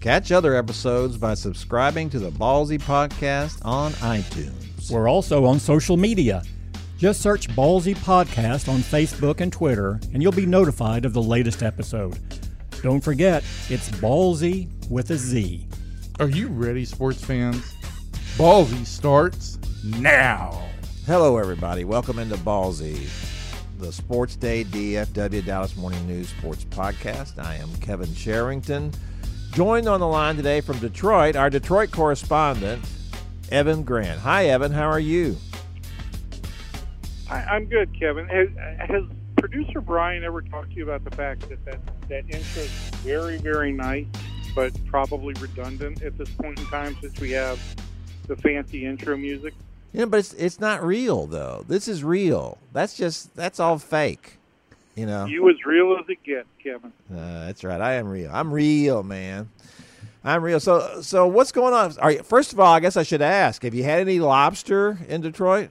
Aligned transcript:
Catch 0.00 0.30
other 0.30 0.54
episodes 0.54 1.16
by 1.16 1.34
subscribing 1.34 2.08
to 2.10 2.20
the 2.20 2.30
Ballsy 2.30 2.80
Podcast 2.80 3.58
on 3.64 3.90
iTunes. 3.94 4.92
We're 4.92 5.08
also 5.08 5.44
on 5.44 5.58
social 5.58 5.96
media. 5.96 6.44
Just 6.98 7.20
search 7.20 7.48
Ballsy 7.48 7.96
Podcast 7.96 8.68
on 8.72 8.78
Facebook 8.78 9.40
and 9.40 9.52
Twitter, 9.52 9.98
and 10.14 10.22
you'll 10.22 10.30
be 10.30 10.46
notified 10.46 11.04
of 11.04 11.14
the 11.14 11.22
latest 11.22 11.64
episode. 11.64 12.16
Don't 12.80 13.00
forget, 13.02 13.42
it's 13.68 13.88
Ballsy 13.88 14.68
with 14.88 15.10
a 15.10 15.16
Z. 15.16 15.66
Are 16.20 16.28
you 16.28 16.46
ready, 16.46 16.84
sports 16.84 17.24
fans? 17.24 17.74
Ballsy 18.36 18.86
starts 18.86 19.58
now. 19.84 20.64
Hello, 21.06 21.38
everybody. 21.38 21.84
Welcome 21.84 22.20
into 22.20 22.36
Ballsy, 22.36 23.08
the 23.78 23.92
Sports 23.92 24.36
Day 24.36 24.62
DFW 24.62 25.44
Dallas 25.44 25.76
Morning 25.76 26.06
News 26.06 26.28
Sports 26.28 26.64
Podcast. 26.66 27.44
I 27.44 27.56
am 27.56 27.74
Kevin 27.80 28.14
Sherrington. 28.14 28.92
Joined 29.52 29.88
on 29.88 29.98
the 30.00 30.06
line 30.06 30.36
today 30.36 30.60
from 30.60 30.78
Detroit, 30.78 31.34
our 31.34 31.50
Detroit 31.50 31.90
correspondent, 31.90 32.84
Evan 33.50 33.82
Grant. 33.82 34.20
Hi, 34.20 34.46
Evan. 34.46 34.70
How 34.70 34.88
are 34.88 35.00
you? 35.00 35.36
I, 37.28 37.42
I'm 37.42 37.66
good, 37.66 37.98
Kevin. 37.98 38.28
Has, 38.28 38.48
has 38.88 39.02
producer 39.36 39.80
Brian 39.80 40.24
ever 40.24 40.42
talked 40.42 40.70
to 40.70 40.76
you 40.76 40.84
about 40.84 41.04
the 41.04 41.14
fact 41.16 41.48
that 41.48 41.64
that, 41.64 41.80
that 42.08 42.24
intro 42.24 42.62
is 42.62 42.70
very, 43.02 43.38
very 43.38 43.72
nice, 43.72 44.06
but 44.54 44.72
probably 44.86 45.34
redundant 45.34 46.02
at 46.02 46.16
this 46.16 46.30
point 46.30 46.58
in 46.58 46.66
time 46.66 46.96
since 47.00 47.18
we 47.18 47.30
have 47.32 47.58
the 48.26 48.36
fancy 48.36 48.86
intro 48.86 49.16
music? 49.16 49.54
Yeah, 49.92 50.04
but 50.04 50.20
it's 50.20 50.34
it's 50.34 50.60
not 50.60 50.84
real 50.84 51.26
though. 51.26 51.64
This 51.66 51.88
is 51.88 52.04
real. 52.04 52.58
That's 52.72 52.96
just 52.96 53.34
that's 53.34 53.58
all 53.58 53.78
fake. 53.78 54.37
You 54.98 55.06
know. 55.06 55.26
You 55.26 55.48
as 55.48 55.64
real 55.64 55.96
as 55.98 56.08
it 56.08 56.22
gets, 56.24 56.48
Kevin. 56.62 56.92
Uh, 57.10 57.46
that's 57.46 57.62
right. 57.62 57.80
I 57.80 57.94
am 57.94 58.08
real. 58.08 58.30
I'm 58.32 58.52
real, 58.52 59.04
man. 59.04 59.48
I'm 60.24 60.42
real. 60.42 60.58
So 60.58 61.00
so 61.02 61.26
what's 61.28 61.52
going 61.52 61.72
on? 61.72 61.96
Are 61.98 62.10
you, 62.10 62.22
first 62.24 62.52
of 62.52 62.58
all, 62.58 62.74
I 62.74 62.80
guess 62.80 62.96
I 62.96 63.04
should 63.04 63.22
ask: 63.22 63.62
Have 63.62 63.74
you 63.74 63.84
had 63.84 64.00
any 64.00 64.18
lobster 64.18 64.98
in 65.08 65.20
Detroit? 65.20 65.70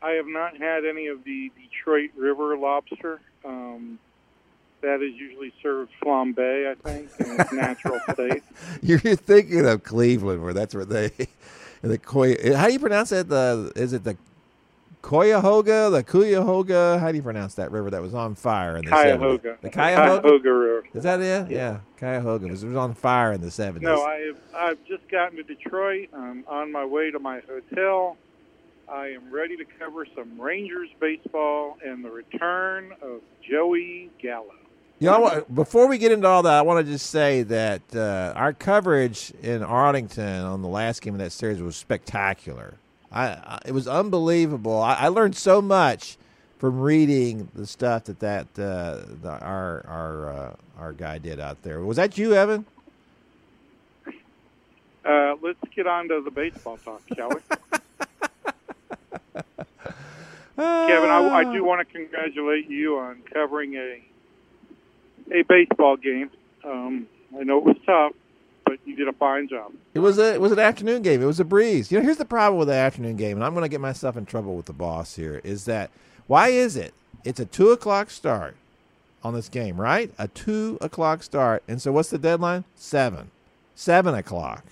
I 0.00 0.12
have 0.12 0.26
not 0.26 0.56
had 0.56 0.86
any 0.86 1.08
of 1.08 1.22
the 1.24 1.52
Detroit 1.60 2.10
River 2.16 2.56
lobster. 2.56 3.20
Um, 3.44 3.98
that 4.80 5.02
is 5.02 5.12
usually 5.14 5.52
served 5.62 5.90
flambe, 6.02 6.70
I 6.70 6.74
think, 6.76 7.10
in 7.18 7.40
its 7.40 7.52
natural 7.52 8.00
state. 8.12 8.42
You're 8.80 8.98
thinking 8.98 9.66
of 9.66 9.82
Cleveland, 9.82 10.42
where 10.42 10.54
that's 10.54 10.74
where 10.74 10.84
they 10.84 11.08
the 11.82 12.00
How 12.56 12.66
do 12.68 12.72
you 12.72 12.78
pronounce 12.78 13.12
it? 13.12 13.28
The 13.28 13.72
is 13.76 13.92
it 13.92 14.04
the 14.04 14.16
Cuyahoga, 15.08 15.88
the 15.88 16.02
Cuyahoga? 16.02 16.98
How 16.98 17.10
do 17.10 17.16
you 17.16 17.22
pronounce 17.22 17.54
that 17.54 17.70
river 17.70 17.88
that 17.88 18.02
was 18.02 18.12
on 18.12 18.34
fire 18.34 18.76
in 18.76 18.84
the 18.84 18.90
Cuyahoga. 18.90 19.54
70s? 19.54 19.60
The 19.62 19.70
Cuyahoga. 19.70 20.20
Cuyahoga 20.20 20.52
River. 20.52 20.84
Is 20.92 21.02
that 21.04 21.20
it? 21.20 21.50
Yeah, 21.50 21.56
yeah. 21.56 21.78
Cuyahoga. 21.96 22.44
It 22.44 22.50
was, 22.50 22.62
it 22.62 22.66
was 22.66 22.76
on 22.76 22.92
fire 22.92 23.32
in 23.32 23.40
the 23.40 23.50
seventies. 23.50 23.86
No, 23.86 24.02
I 24.02 24.16
have, 24.16 24.36
I've 24.54 24.84
just 24.86 25.08
gotten 25.08 25.38
to 25.38 25.42
Detroit. 25.42 26.10
I'm 26.12 26.44
on 26.46 26.70
my 26.70 26.84
way 26.84 27.10
to 27.10 27.18
my 27.18 27.40
hotel. 27.40 28.18
I 28.86 29.06
am 29.06 29.32
ready 29.32 29.56
to 29.56 29.64
cover 29.78 30.06
some 30.14 30.38
Rangers 30.38 30.90
baseball 31.00 31.78
and 31.82 32.04
the 32.04 32.10
return 32.10 32.92
of 33.00 33.22
Joey 33.48 34.10
Gallo. 34.20 34.52
You 34.98 35.08
know, 35.08 35.42
before 35.54 35.88
we 35.88 35.96
get 35.96 36.12
into 36.12 36.26
all 36.26 36.42
that, 36.42 36.52
I 36.52 36.60
want 36.60 36.84
to 36.84 36.92
just 36.92 37.08
say 37.08 37.44
that 37.44 37.80
uh, 37.94 38.34
our 38.36 38.52
coverage 38.52 39.32
in 39.42 39.62
Arlington 39.62 40.42
on 40.42 40.60
the 40.60 40.68
last 40.68 41.00
game 41.00 41.14
of 41.14 41.20
that 41.20 41.32
series 41.32 41.62
was 41.62 41.76
spectacular. 41.76 42.74
I, 43.10 43.26
I 43.26 43.58
it 43.66 43.72
was 43.72 43.88
unbelievable. 43.88 44.80
I, 44.80 44.94
I, 44.94 45.08
learned 45.08 45.36
so 45.36 45.62
much 45.62 46.16
from 46.58 46.80
reading 46.80 47.48
the 47.54 47.66
stuff 47.66 48.04
that 48.04 48.20
that 48.20 48.46
uh, 48.58 49.02
the, 49.22 49.38
our 49.40 49.84
our 49.86 50.28
uh, 50.28 50.54
our 50.78 50.92
guy 50.92 51.18
did 51.18 51.40
out 51.40 51.62
there. 51.62 51.80
Was 51.80 51.96
that 51.96 52.18
you, 52.18 52.34
Evan? 52.34 52.66
Uh, 55.04 55.36
let's 55.40 55.58
get 55.74 55.86
on 55.86 56.08
to 56.08 56.20
the 56.20 56.30
baseball 56.30 56.76
talk, 56.84 57.00
shall 57.16 57.30
we? 57.30 57.36
Kevin, 60.58 61.08
I, 61.08 61.28
I 61.32 61.44
do 61.44 61.64
want 61.64 61.86
to 61.86 61.92
congratulate 61.92 62.68
you 62.68 62.98
on 62.98 63.22
covering 63.32 63.76
a 63.76 64.02
a 65.32 65.42
baseball 65.42 65.96
game. 65.96 66.30
Um, 66.64 67.06
I 67.38 67.44
know 67.44 67.58
it 67.58 67.64
was 67.64 67.76
tough, 67.86 68.12
but 68.68 68.78
you 68.84 68.94
did 68.94 69.08
a 69.08 69.12
fine 69.12 69.48
job. 69.48 69.72
It 69.94 70.00
was 70.00 70.18
a 70.18 70.34
it 70.34 70.40
was 70.40 70.52
an 70.52 70.58
afternoon 70.58 71.02
game. 71.02 71.22
It 71.22 71.26
was 71.26 71.40
a 71.40 71.44
breeze. 71.44 71.90
You 71.90 71.98
know, 71.98 72.04
here's 72.04 72.18
the 72.18 72.24
problem 72.24 72.58
with 72.58 72.68
the 72.68 72.74
afternoon 72.74 73.16
game, 73.16 73.36
and 73.36 73.44
I'm 73.44 73.54
going 73.54 73.64
to 73.64 73.68
get 73.68 73.80
myself 73.80 74.16
in 74.16 74.26
trouble 74.26 74.56
with 74.56 74.66
the 74.66 74.72
boss 74.72 75.16
here. 75.16 75.40
Is 75.44 75.64
that 75.64 75.90
why 76.26 76.48
is 76.48 76.76
it? 76.76 76.92
It's 77.24 77.40
a 77.40 77.44
two 77.46 77.70
o'clock 77.70 78.10
start 78.10 78.56
on 79.24 79.34
this 79.34 79.48
game, 79.48 79.80
right? 79.80 80.12
A 80.18 80.28
two 80.28 80.78
o'clock 80.80 81.22
start, 81.22 81.62
and 81.66 81.80
so 81.80 81.92
what's 81.92 82.10
the 82.10 82.18
deadline? 82.18 82.64
Seven, 82.74 83.30
seven 83.74 84.14
o'clock. 84.14 84.64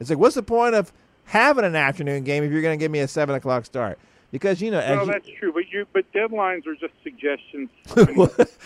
It's 0.00 0.10
like, 0.10 0.18
what's 0.18 0.34
the 0.34 0.42
point 0.42 0.74
of 0.74 0.92
having 1.26 1.64
an 1.64 1.76
afternoon 1.76 2.24
game 2.24 2.42
if 2.44 2.52
you're 2.52 2.62
going 2.62 2.78
to 2.78 2.82
give 2.82 2.90
me 2.90 2.98
a 2.98 3.08
seven 3.08 3.34
o'clock 3.34 3.64
start? 3.64 3.98
Because 4.34 4.60
you 4.60 4.72
know, 4.72 4.80
well, 4.80 5.06
you, 5.06 5.12
that's 5.12 5.28
true, 5.38 5.52
but 5.52 5.70
you 5.70 5.86
but 5.92 6.12
deadlines 6.12 6.66
are 6.66 6.74
just 6.74 6.92
suggestions. 7.04 7.70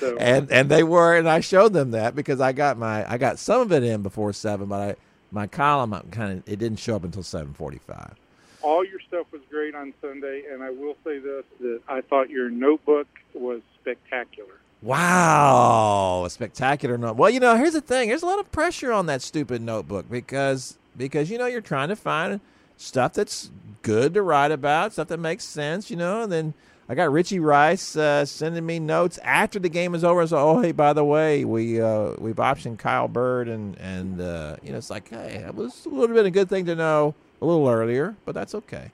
so. 0.01 0.17
And 0.19 0.51
and 0.51 0.71
they 0.71 0.83
were, 0.83 1.15
and 1.15 1.29
I 1.29 1.41
showed 1.41 1.75
them 1.75 1.91
that 1.91 2.17
because 2.17 2.41
I 2.41 2.53
got 2.53 2.79
my 2.79 3.07
I 3.07 3.19
got 3.19 3.39
some 3.39 3.61
of 3.61 3.71
it 3.71 3.83
in 3.83 4.01
before 4.01 4.33
seven, 4.33 4.69
but 4.69 4.81
I 4.81 4.97
my 5.31 5.47
column 5.47 5.93
kind 6.11 6.39
of 6.39 6.49
it 6.49 6.59
didn't 6.59 6.79
show 6.79 6.97
up 6.97 7.05
until 7.05 7.23
seven 7.23 7.53
forty 7.53 7.77
five. 7.77 8.15
All 8.63 8.83
your 8.83 8.99
stuff 9.01 9.27
was 9.31 9.43
great 9.51 9.75
on 9.75 9.93
Sunday, 10.01 10.45
and 10.51 10.63
I 10.63 10.71
will 10.71 10.97
say 11.05 11.19
this: 11.19 11.45
that 11.61 11.83
I 11.87 12.01
thought 12.01 12.31
your 12.31 12.49
notebook 12.49 13.07
was 13.35 13.61
spectacular. 13.79 14.55
Wow, 14.81 16.25
a 16.25 16.31
spectacular 16.31 16.97
note. 16.97 17.17
Well, 17.17 17.29
you 17.29 17.41
know, 17.41 17.57
here's 17.57 17.75
the 17.75 17.83
thing: 17.83 18.09
there's 18.09 18.23
a 18.23 18.27
lot 18.27 18.39
of 18.39 18.51
pressure 18.51 18.91
on 18.91 19.05
that 19.05 19.21
stupid 19.21 19.61
notebook 19.61 20.11
because 20.11 20.79
because 20.97 21.31
you 21.31 21.37
know 21.37 21.45
you're 21.45 21.61
trying 21.61 21.91
to 21.91 21.97
find 21.97 22.41
stuff 22.79 23.13
that's 23.13 23.51
good 23.83 24.15
to 24.15 24.23
write 24.23 24.51
about, 24.51 24.95
stuff 24.95 25.09
that 25.09 25.19
makes 25.19 25.45
sense, 25.45 25.91
you 25.91 25.97
know. 25.97 26.23
And 26.23 26.33
then 26.33 26.55
I 26.89 26.95
got 26.95 27.13
Richie 27.13 27.41
Rice 27.41 27.97
uh, 27.97 28.25
sending 28.25 28.65
me 28.65 28.79
notes 28.79 29.19
after 29.23 29.59
the 29.59 29.69
game 29.69 29.95
is 29.95 30.03
over. 30.03 30.27
So, 30.27 30.39
oh 30.39 30.61
hey, 30.63 30.73
by 30.73 30.95
the 30.95 31.05
way, 31.05 31.45
we 31.45 31.81
uh, 31.83 32.15
we've 32.19 32.37
optioned 32.37 32.79
Kyle 32.79 33.09
Bird, 33.09 33.49
and 33.49 33.77
and 33.79 34.21
uh, 34.21 34.57
you 34.63 34.73
know 34.73 34.79
it's 34.79 34.89
like, 34.89 35.11
hey, 35.11 35.45
it 35.47 35.55
was 35.55 35.85
a 35.85 35.91
little 35.91 36.17
bit 36.17 36.25
a 36.25 36.31
good 36.31 36.49
thing 36.49 36.65
to 36.65 36.75
know 36.75 37.15
a 37.43 37.45
little 37.45 37.69
earlier, 37.69 38.17
but 38.25 38.35
that's 38.35 38.55
okay. 38.55 38.91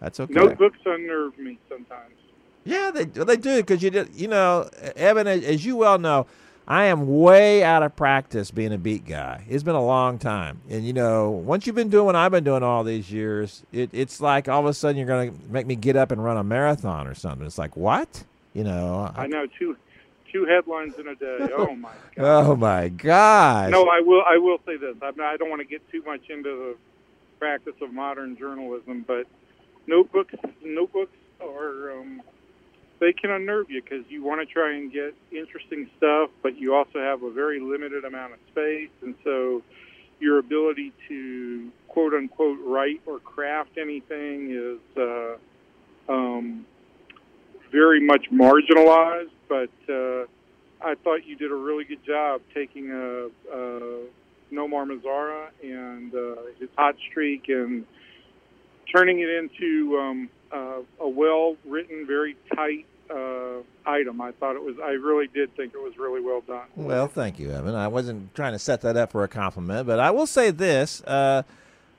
That's 0.00 0.18
okay. 0.18 0.32
Notebooks 0.32 0.78
unnerve 0.86 1.38
me 1.38 1.58
sometimes. 1.68 2.14
Yeah, 2.64 2.90
they 2.92 3.04
they 3.04 3.36
do 3.36 3.56
because 3.56 3.82
you 3.82 3.90
did, 3.90 4.14
you 4.14 4.28
know, 4.28 4.68
Evan, 4.96 5.26
as 5.26 5.66
you 5.66 5.76
well 5.76 5.98
know, 5.98 6.26
I 6.66 6.84
am 6.84 7.20
way 7.20 7.64
out 7.64 7.82
of 7.82 7.96
practice 7.96 8.50
being 8.50 8.72
a 8.72 8.78
beat 8.78 9.04
guy. 9.04 9.44
It's 9.48 9.64
been 9.64 9.74
a 9.74 9.84
long 9.84 10.18
time. 10.18 10.60
And, 10.70 10.84
you 10.86 10.92
know, 10.92 11.30
once 11.30 11.66
you've 11.66 11.76
been 11.76 11.90
doing 11.90 12.06
what 12.06 12.16
I've 12.16 12.30
been 12.30 12.44
doing 12.44 12.62
all 12.62 12.84
these 12.84 13.10
years, 13.10 13.64
it, 13.72 13.90
it's 13.92 14.20
like 14.20 14.48
all 14.48 14.60
of 14.60 14.66
a 14.66 14.74
sudden 14.74 14.96
you're 14.96 15.06
going 15.06 15.32
to 15.32 15.50
make 15.50 15.66
me 15.66 15.74
get 15.74 15.96
up 15.96 16.12
and 16.12 16.22
run 16.22 16.36
a 16.36 16.44
marathon 16.44 17.06
or 17.08 17.14
something. 17.14 17.46
It's 17.46 17.58
like, 17.58 17.76
what? 17.76 18.24
You 18.54 18.64
know, 18.64 19.12
I, 19.16 19.24
I 19.24 19.26
know 19.26 19.46
two 19.58 19.76
two 20.30 20.46
headlines 20.46 20.94
in 20.98 21.08
a 21.08 21.14
day. 21.14 21.48
Oh 21.52 21.74
my 21.74 21.92
god. 22.16 22.46
oh 22.46 22.56
my 22.56 22.88
god. 22.88 23.70
No, 23.70 23.84
I 23.84 24.00
will 24.00 24.22
I 24.26 24.38
will 24.38 24.58
say 24.66 24.76
this. 24.76 24.94
I'm 25.02 25.16
not, 25.16 25.34
I 25.34 25.36
don't 25.36 25.50
want 25.50 25.60
to 25.60 25.66
get 25.66 25.86
too 25.90 26.02
much 26.04 26.28
into 26.30 26.50
the 26.50 26.76
practice 27.38 27.74
of 27.82 27.92
modern 27.92 28.36
journalism, 28.36 29.04
but 29.06 29.26
notebooks 29.86 30.34
notebooks 30.62 31.16
are 31.40 31.98
um, 31.98 32.22
they 33.02 33.12
can 33.12 33.32
unnerve 33.32 33.68
you 33.68 33.82
because 33.82 34.04
you 34.08 34.22
want 34.22 34.40
to 34.40 34.46
try 34.46 34.76
and 34.76 34.92
get 34.92 35.12
interesting 35.32 35.90
stuff, 35.98 36.30
but 36.40 36.56
you 36.56 36.72
also 36.72 37.00
have 37.00 37.24
a 37.24 37.32
very 37.32 37.58
limited 37.58 38.04
amount 38.04 38.32
of 38.32 38.38
space, 38.52 38.90
and 39.02 39.16
so 39.24 39.60
your 40.20 40.38
ability 40.38 40.92
to 41.08 41.68
quote 41.88 42.14
unquote 42.14 42.60
write 42.64 43.02
or 43.04 43.18
craft 43.18 43.70
anything 43.76 44.52
is 44.52 44.96
uh, 44.96 45.34
um, 46.08 46.64
very 47.72 48.00
much 48.00 48.26
marginalized. 48.32 49.30
But 49.48 49.72
uh, 49.88 50.26
I 50.80 50.94
thought 51.02 51.26
you 51.26 51.34
did 51.34 51.50
a 51.50 51.56
really 51.56 51.84
good 51.84 52.04
job 52.06 52.40
taking 52.54 52.88
a, 52.92 53.26
a 53.52 54.06
Nomar 54.52 54.86
Mazara 54.86 55.48
and 55.60 56.14
uh, 56.14 56.42
his 56.60 56.68
hot 56.78 56.94
streak 57.10 57.48
and 57.48 57.84
turning 58.94 59.18
it 59.18 59.28
into 59.28 59.98
um, 59.98 60.30
uh, 60.52 60.82
a 61.00 61.08
well 61.08 61.56
written, 61.66 62.06
very 62.06 62.36
tight 62.54 62.86
uh, 63.12 63.62
item. 63.84 64.20
I 64.20 64.32
thought 64.32 64.56
it 64.56 64.62
was. 64.62 64.76
I 64.82 64.90
really 64.90 65.28
did 65.28 65.54
think 65.56 65.74
it 65.74 65.82
was 65.82 65.96
really 65.98 66.20
well 66.20 66.40
done. 66.40 66.66
Well, 66.76 67.08
thank 67.08 67.38
you, 67.38 67.50
Evan. 67.50 67.74
I 67.74 67.88
wasn't 67.88 68.34
trying 68.34 68.52
to 68.52 68.58
set 68.58 68.80
that 68.82 68.96
up 68.96 69.12
for 69.12 69.24
a 69.24 69.28
compliment, 69.28 69.86
but 69.86 70.00
I 70.00 70.10
will 70.10 70.26
say 70.26 70.50
this. 70.50 71.02
Uh, 71.02 71.42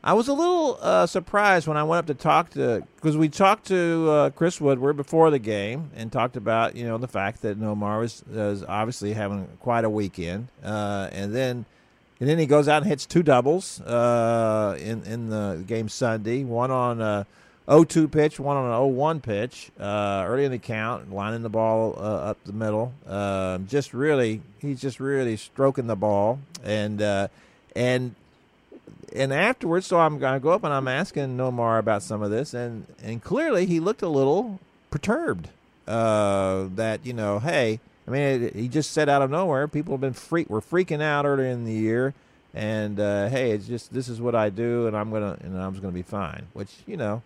I 0.06 0.14
was 0.14 0.28
a 0.28 0.34
little 0.34 0.78
uh, 0.82 1.06
surprised 1.06 1.66
when 1.66 1.78
I 1.78 1.84
went 1.84 2.00
up 2.00 2.06
to 2.08 2.14
talk 2.22 2.50
to 2.52 2.84
because 2.98 3.16
we 3.16 3.30
talked 3.30 3.68
to 3.68 4.10
uh, 4.10 4.30
Chris 4.32 4.60
Woodward 4.60 4.98
before 4.98 5.32
the 5.32 5.40
game 5.40 5.92
and 5.96 6.12
talked 6.12 6.36
about 6.36 6.76
you 6.76 6.86
know 6.86 6.98
the 6.98 7.08
fact 7.08 7.42
that 7.44 7.58
Nomar 7.58 8.00
was, 8.00 8.24
was 8.30 8.66
obviously 8.68 9.14
having 9.14 9.48
quite 9.62 9.86
a 9.86 9.90
weekend, 9.90 10.50
uh, 10.62 11.08
and 11.14 11.34
then 11.34 11.66
and 12.20 12.28
then 12.28 12.38
he 12.38 12.46
goes 12.46 12.68
out 12.68 12.82
and 12.82 12.86
hits 12.88 13.06
two 13.06 13.24
doubles 13.24 13.80
uh, 13.82 14.78
in 14.78 15.04
in 15.04 15.30
the 15.30 15.64
game 15.66 15.88
Sunday, 15.88 16.44
one 16.44 16.70
on 16.70 17.00
a 17.00 17.26
0-2 17.68 18.12
pitch, 18.12 18.40
one 18.40 18.58
on 18.58 18.66
an 18.66 18.94
0-1 18.96 19.22
pitch 19.22 19.72
uh, 19.80 20.26
early 20.28 20.46
in 20.46 20.52
the 20.52 20.60
count, 20.60 21.14
lining 21.14 21.44
the 21.44 21.50
ball 21.50 21.96
uh, 21.98 22.30
up 22.32 22.38
the 22.46 22.54
middle. 22.54 22.94
Um, 23.08 23.68
just 23.68 23.94
really, 23.94 24.42
he's 24.60 24.82
just 24.82 25.00
really 25.00 25.38
stroking 25.38 25.88
the 25.88 25.96
ball 25.96 26.40
and 26.64 27.02
and 27.76 28.16
and 29.16 29.32
afterwards, 29.32 29.86
so 29.86 30.00
I'm 30.00 30.20
going 30.20 30.34
to 30.34 30.40
go 30.40 30.50
up 30.50 30.64
and 30.64 30.74
I'm 30.74 30.88
asking 30.88 31.38
Nomar 31.38 31.80
about 31.80 32.04
some 32.04 32.22
of 32.22 32.32
this, 32.32 32.54
and 32.54 32.86
and 33.02 33.24
clearly 33.24 33.66
he 33.66 33.80
looked 33.80 34.02
a 34.02 34.10
little 34.10 34.60
perturbed. 34.90 35.50
Uh, 35.88 36.68
that 36.76 37.06
you 37.06 37.14
know, 37.14 37.40
hey, 37.40 37.80
I 38.08 38.12
mean, 38.12 38.44
it, 38.44 38.56
he 38.56 38.68
just 38.68 38.92
said 38.92 39.10
out 39.10 39.22
of 39.22 39.30
nowhere, 39.30 39.68
people 39.68 39.94
have 39.94 40.02
been 40.02 40.14
freak, 40.14 40.50
were 40.50 40.62
freaking 40.62 41.02
out 41.02 41.26
earlier 41.26 41.48
in 41.48 41.66
the 41.66 41.74
year, 41.74 42.14
and 42.54 43.00
uh, 43.00 43.28
hey, 43.30 43.52
it's 43.52 43.68
just 43.68 43.94
this 43.94 44.08
is 44.08 44.22
what 44.22 44.34
I 44.34 44.50
do, 44.50 44.88
and 44.88 44.96
I'm 44.96 45.12
gonna 45.12 45.38
and 45.42 45.60
I'm 45.60 45.74
just 45.74 45.82
gonna 45.82 45.94
be 45.94 46.02
fine. 46.02 46.48
Which 46.54 46.70
you 46.88 46.98
know, 46.98 47.22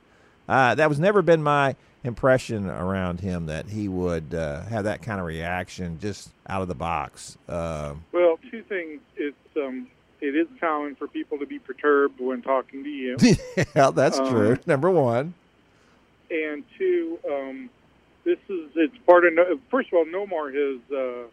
uh, 0.48 0.76
that 0.76 0.90
was 0.90 1.00
never 1.00 1.22
been 1.22 1.44
my 1.44 1.76
impression 2.04 2.70
around 2.70 3.20
him 3.20 3.48
that 3.48 3.68
he 3.68 3.88
would 3.88 4.34
uh, 4.34 4.62
have 4.64 4.86
that 4.86 5.02
kind 5.02 5.20
of 5.20 5.26
reaction 5.26 6.00
just 6.00 6.30
out 6.48 6.62
of 6.62 6.68
the 6.68 6.76
box. 6.76 7.38
Uh, 7.48 7.94
well, 8.12 8.40
two 8.50 8.64
things. 8.64 9.02
It's 9.16 9.38
um, 9.58 9.88
it 10.22 10.36
is 10.36 10.48
common 10.60 10.96
for 10.96 11.08
people 11.08 11.38
to 11.40 11.46
be 11.46 11.60
perturbed 11.60 12.20
when 12.20 12.42
talking 12.42 12.84
to 12.84 12.90
you. 12.90 13.18
yeah, 13.76 13.92
that's 13.92 14.20
um, 14.20 14.30
true. 14.30 14.58
Number 14.66 14.90
one. 14.90 15.34
And 16.30 16.64
two, 16.78 17.20
um, 17.30 17.70
this 18.24 18.40
is 18.50 18.70
it's 18.76 18.98
part 19.06 19.26
of. 19.26 19.34
First 19.70 19.90
of 19.90 19.96
all, 19.96 20.06
Nomar 20.06 20.54
has. 20.54 20.82
Uh, 20.92 21.28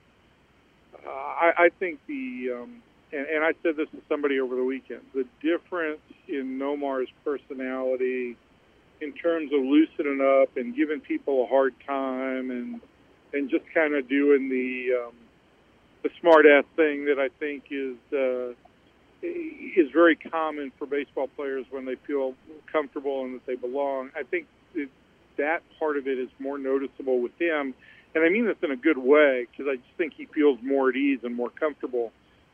I, 1.07 1.53
I 1.65 1.69
think 1.79 1.99
the 2.07 2.51
um, 2.61 2.83
and, 3.13 3.27
and 3.27 3.45
I 3.45 3.53
said 3.63 3.77
this 3.77 3.89
to 3.91 4.03
somebody 4.09 4.41
over 4.41 4.57
the 4.57 4.65
weekend. 4.65 5.01
The 5.15 5.27
difference 5.41 6.01
in 6.29 6.59
Nomar's 6.59 7.09
personality, 7.25 8.37
in 9.05 9.13
terms 9.13 9.53
of 9.53 9.61
loosening 9.61 10.21
up 10.21 10.57
and 10.57 10.75
giving 10.75 11.01
people 11.01 11.45
a 11.45 11.47
hard 11.47 11.75
time, 11.87 12.51
and 12.51 12.81
and 13.33 13.51
just 13.51 13.65
kind 13.75 13.95
of 13.95 14.09
doing 14.09 14.49
the 14.49 15.07
um, 15.07 15.15
the 16.03 16.11
smart 16.21 16.47
ass 16.47 16.65
thing 16.77 17.05
that 17.07 17.19
I 17.19 17.29
think 17.39 17.65
is 17.71 17.97
uh, 18.13 18.55
is 19.23 19.91
very 19.93 20.17
common 20.17 20.73
for 20.79 20.87
baseball 20.87 21.29
players 21.29 21.67
when 21.71 21.85
they 21.85 21.97
feel 22.07 22.35
comfortable 22.71 23.25
and 23.25 23.35
that 23.35 23.47
they 23.47 23.57
belong. 23.57 24.11
I 24.17 24.23
think 24.23 24.47
that 25.37 25.63
part 25.79 25.97
of 25.97 26.07
it 26.07 26.19
is 26.19 26.29
more 26.39 26.59
noticeable 26.59 27.21
with 27.21 27.33
him, 27.41 27.75
and 28.15 28.25
I 28.25 28.29
mean 28.29 28.47
this 28.47 28.57
in 28.63 28.71
a 28.71 28.77
good 28.77 28.99
way 28.99 29.47
because 29.51 29.67
I 29.69 29.77
just 29.77 29.97
think 29.99 30.15
he 30.15 30.27
feels 30.27 30.59
more 30.63 30.91
at 30.91 30.97
ease 30.97 31.21
and 31.25 31.35
more 31.35 31.51
comfortable 31.51 32.13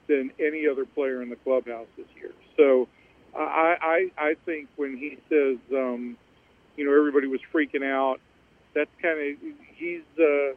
than 0.08 0.32
any 0.40 0.66
other 0.66 0.84
player 0.84 1.22
in 1.22 1.28
the 1.28 1.36
clubhouse 1.36 1.86
this 1.96 2.06
year. 2.16 2.32
So 2.56 2.88
I 3.36 4.08
I, 4.18 4.22
I 4.30 4.34
think 4.46 4.68
when 4.76 4.96
he 4.96 5.18
says 5.28 5.58
um, 5.72 6.16
you 6.80 6.86
know 6.86 6.96
everybody 6.96 7.26
was 7.26 7.40
freaking 7.52 7.84
out, 7.84 8.20
that's 8.74 8.90
kind 9.02 9.20
of 9.20 9.36
he's 9.74 10.00
uh, 10.18 10.54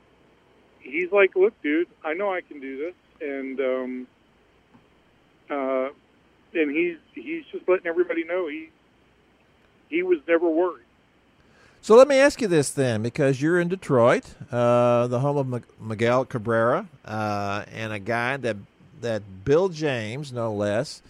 he's 0.80 1.12
like, 1.12 1.36
look, 1.36 1.54
dude, 1.62 1.90
I 2.02 2.14
know 2.14 2.34
I 2.34 2.40
can 2.40 2.62
do 2.62 2.78
this, 2.78 2.96
and 3.20 3.60
um, 3.60 4.08
uh, 5.50 5.90
and 6.54 6.72
he's 6.72 6.96
he's 7.14 7.44
just 7.52 7.68
letting 7.68 7.88
everybody 7.88 8.24
know 8.24 8.48
he 8.48 8.70
he 9.90 10.02
was 10.02 10.20
never 10.26 10.48
worried. 10.48 10.86
So 11.82 11.98
let 11.98 12.08
me 12.08 12.16
ask 12.16 12.40
you 12.40 12.48
this 12.48 12.70
then, 12.70 13.04
because 13.04 13.42
you're 13.42 13.60
in 13.60 13.68
Detroit, 13.68 14.36
uh, 14.50 15.08
the 15.08 15.20
home 15.20 15.54
of 15.54 15.64
Miguel 15.82 16.24
Cabrera, 16.24 16.88
uh, 17.04 17.66
and 17.70 17.92
a 17.92 18.00
guy 18.00 18.38
that 18.38 18.56
that 19.02 19.44
Bill 19.44 19.68
James, 19.68 20.32
no 20.32 20.54
less, 20.54 21.02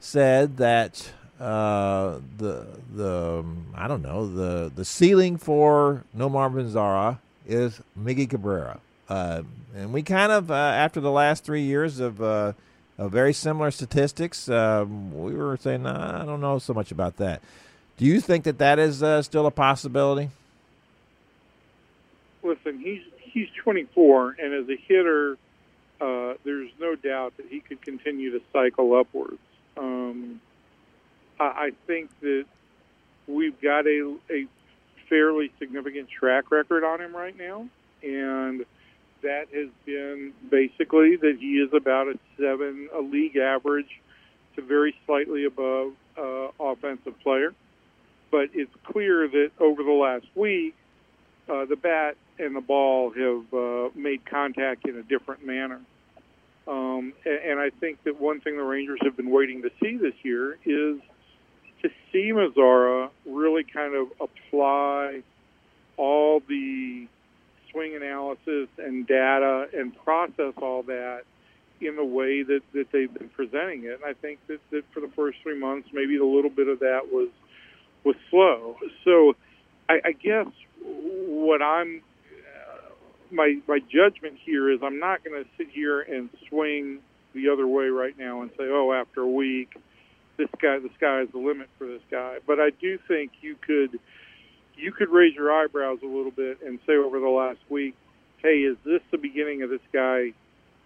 said 0.00 0.56
that 0.56 1.12
uh, 1.40 2.18
the 2.36 2.66
the 2.94 3.44
I 3.74 3.86
don't 3.86 4.02
know 4.02 4.26
the 4.26 4.72
the 4.74 4.84
ceiling 4.84 5.36
for 5.36 6.04
Nomar 6.16 6.50
Mazara 6.52 7.18
is 7.46 7.80
Miggy 7.98 8.28
Cabrera, 8.28 8.80
uh, 9.08 9.42
and 9.74 9.92
we 9.92 10.02
kind 10.02 10.32
of 10.32 10.50
uh, 10.50 10.54
after 10.54 11.00
the 11.00 11.10
last 11.10 11.44
three 11.44 11.62
years 11.62 12.00
of 12.00 12.20
uh, 12.20 12.52
uh, 12.98 13.08
very 13.08 13.32
similar 13.32 13.70
statistics. 13.70 14.48
Um, 14.48 15.16
we 15.16 15.34
were 15.34 15.56
saying, 15.56 15.84
nah, 15.84 16.22
I 16.22 16.24
don't 16.24 16.40
know 16.40 16.58
so 16.58 16.74
much 16.74 16.90
about 16.90 17.16
that. 17.18 17.40
Do 17.96 18.04
you 18.04 18.20
think 18.20 18.44
that 18.44 18.58
that 18.58 18.78
is 18.78 19.02
uh, 19.02 19.22
still 19.22 19.46
a 19.46 19.50
possibility? 19.50 20.30
Listen, 22.42 22.78
he's 22.78 23.02
he's 23.18 23.48
24, 23.62 24.36
and 24.40 24.54
as 24.54 24.68
a 24.68 24.76
hitter, 24.76 25.36
uh, 26.00 26.34
there's 26.44 26.70
no 26.80 26.96
doubt 26.96 27.36
that 27.36 27.46
he 27.46 27.60
could 27.60 27.80
continue 27.82 28.32
to 28.32 28.42
cycle 28.52 28.94
upwards. 28.96 29.38
Um, 29.76 30.40
I, 31.40 31.72
think 31.86 32.10
that 32.20 32.46
we've 33.26 33.60
got 33.60 33.86
a, 33.86 34.16
a 34.30 34.46
fairly 35.08 35.52
significant 35.58 36.08
track 36.08 36.50
record 36.50 36.84
on 36.84 37.00
him 37.00 37.14
right 37.14 37.36
now, 37.36 37.68
and– 38.02 38.64
that 39.22 39.46
has 39.52 39.68
been 39.84 40.32
basically 40.50 41.16
that 41.16 41.36
he 41.38 41.58
is 41.58 41.72
about 41.72 42.08
a 42.08 42.18
seven, 42.36 42.88
a 42.94 43.00
league 43.00 43.36
average 43.36 44.00
to 44.56 44.62
very 44.62 44.94
slightly 45.06 45.44
above 45.44 45.92
uh, 46.16 46.48
offensive 46.60 47.18
player. 47.20 47.54
But 48.30 48.50
it's 48.52 48.72
clear 48.84 49.26
that 49.28 49.50
over 49.58 49.82
the 49.82 49.92
last 49.92 50.26
week, 50.34 50.74
uh, 51.48 51.64
the 51.64 51.76
bat 51.76 52.16
and 52.38 52.54
the 52.54 52.60
ball 52.60 53.10
have 53.10 53.54
uh, 53.54 53.88
made 53.94 54.24
contact 54.26 54.86
in 54.86 54.96
a 54.96 55.02
different 55.02 55.44
manner. 55.44 55.80
Um, 56.66 57.14
and 57.24 57.58
I 57.58 57.70
think 57.70 58.04
that 58.04 58.20
one 58.20 58.40
thing 58.40 58.58
the 58.58 58.62
Rangers 58.62 59.00
have 59.02 59.16
been 59.16 59.30
waiting 59.30 59.62
to 59.62 59.70
see 59.82 59.96
this 59.96 60.12
year 60.22 60.58
is 60.66 61.00
to 61.82 61.90
see 62.12 62.32
Mazara 62.32 63.10
really 63.26 63.64
kind 63.64 63.94
of 63.94 64.08
apply 64.20 65.22
all 65.96 66.40
the 66.48 67.06
swing 67.70 67.94
analysis 67.94 68.68
and 68.78 69.06
data 69.06 69.68
and 69.74 69.96
process 70.04 70.54
all 70.60 70.82
that 70.84 71.22
in 71.80 71.96
the 71.96 72.04
way 72.04 72.42
that, 72.42 72.60
that 72.72 72.90
they've 72.92 73.12
been 73.12 73.28
presenting 73.28 73.84
it. 73.84 74.00
And 74.00 74.04
I 74.04 74.14
think 74.14 74.40
that, 74.48 74.58
that 74.70 74.82
for 74.92 75.00
the 75.00 75.10
first 75.14 75.38
three 75.42 75.58
months, 75.58 75.88
maybe 75.92 76.16
a 76.16 76.24
little 76.24 76.50
bit 76.50 76.68
of 76.68 76.80
that 76.80 77.12
was 77.12 77.28
was 78.04 78.16
slow. 78.30 78.76
So 79.04 79.34
I, 79.88 80.00
I 80.04 80.12
guess 80.12 80.46
what 80.82 81.62
I'm 81.62 82.02
uh, 82.32 82.90
my 83.30 83.56
my 83.66 83.78
judgment 83.80 84.38
here 84.44 84.70
is 84.70 84.80
I'm 84.82 84.98
not 84.98 85.24
going 85.24 85.42
to 85.42 85.48
sit 85.56 85.68
here 85.70 86.00
and 86.00 86.30
swing 86.48 87.00
the 87.34 87.48
other 87.50 87.66
way 87.66 87.86
right 87.86 88.18
now 88.18 88.42
and 88.42 88.50
say, 88.52 88.64
oh, 88.64 88.92
after 88.92 89.20
a 89.20 89.30
week, 89.30 89.76
this 90.38 90.48
guy 90.62 90.78
the 90.78 90.88
sky 90.96 91.20
is 91.22 91.28
the 91.32 91.38
limit 91.38 91.68
for 91.76 91.86
this 91.86 92.00
guy. 92.10 92.38
But 92.46 92.58
I 92.58 92.70
do 92.70 92.98
think 93.06 93.32
you 93.42 93.56
could 93.56 94.00
you 94.76 94.92
could 94.92 95.10
raise 95.10 95.34
your 95.34 95.52
eyebrows 95.52 95.98
a 96.02 96.06
little 96.06 96.30
bit 96.30 96.62
and 96.64 96.78
say 96.86 96.94
over 96.94 97.20
the 97.20 97.28
last 97.28 97.58
week, 97.68 97.94
hey, 98.38 98.60
is 98.60 98.76
this 98.84 99.00
the 99.10 99.18
beginning 99.18 99.62
of 99.62 99.70
this 99.70 99.80
guy 99.92 100.32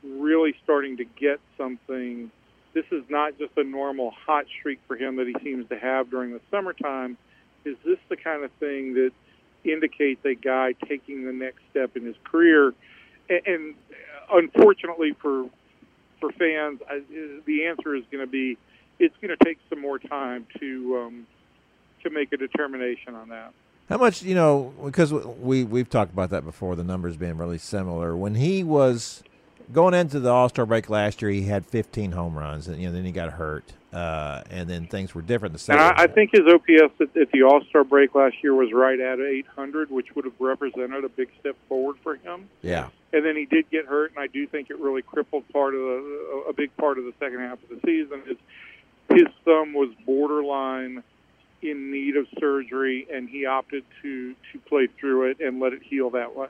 really 0.02 0.54
starting 0.64 0.96
to 0.96 1.04
get 1.04 1.40
something? 1.56 2.30
This 2.72 2.86
is 2.90 3.04
not 3.10 3.38
just 3.38 3.52
a 3.58 3.64
normal 3.64 4.10
hot 4.10 4.46
streak 4.58 4.80
for 4.88 4.96
him 4.96 5.16
that 5.16 5.26
he 5.26 5.36
seems 5.44 5.68
to 5.68 5.78
have 5.78 6.10
during 6.10 6.32
the 6.32 6.40
summertime. 6.50 7.18
Is 7.66 7.76
this 7.84 7.98
the 8.08 8.16
kind 8.16 8.42
of 8.42 8.50
thing 8.52 8.94
that 8.94 9.12
indicates 9.62 10.24
a 10.24 10.34
guy 10.34 10.74
taking 10.88 11.26
the 11.26 11.32
next 11.32 11.60
step 11.70 11.94
in 11.96 12.06
his 12.06 12.16
career? 12.24 12.72
And, 13.28 13.46
and 13.46 13.74
unfortunately 14.32 15.14
for 15.20 15.48
for 16.18 16.30
fans, 16.32 16.80
I, 16.88 17.02
the 17.44 17.66
answer 17.66 17.94
is 17.94 18.04
going 18.10 18.24
to 18.24 18.30
be 18.30 18.56
it's 19.02 19.16
going 19.20 19.36
to 19.36 19.44
take 19.44 19.58
some 19.68 19.80
more 19.80 19.98
time 19.98 20.46
to 20.60 20.98
um, 20.98 21.26
to 22.02 22.10
make 22.10 22.32
a 22.32 22.36
determination 22.36 23.14
on 23.14 23.28
that. 23.28 23.52
How 23.88 23.98
much 23.98 24.22
you 24.22 24.34
know? 24.34 24.72
Because 24.82 25.12
we 25.12 25.64
we've 25.64 25.90
talked 25.90 26.12
about 26.12 26.30
that 26.30 26.44
before. 26.44 26.76
The 26.76 26.84
numbers 26.84 27.16
being 27.16 27.36
really 27.36 27.58
similar. 27.58 28.16
When 28.16 28.36
he 28.36 28.62
was 28.64 29.22
going 29.72 29.94
into 29.94 30.20
the 30.20 30.30
All 30.30 30.48
Star 30.48 30.64
break 30.64 30.88
last 30.88 31.20
year, 31.20 31.30
he 31.30 31.42
had 31.42 31.66
15 31.66 32.12
home 32.12 32.38
runs, 32.38 32.68
and 32.68 32.80
you 32.80 32.88
know 32.88 32.94
then 32.94 33.04
he 33.04 33.12
got 33.12 33.32
hurt, 33.32 33.64
uh, 33.92 34.42
and 34.50 34.70
then 34.70 34.86
things 34.86 35.14
were 35.14 35.20
different. 35.20 35.52
The 35.52 35.58
second, 35.58 35.82
I, 35.82 36.04
I 36.04 36.06
think 36.06 36.30
his 36.32 36.46
OPS 36.46 36.94
at, 37.00 37.16
at 37.20 37.32
the 37.32 37.42
All 37.42 37.60
Star 37.68 37.82
break 37.82 38.14
last 38.14 38.36
year 38.42 38.54
was 38.54 38.72
right 38.72 38.98
at 38.98 39.18
800, 39.18 39.90
which 39.90 40.14
would 40.14 40.24
have 40.24 40.34
represented 40.38 41.04
a 41.04 41.08
big 41.08 41.28
step 41.40 41.56
forward 41.68 41.96
for 42.04 42.16
him. 42.16 42.48
Yeah. 42.62 42.88
And 43.12 43.26
then 43.26 43.36
he 43.36 43.44
did 43.44 43.68
get 43.68 43.84
hurt, 43.84 44.12
and 44.12 44.20
I 44.20 44.28
do 44.28 44.46
think 44.46 44.70
it 44.70 44.78
really 44.78 45.02
crippled 45.02 45.46
part 45.50 45.74
of 45.74 45.80
the 45.80 46.44
a 46.48 46.52
big 46.52 46.74
part 46.76 46.98
of 46.98 47.04
the 47.04 47.12
second 47.18 47.40
half 47.40 47.58
of 47.62 47.68
the 47.68 47.80
season. 47.84 48.22
His 48.26 48.38
his 49.10 49.26
thumb 49.44 49.74
was 49.74 49.90
borderline 50.06 51.02
in 51.62 51.90
need 51.90 52.16
of 52.16 52.26
surgery, 52.38 53.06
and 53.12 53.28
he 53.28 53.46
opted 53.46 53.84
to 54.02 54.34
to 54.52 54.58
play 54.68 54.88
through 54.98 55.30
it 55.30 55.40
and 55.40 55.60
let 55.60 55.72
it 55.72 55.82
heal 55.82 56.10
that 56.10 56.34
way. 56.36 56.48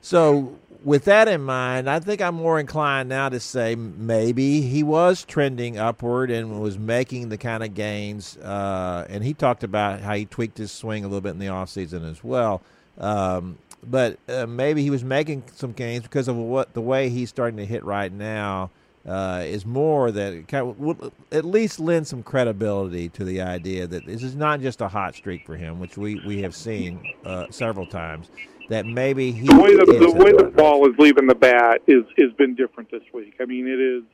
So, 0.00 0.58
with 0.84 1.06
that 1.06 1.28
in 1.28 1.40
mind, 1.40 1.88
I 1.88 1.98
think 1.98 2.20
I'm 2.20 2.34
more 2.34 2.60
inclined 2.60 3.08
now 3.08 3.30
to 3.30 3.40
say 3.40 3.74
maybe 3.74 4.60
he 4.60 4.82
was 4.82 5.24
trending 5.24 5.78
upward 5.78 6.30
and 6.30 6.60
was 6.60 6.78
making 6.78 7.30
the 7.30 7.38
kind 7.38 7.62
of 7.62 7.72
gains. 7.72 8.36
Uh, 8.36 9.06
and 9.08 9.24
he 9.24 9.32
talked 9.32 9.64
about 9.64 10.00
how 10.00 10.14
he 10.14 10.26
tweaked 10.26 10.58
his 10.58 10.70
swing 10.70 11.04
a 11.04 11.08
little 11.08 11.22
bit 11.22 11.30
in 11.30 11.38
the 11.38 11.46
offseason 11.46 12.08
as 12.10 12.22
well. 12.22 12.60
Um, 12.98 13.56
but 13.82 14.18
uh, 14.28 14.46
maybe 14.46 14.82
he 14.82 14.90
was 14.90 15.02
making 15.02 15.44
some 15.54 15.72
gains 15.72 16.02
because 16.02 16.28
of 16.28 16.36
what 16.36 16.74
the 16.74 16.82
way 16.82 17.08
he's 17.08 17.30
starting 17.30 17.56
to 17.56 17.66
hit 17.66 17.82
right 17.82 18.12
now 18.12 18.70
uh, 19.06 19.42
is 19.44 19.66
more 19.66 20.10
that 20.10 20.48
kind 20.48 20.68
of 20.68 20.78
will 20.78 21.12
at 21.30 21.44
least 21.44 21.78
lend 21.78 22.06
some 22.06 22.22
credibility 22.22 23.08
to 23.10 23.24
the 23.24 23.40
idea 23.40 23.86
that 23.86 24.06
this 24.06 24.22
is 24.22 24.34
not 24.34 24.60
just 24.60 24.80
a 24.80 24.88
hot 24.88 25.14
streak 25.14 25.44
for 25.44 25.56
him, 25.56 25.78
which 25.78 25.96
we, 25.96 26.20
we 26.26 26.40
have 26.42 26.54
seen 26.54 27.14
uh, 27.24 27.46
several 27.50 27.86
times. 27.86 28.30
That 28.70 28.86
maybe 28.86 29.30
he 29.30 29.46
the 29.46 29.60
way 29.60 29.76
the, 29.76 29.82
is 29.82 30.12
the 30.14 30.24
way 30.24 30.32
the 30.32 30.44
ball 30.44 30.88
is 30.88 30.96
leaving 30.98 31.26
the 31.26 31.34
bat 31.34 31.82
is 31.86 32.04
has 32.16 32.32
been 32.32 32.54
different 32.54 32.90
this 32.90 33.02
week. 33.12 33.34
I 33.38 33.44
mean, 33.44 33.68
it 33.68 33.78
is 33.78 34.04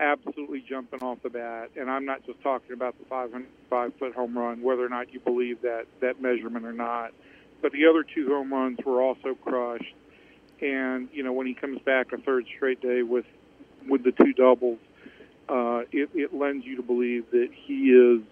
absolutely 0.00 0.64
jumping 0.68 1.00
off 1.00 1.22
the 1.22 1.30
bat, 1.30 1.70
and 1.76 1.88
I'm 1.88 2.04
not 2.04 2.26
just 2.26 2.40
talking 2.42 2.72
about 2.72 2.98
the 2.98 3.04
505 3.04 3.92
foot 3.94 4.14
home 4.16 4.36
run, 4.36 4.62
whether 4.62 4.84
or 4.84 4.88
not 4.88 5.12
you 5.14 5.20
believe 5.20 5.62
that 5.62 5.86
that 6.00 6.20
measurement 6.20 6.66
or 6.66 6.72
not. 6.72 7.12
But 7.62 7.70
the 7.70 7.86
other 7.86 8.02
two 8.02 8.26
home 8.26 8.52
runs 8.52 8.78
were 8.84 9.00
also 9.00 9.36
crushed, 9.36 9.94
and 10.60 11.08
you 11.12 11.22
know 11.22 11.32
when 11.32 11.46
he 11.46 11.54
comes 11.54 11.80
back 11.82 12.12
a 12.12 12.18
third 12.18 12.46
straight 12.56 12.80
day 12.80 13.02
with 13.02 13.26
with 13.86 14.04
the 14.04 14.12
two 14.12 14.32
doubles, 14.32 14.78
uh, 15.48 15.82
it, 15.92 16.10
it 16.14 16.34
lends 16.34 16.64
you 16.64 16.76
to 16.76 16.82
believe 16.82 17.30
that 17.30 17.48
he 17.52 17.90
is 17.90 18.22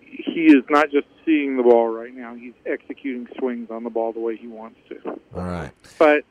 he 0.00 0.46
is 0.46 0.64
not 0.70 0.90
just 0.90 1.06
seeing 1.24 1.56
the 1.56 1.62
ball 1.62 1.88
right 1.88 2.14
now; 2.14 2.34
he's 2.34 2.54
executing 2.66 3.26
swings 3.38 3.70
on 3.70 3.84
the 3.84 3.90
ball 3.90 4.12
the 4.12 4.20
way 4.20 4.36
he 4.36 4.46
wants 4.46 4.78
to. 4.88 5.00
All 5.34 5.42
right. 5.42 5.70
But 5.98 6.24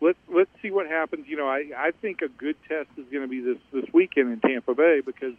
let's 0.00 0.18
let's 0.28 0.50
see 0.62 0.70
what 0.70 0.86
happens. 0.88 1.26
You 1.28 1.36
know, 1.36 1.48
I 1.48 1.70
I 1.76 1.90
think 2.02 2.22
a 2.22 2.28
good 2.28 2.56
test 2.68 2.88
is 2.96 3.04
going 3.10 3.22
to 3.22 3.28
be 3.28 3.40
this 3.40 3.58
this 3.72 3.84
weekend 3.92 4.32
in 4.32 4.40
Tampa 4.40 4.74
Bay 4.74 5.00
because 5.04 5.34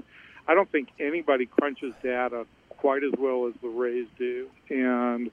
I 0.47 0.53
don't 0.53 0.71
think 0.71 0.89
anybody 0.99 1.45
crunches 1.45 1.93
data 2.01 2.45
quite 2.69 3.03
as 3.03 3.13
well 3.17 3.47
as 3.47 3.53
the 3.61 3.67
Rays 3.67 4.07
do, 4.17 4.49
and 4.69 5.29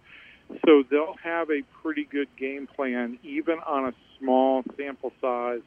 so 0.66 0.82
they'll 0.90 1.16
have 1.22 1.50
a 1.50 1.62
pretty 1.82 2.04
good 2.04 2.28
game 2.36 2.66
plan 2.66 3.18
even 3.22 3.58
on 3.66 3.86
a 3.86 3.94
small 4.18 4.64
sample 4.76 5.12
size 5.20 5.60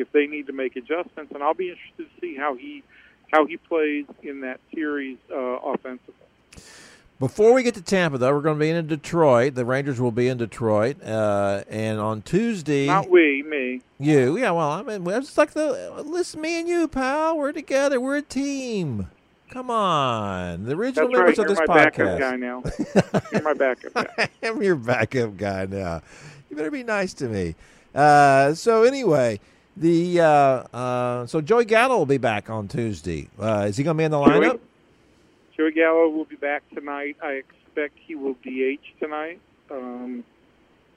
if 0.00 0.10
they 0.12 0.26
need 0.26 0.46
to 0.46 0.52
make 0.52 0.76
adjustments. 0.76 1.32
And 1.34 1.42
I'll 1.42 1.54
be 1.54 1.70
interested 1.70 2.08
to 2.14 2.20
see 2.20 2.36
how 2.36 2.54
he 2.54 2.82
how 3.32 3.44
he 3.46 3.56
plays 3.56 4.06
in 4.22 4.40
that 4.42 4.60
series 4.72 5.18
uh, 5.32 5.36
offensively. 5.36 6.14
Before 7.18 7.54
we 7.54 7.62
get 7.62 7.74
to 7.74 7.82
Tampa, 7.82 8.18
though, 8.18 8.34
we're 8.34 8.42
going 8.42 8.56
to 8.58 8.60
be 8.60 8.68
in 8.68 8.86
Detroit. 8.86 9.54
The 9.54 9.64
Rangers 9.64 9.98
will 9.98 10.12
be 10.12 10.28
in 10.28 10.36
Detroit, 10.36 11.02
uh, 11.02 11.64
and 11.70 11.98
on 11.98 12.20
Tuesday, 12.20 12.86
Not 12.86 13.08
we, 13.08 13.42
me. 13.42 13.80
you, 13.98 14.36
yeah. 14.36 14.50
Well, 14.50 14.70
I 14.70 14.82
mean, 14.82 15.06
it's 15.08 15.38
like 15.38 15.52
the 15.52 16.02
listen, 16.04 16.42
me 16.42 16.60
and 16.60 16.68
you, 16.68 16.86
pal. 16.88 17.38
We're 17.38 17.52
together. 17.52 17.98
We're 18.00 18.18
a 18.18 18.22
team. 18.22 19.08
Come 19.48 19.70
on, 19.70 20.64
the 20.64 20.74
original 20.74 21.08
That's 21.08 21.18
right. 21.18 21.26
members 21.26 21.38
of 21.38 21.46
You're 21.46 21.54
this 21.56 21.68
my 21.68 21.74
backup 21.74 22.06
podcast. 22.06 22.18
guy 22.18 22.36
now. 22.36 22.62
You're 23.32 23.42
my 23.42 23.54
backup 23.54 23.94
guy. 23.94 24.06
I 24.42 24.46
am 24.46 24.62
your 24.62 24.76
backup 24.76 25.36
guy 25.38 25.66
now. 25.66 26.02
You 26.50 26.56
better 26.56 26.70
be 26.70 26.82
nice 26.82 27.14
to 27.14 27.28
me. 27.28 27.54
Uh, 27.94 28.52
so 28.52 28.82
anyway, 28.82 29.40
the 29.76 30.20
uh, 30.20 30.24
uh, 30.24 31.26
so 31.26 31.40
Joey 31.40 31.64
Gallo 31.64 31.98
will 31.98 32.06
be 32.06 32.18
back 32.18 32.48
on 32.50 32.68
Tuesday. 32.68 33.28
Uh, 33.38 33.66
is 33.68 33.76
he 33.76 33.84
going 33.84 33.96
to 33.96 33.98
be 33.98 34.04
in 34.04 34.10
the 34.10 34.24
Joey? 34.24 34.40
lineup? 34.40 34.60
Joey 35.56 35.72
Gallo 35.72 36.08
will 36.08 36.24
be 36.24 36.36
back 36.36 36.62
tonight. 36.74 37.16
I 37.22 37.32
expect 37.32 37.98
he 37.98 38.14
will 38.14 38.34
DH 38.42 39.00
tonight, 39.00 39.40
um, 39.70 40.24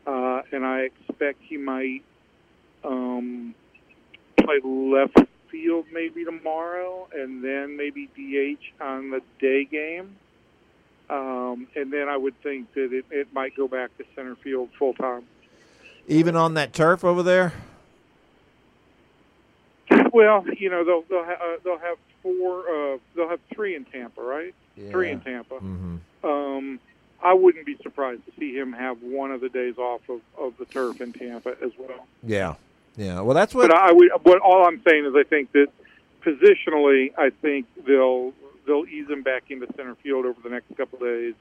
uh, 0.05 0.41
and 0.51 0.65
I 0.65 0.81
expect 0.81 1.39
he 1.41 1.57
might 1.57 2.03
um, 2.83 3.53
play 4.37 4.59
left 4.63 5.17
field 5.49 5.85
maybe 5.91 6.23
tomorrow, 6.23 7.07
and 7.13 7.43
then 7.43 7.75
maybe 7.77 8.07
DH 8.15 8.81
on 8.81 9.09
the 9.11 9.21
day 9.39 9.65
game. 9.65 10.15
Um, 11.09 11.67
and 11.75 11.91
then 11.91 12.07
I 12.07 12.17
would 12.17 12.39
think 12.43 12.71
that 12.75 12.93
it, 12.93 13.05
it 13.09 13.33
might 13.33 13.55
go 13.55 13.67
back 13.67 13.97
to 13.97 14.05
center 14.15 14.35
field 14.35 14.69
full 14.77 14.93
time. 14.93 15.23
Even 16.07 16.35
on 16.35 16.53
that 16.53 16.71
turf 16.71 17.03
over 17.03 17.23
there? 17.23 17.53
Well, 20.13 20.45
you 20.57 20.69
know 20.69 20.83
they'll 20.83 21.03
they'll, 21.09 21.25
ha- 21.25 21.37
uh, 21.41 21.57
they'll 21.63 21.77
have 21.79 21.97
four. 22.23 22.59
Uh, 22.93 22.97
they'll 23.15 23.29
have 23.29 23.39
three 23.53 23.75
in 23.75 23.85
Tampa, 23.85 24.21
right? 24.21 24.53
Three 24.91 25.11
in 25.11 25.19
Tampa. 25.21 25.55
hmm 25.55 25.97
um, 26.23 26.79
I 27.21 27.33
wouldn't 27.33 27.65
be 27.65 27.75
surprised 27.83 28.25
to 28.25 28.31
see 28.39 28.53
him 28.55 28.71
have 28.73 29.01
one 29.01 29.31
of 29.31 29.41
the 29.41 29.49
days 29.49 29.77
off 29.77 30.01
of, 30.09 30.21
of 30.37 30.57
the 30.57 30.63
turf 30.65 31.01
in 31.01 31.11
Tampa 31.11 31.55
as 31.61 31.71
well. 31.77 32.07
Yeah, 32.23 32.55
yeah. 32.95 33.19
Well, 33.21 33.35
that's 33.35 33.53
what. 33.53 33.69
But 33.69 33.77
I 33.77 33.91
would. 33.91 34.09
But 34.23 34.39
all 34.39 34.65
I'm 34.65 34.81
saying 34.87 35.05
is, 35.05 35.13
I 35.15 35.23
think 35.23 35.51
that 35.51 35.67
positionally, 36.25 37.11
I 37.17 37.29
think 37.41 37.65
they'll 37.85 38.33
they'll 38.65 38.85
ease 38.85 39.09
him 39.09 39.23
back 39.23 39.49
into 39.49 39.67
center 39.75 39.95
field 39.95 40.25
over 40.25 40.39
the 40.41 40.49
next 40.49 40.75
couple 40.77 40.97
of 40.99 41.03
days, 41.05 41.33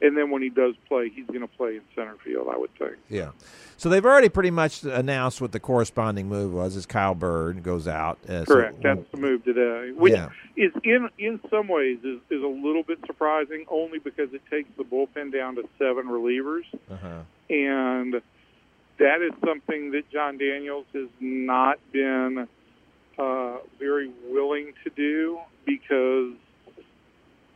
and 0.00 0.16
then 0.16 0.30
when 0.30 0.42
he 0.42 0.48
does 0.48 0.74
play, 0.86 1.08
he's 1.08 1.26
going 1.26 1.40
to 1.40 1.46
play 1.48 1.76
in 1.76 1.82
center 1.94 2.16
field. 2.24 2.48
I 2.52 2.56
would 2.56 2.74
think. 2.78 2.94
Yeah. 3.08 3.30
So 3.76 3.88
they've 3.88 4.04
already 4.04 4.28
pretty 4.28 4.50
much 4.50 4.82
announced 4.82 5.40
what 5.40 5.52
the 5.52 5.60
corresponding 5.60 6.28
move 6.28 6.52
was. 6.52 6.74
Is 6.76 6.84
Kyle 6.86 7.14
Bird 7.14 7.62
goes 7.62 7.86
out? 7.86 8.18
Uh, 8.28 8.44
so- 8.44 8.54
Correct. 8.54 8.82
That's 8.82 9.08
the 9.12 9.16
move 9.18 9.44
today. 9.44 9.92
Which 9.94 10.12
Yeah. 10.14 10.30
is 10.56 10.72
in 10.84 11.08
in 11.18 11.40
some 11.50 11.68
ways 11.68 11.98
is, 12.04 12.18
is 12.30 12.42
a 12.42 12.46
little 12.46 12.82
bit 12.82 12.98
surprising, 13.06 13.64
only 13.68 13.98
because 13.98 14.32
it 14.34 14.42
takes 14.50 14.68
the 14.76 14.84
bullpen 14.84 15.32
down 15.32 15.54
to 15.56 15.68
seven 15.78 16.06
relievers. 16.06 16.64
uh-huh. 16.90 17.20
and 17.50 18.20
that 18.98 19.22
is 19.22 19.30
something 19.46 19.92
that 19.92 20.10
Jon 20.10 20.38
Daniels 20.38 20.84
has 20.92 21.06
not 21.20 21.78
been 21.92 22.48
uh, 23.16 23.56
very 23.78 24.10
willing 24.28 24.72
to 24.84 24.90
do 24.90 25.38
because 25.64 26.32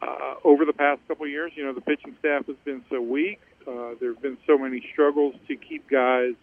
uh, 0.03 0.35
over 0.45 0.65
the 0.65 0.73
past 0.73 1.01
couple 1.09 1.25
of 1.25 1.31
years, 1.31 1.53
you 1.55 1.65
know, 1.65 1.73
the 1.73 1.81
pitching 1.81 2.17
staff 2.19 2.47
has 2.47 2.57
been 2.65 2.85
so 2.91 3.01
weak. 3.01 3.41
Uh, 3.67 3.95
there 4.01 4.13
have 4.13 4.23
been 4.23 4.39
so 4.47 4.59
many 4.59 4.85
struggles 4.93 5.35
to 5.49 5.57
keep 5.57 5.89
guys 5.89 6.35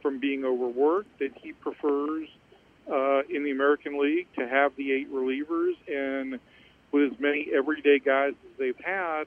from 0.00 0.18
being 0.18 0.44
overworked 0.44 1.18
that 1.18 1.32
he 1.42 1.52
prefers 1.52 2.28
uh, 2.90 3.20
in 3.28 3.44
the 3.44 3.50
American 3.50 4.00
League 4.00 4.26
to 4.38 4.48
have 4.48 4.74
the 4.76 4.92
eight 4.92 5.12
relievers 5.12 5.74
and 5.88 6.40
with 6.92 7.12
as 7.12 7.20
many 7.20 7.48
everyday 7.54 7.98
guys 7.98 8.32
as 8.44 8.58
they've 8.58 8.80
had 8.84 9.24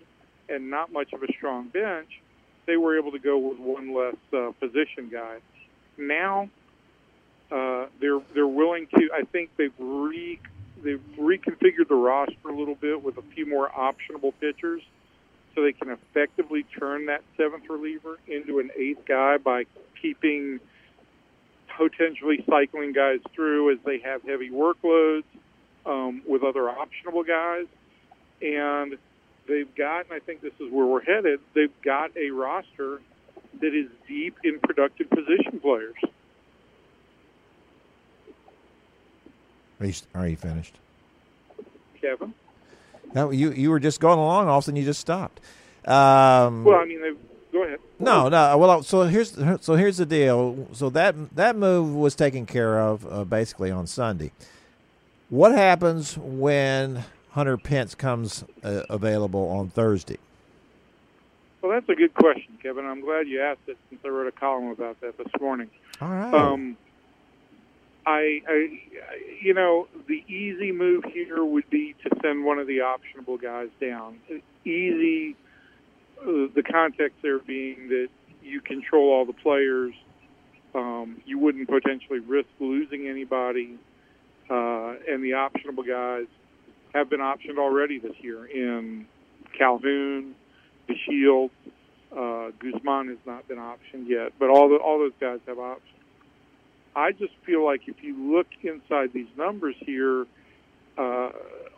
and 0.50 0.70
not 0.70 0.92
much 0.92 1.14
of 1.14 1.22
a 1.22 1.32
strong 1.34 1.68
bench 1.68 2.22
they 2.68 2.78
were 2.78 3.00
able 3.00 3.12
to 3.12 3.20
go 3.20 3.38
with 3.40 3.58
one 3.58 3.96
less 3.96 4.16
uh, 4.34 4.52
position 4.60 5.10
guy. 5.10 5.38
Now 5.98 6.50
uh, 7.52 7.88
they're 8.00 8.20
they're 8.36 8.46
willing 8.46 8.88
to. 8.96 9.10
I 9.16 9.24
think 9.24 9.50
they've 9.58 9.74
re 9.80 10.40
they've 10.88 11.04
reconfigured 11.20 11.88
the 11.90 11.96
roster 11.96 12.50
a 12.50 12.58
little 12.58 12.76
bit 12.76 13.04
with 13.04 13.18
a 13.18 13.22
few 13.36 13.46
more 13.46 13.70
optionable 13.70 14.34
pitchers, 14.40 14.82
so 15.54 15.64
they 15.64 15.74
can 15.74 15.90
effectively 15.90 16.64
turn 16.80 17.08
that 17.08 17.22
seventh 17.36 17.64
reliever 17.70 18.18
into 18.28 18.60
an 18.60 18.70
eighth 18.78 19.06
guy 19.08 19.38
by 19.38 19.66
keeping 20.02 20.60
potentially 21.76 22.44
cycling 22.50 22.94
guys 22.94 23.20
through 23.34 23.72
as 23.72 23.78
they 23.86 24.00
have 24.00 24.22
heavy 24.24 24.50
workloads 24.50 25.24
um, 25.86 26.22
with 26.28 26.44
other 26.44 26.62
optionable 26.62 27.26
guys, 27.28 27.66
and 28.42 28.98
they've 29.48 29.74
got, 29.76 30.06
and 30.06 30.14
I 30.14 30.20
think 30.20 30.42
this 30.42 30.54
is 30.60 30.72
where 30.72 30.86
we're 30.86 31.04
headed, 31.04 31.40
they've 31.54 31.82
got 31.84 32.12
a 32.16 32.32
roster 32.32 33.02
that 33.60 33.74
is 33.74 33.90
deep 34.08 34.38
in 34.44 34.60
productive 34.60 35.10
position 35.10 35.60
players. 35.60 35.96
Are 39.80 39.86
you, 39.86 39.94
are 40.16 40.28
you 40.28 40.36
finished? 40.36 40.76
Kevin. 42.02 42.34
No, 43.14 43.32
you 43.32 43.52
you 43.52 43.70
were 43.70 43.80
just 43.80 44.00
going 44.00 44.20
along. 44.20 44.48
All 44.48 44.58
of 44.58 44.64
a 44.64 44.66
sudden, 44.66 44.76
you 44.78 44.86
just 44.86 45.00
stopped. 45.00 45.40
Um, 45.86 46.64
Well, 46.66 46.80
I 46.80 46.86
mean, 46.86 47.02
they've, 47.02 47.18
go 47.52 47.64
ahead. 47.64 47.80
No, 48.00 48.28
no. 48.28 48.58
Well, 48.58 48.84
so 48.84 49.04
here's 49.04 49.38
so 49.62 49.76
here's 49.76 49.98
the 49.98 50.06
deal. 50.06 50.68
So 50.74 50.90
that 50.90 51.16
that 51.36 51.56
move 51.56 51.96
was 51.96 52.16
taken 52.16 52.46
care 52.46 52.80
of 52.80 53.08
uh, 53.12 53.24
basically 53.24 53.72
on 53.72 53.88
Sunday. 53.88 54.32
What 55.30 55.52
happens 55.54 56.18
when 56.18 57.04
Hunter 57.32 57.58
Pence 57.58 57.96
comes 57.96 58.44
uh, 58.64 58.84
available 58.90 59.48
on 59.50 59.70
Thursday? 59.70 60.18
Well, 61.62 61.72
that's 61.72 61.90
a 61.90 61.96
good 61.96 62.14
question, 62.14 62.58
Kevin. 62.62 62.86
I'm 62.86 63.02
glad 63.02 63.28
you 63.28 63.42
asked 63.42 63.62
it 63.68 63.78
since 63.90 64.02
I 64.06 64.10
wrote 64.10 64.28
a 64.28 64.32
column 64.32 64.68
about 64.70 65.00
that 65.02 65.18
this 65.18 65.28
morning. 65.42 65.70
All 66.02 66.10
right. 66.10 66.34
Um, 66.34 66.78
I, 68.08 68.42
I, 68.48 68.58
you 69.42 69.54
know, 69.54 69.88
the 70.08 70.24
easy 70.28 70.72
move 70.72 71.04
here 71.14 71.44
would 71.44 71.70
be 71.70 71.94
to 72.04 72.10
send 72.22 72.46
one 72.46 72.58
of 72.58 72.68
the 72.68 72.80
optionable 72.80 73.38
guys 73.42 73.68
down. 73.82 74.20
Easy, 74.64 75.36
uh, 76.22 76.48
the 76.56 76.64
context 76.64 77.18
there 77.22 77.40
being 77.40 77.90
that 77.90 78.08
you 78.42 78.62
control 78.62 79.12
all 79.14 79.26
the 79.26 79.34
players. 79.34 79.94
Um, 80.74 81.22
you 81.26 81.38
wouldn't 81.38 81.68
potentially 81.68 82.20
risk 82.20 82.50
losing 82.60 83.08
anybody, 83.08 83.78
uh, 84.50 84.94
and 85.10 85.24
the 85.24 85.32
optionable 85.32 85.86
guys 85.88 86.28
have 86.94 87.10
been 87.10 87.20
optioned 87.20 87.58
already 87.58 88.00
this 88.00 88.16
year 88.22 88.46
in 88.46 89.06
Calhoun, 89.58 90.36
the 90.88 90.96
Shield, 91.06 91.52
Uh, 92.12 92.52
Guzman 92.60 93.10
has 93.10 93.18
not 93.26 93.48
been 93.50 93.58
optioned 93.58 94.08
yet, 94.08 94.32
but 94.40 94.50
all 94.50 94.70
the, 94.70 94.78
all 94.78 94.98
those 94.98 95.18
guys 95.20 95.40
have 95.48 95.60
options. 95.60 95.97
I 96.98 97.12
just 97.12 97.34
feel 97.46 97.64
like 97.64 97.82
if 97.88 97.98
you 98.02 98.34
look 98.36 98.48
inside 98.64 99.14
these 99.14 99.28
numbers 99.38 99.76
here, 99.80 100.26
uh, 100.98 101.30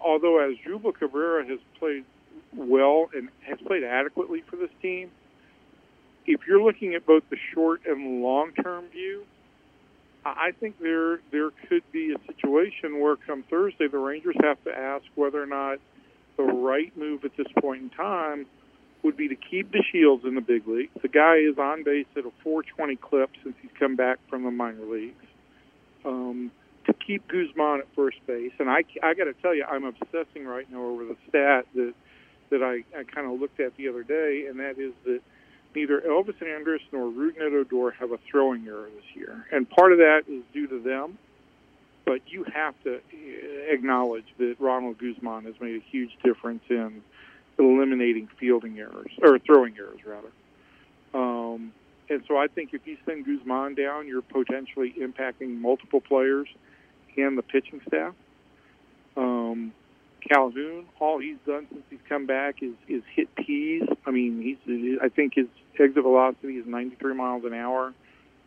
although 0.01 0.39
Asdrubal 0.39 0.95
Cabrera 0.97 1.45
has 1.45 1.59
played 1.77 2.05
well 2.55 3.09
and 3.13 3.27
has 3.41 3.59
played 3.67 3.83
adequately 3.83 4.43
for 4.49 4.55
this 4.55 4.69
team, 4.81 5.11
if 6.25 6.39
you're 6.47 6.63
looking 6.63 6.95
at 6.95 7.05
both 7.05 7.23
the 7.29 7.35
short 7.53 7.81
and 7.85 8.21
long 8.21 8.53
term 8.63 8.85
view, 8.93 9.25
I 10.23 10.51
think 10.57 10.79
there 10.79 11.19
there 11.31 11.49
could 11.67 11.83
be 11.91 12.13
a 12.13 12.33
situation 12.33 13.01
where 13.01 13.17
come 13.17 13.43
Thursday 13.49 13.89
the 13.89 13.97
Rangers 13.97 14.37
have 14.41 14.63
to 14.63 14.71
ask 14.71 15.03
whether 15.15 15.43
or 15.43 15.47
not 15.47 15.79
the 16.37 16.43
right 16.43 16.95
move 16.97 17.25
at 17.25 17.35
this 17.35 17.47
point 17.59 17.81
in 17.83 17.89
time 17.89 18.45
would 19.03 19.15
be 19.15 19.29
to 19.29 19.35
keep 19.35 19.71
DeShields 19.71 20.25
in 20.25 20.35
the 20.35 20.41
big 20.41 20.67
leagues. 20.67 20.91
The 21.01 21.07
guy 21.07 21.37
is 21.37 21.57
on 21.57 21.83
base 21.83 22.05
at 22.17 22.25
a 22.25 22.31
420 22.43 22.95
clip 22.97 23.29
since 23.43 23.55
he's 23.61 23.71
come 23.79 23.95
back 23.95 24.19
from 24.29 24.43
the 24.43 24.51
minor 24.51 24.85
leagues. 24.85 25.25
Um, 26.05 26.51
to 26.85 26.93
keep 26.93 27.27
Guzman 27.27 27.79
at 27.79 27.87
first 27.95 28.17
base, 28.25 28.51
and 28.59 28.69
I, 28.69 28.83
I 29.03 29.13
got 29.13 29.25
to 29.25 29.33
tell 29.41 29.53
you, 29.53 29.63
I'm 29.63 29.83
obsessing 29.83 30.45
right 30.45 30.69
now 30.71 30.83
over 30.83 31.05
the 31.05 31.15
stat 31.27 31.65
that 31.75 31.93
that 32.49 32.63
I, 32.63 32.83
I 32.97 33.03
kind 33.03 33.31
of 33.31 33.39
looked 33.39 33.59
at 33.59 33.77
the 33.77 33.89
other 33.89 34.01
day, 34.01 34.47
and 34.49 34.59
that 34.59 34.79
is 34.79 34.91
that 35.05 35.21
neither 35.75 36.01
Elvis 36.01 36.41
Andrus 36.41 36.81
nor 36.91 37.07
Rougned 37.07 37.53
Odor 37.53 37.91
have 37.91 38.11
a 38.11 38.17
throwing 38.29 38.67
error 38.67 38.89
this 38.95 39.15
year, 39.15 39.45
and 39.51 39.69
part 39.69 39.91
of 39.91 39.99
that 39.99 40.23
is 40.27 40.41
due 40.51 40.67
to 40.67 40.79
them. 40.79 41.17
But 42.05 42.21
you 42.25 42.43
have 42.45 42.73
to 42.85 42.95
eh, 42.95 43.71
acknowledge 43.71 44.25
that 44.39 44.55
Ronald 44.59 44.97
Guzman 44.97 45.45
has 45.45 45.53
made 45.61 45.75
a 45.75 45.85
huge 45.91 46.09
difference 46.23 46.63
in 46.69 47.03
eliminating 47.59 48.29
fielding 48.39 48.79
errors 48.79 49.11
or 49.21 49.37
throwing 49.39 49.75
errors 49.77 49.99
rather. 50.05 50.31
Um, 51.13 51.73
and 52.09 52.23
so 52.27 52.37
I 52.37 52.47
think 52.47 52.73
if 52.73 52.85
you 52.85 52.97
send 53.05 53.25
Guzman 53.25 53.75
down, 53.75 54.07
you're 54.07 54.21
potentially 54.21 54.95
impacting 54.99 55.59
multiple 55.59 56.01
players 56.01 56.47
and 57.17 57.37
the 57.37 57.43
pitching 57.43 57.81
staff. 57.87 58.13
Um, 59.15 59.73
Calhoun, 60.27 60.85
all 60.99 61.19
he's 61.19 61.37
done 61.45 61.67
since 61.69 61.83
he's 61.89 61.99
come 62.07 62.25
back 62.25 62.61
is 62.61 62.73
is 62.87 63.03
hit 63.15 63.29
tees. 63.37 63.83
I 64.05 64.11
mean, 64.11 64.41
he's 64.41 64.99
I 65.01 65.09
think 65.09 65.33
his 65.35 65.47
exit 65.79 66.03
velocity 66.03 66.55
is 66.55 66.65
93 66.65 67.13
miles 67.13 67.45
an 67.45 67.53
hour 67.53 67.93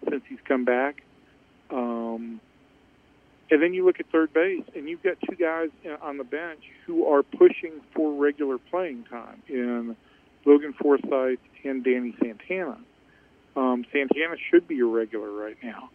since 0.09 0.23
he's 0.28 0.38
come 0.45 0.64
back. 0.64 1.02
Um, 1.71 2.40
and 3.52 3.62
then 3.62 3.75
you 3.75 3.85
look 3.85 4.00
at 4.00 4.06
third 4.11 4.32
base, 4.32 4.64
and 4.75 4.88
you've 4.88 5.02
got 5.02 5.18
two 5.28 5.37
guys 5.37 5.68
on 6.00 6.16
the 6.16 6.25
bench 6.25 6.62
who 6.87 7.06
are 7.06 7.23
pushing 7.23 7.82
for 7.94 8.11
regular 8.11 8.56
playing 8.56 9.04
time 9.04 9.42
in 9.47 9.94
Logan 10.47 10.73
Forsythe 10.73 11.37
and 11.62 11.85
Danny 11.85 12.16
Santana. 12.18 12.78
Um, 13.54 13.85
Santana 13.92 14.37
should 14.50 14.66
be 14.66 14.80
a 14.80 14.87
regular 14.87 15.30
right 15.30 15.59
now. 15.62 15.90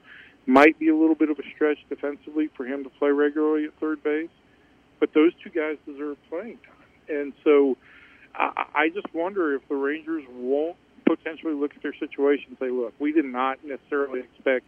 Might 0.45 0.77
be 0.77 0.89
a 0.89 0.95
little 0.95 1.15
bit 1.15 1.31
of 1.31 1.39
a 1.39 1.43
stretch 1.55 1.79
defensively 1.89 2.47
for 2.55 2.63
him 2.63 2.83
to 2.83 2.91
play 2.91 3.09
regularly 3.09 3.65
at 3.65 3.73
third 3.79 4.03
base, 4.03 4.29
but 4.99 5.15
those 5.15 5.31
two 5.43 5.49
guys 5.49 5.77
deserve 5.87 6.17
playing 6.29 6.59
time. 6.59 7.17
And 7.17 7.33
so 7.43 7.75
I, 8.35 8.65
I 8.75 8.89
just 8.89 9.11
wonder 9.15 9.55
if 9.55 9.67
the 9.67 9.75
Rangers 9.75 10.25
won't 10.31 10.77
potentially 11.07 11.55
look 11.55 11.75
at 11.75 11.81
their 11.81 11.95
situation 11.95 12.49
and 12.49 12.57
say, 12.59 12.69
look, 12.69 12.93
we 12.99 13.13
did 13.13 13.25
not 13.25 13.65
necessarily 13.65 14.19
expect 14.19 14.67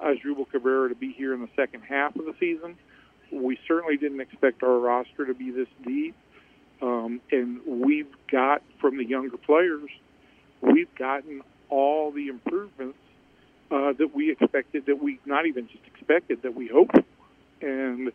Asdrubal 0.00 0.50
Cabrera 0.50 0.88
to 0.88 0.94
be 0.94 1.12
here 1.12 1.34
in 1.34 1.40
the 1.40 1.48
second 1.56 1.82
half 1.82 2.16
of 2.16 2.24
the 2.24 2.34
season. 2.38 2.76
We 3.32 3.58
certainly 3.66 3.96
didn't 3.96 4.20
expect 4.20 4.62
our 4.62 4.78
roster 4.78 5.26
to 5.26 5.34
be 5.34 5.50
this 5.50 5.68
deep. 5.84 6.14
Um, 6.82 7.20
and 7.30 7.60
we've 7.66 8.12
got 8.30 8.62
from 8.80 8.98
the 8.98 9.04
younger 9.04 9.36
players, 9.36 9.88
we've 10.60 10.92
gotten 10.96 11.42
all 11.70 12.10
the 12.12 12.28
improvements 12.28 12.98
uh, 13.70 13.92
that 13.98 14.14
we 14.14 14.30
expected, 14.30 14.86
that 14.86 15.02
we 15.02 15.18
not 15.24 15.46
even 15.46 15.66
just 15.68 15.84
expected, 15.86 16.42
that 16.42 16.54
we 16.54 16.68
hoped. 16.68 16.98
And 17.62 18.12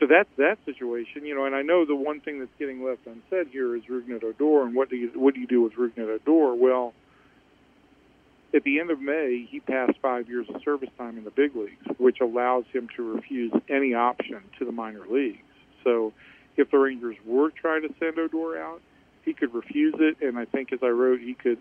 so 0.00 0.06
that's 0.06 0.28
that 0.38 0.58
situation, 0.64 1.24
you 1.24 1.34
know. 1.34 1.44
And 1.44 1.54
I 1.54 1.62
know 1.62 1.84
the 1.84 1.94
one 1.94 2.20
thing 2.20 2.40
that's 2.40 2.50
getting 2.58 2.84
left 2.84 3.06
unsaid 3.06 3.52
here 3.52 3.76
is 3.76 3.82
Rougned 3.84 4.24
Odor, 4.24 4.62
and 4.64 4.74
what 4.74 4.90
do 4.90 4.96
you 4.96 5.10
what 5.14 5.34
do 5.34 5.40
you 5.40 5.46
do 5.46 5.62
with 5.62 5.74
Rougned 5.74 5.98
Odor? 5.98 6.54
Well, 6.54 6.92
at 8.54 8.62
the 8.62 8.78
end 8.78 8.90
of 8.90 9.00
May, 9.00 9.46
he 9.50 9.60
passed 9.60 9.98
five 10.00 10.28
years 10.28 10.46
of 10.48 10.62
service 10.62 10.90
time 10.96 11.18
in 11.18 11.24
the 11.24 11.30
big 11.30 11.56
leagues, 11.56 11.98
which 11.98 12.20
allows 12.20 12.64
him 12.72 12.88
to 12.96 13.02
refuse 13.02 13.52
any 13.68 13.94
option 13.94 14.40
to 14.58 14.64
the 14.64 14.72
minor 14.72 15.02
leagues. 15.08 15.38
So, 15.82 16.12
if 16.56 16.70
the 16.70 16.78
Rangers 16.78 17.16
were 17.26 17.50
trying 17.50 17.82
to 17.82 17.92
send 17.98 18.18
Odor 18.18 18.58
out, 18.58 18.80
he 19.24 19.34
could 19.34 19.52
refuse 19.52 19.94
it, 19.98 20.18
and 20.20 20.38
I 20.38 20.44
think, 20.44 20.72
as 20.72 20.78
I 20.82 20.88
wrote, 20.88 21.20
he 21.20 21.34
could 21.34 21.58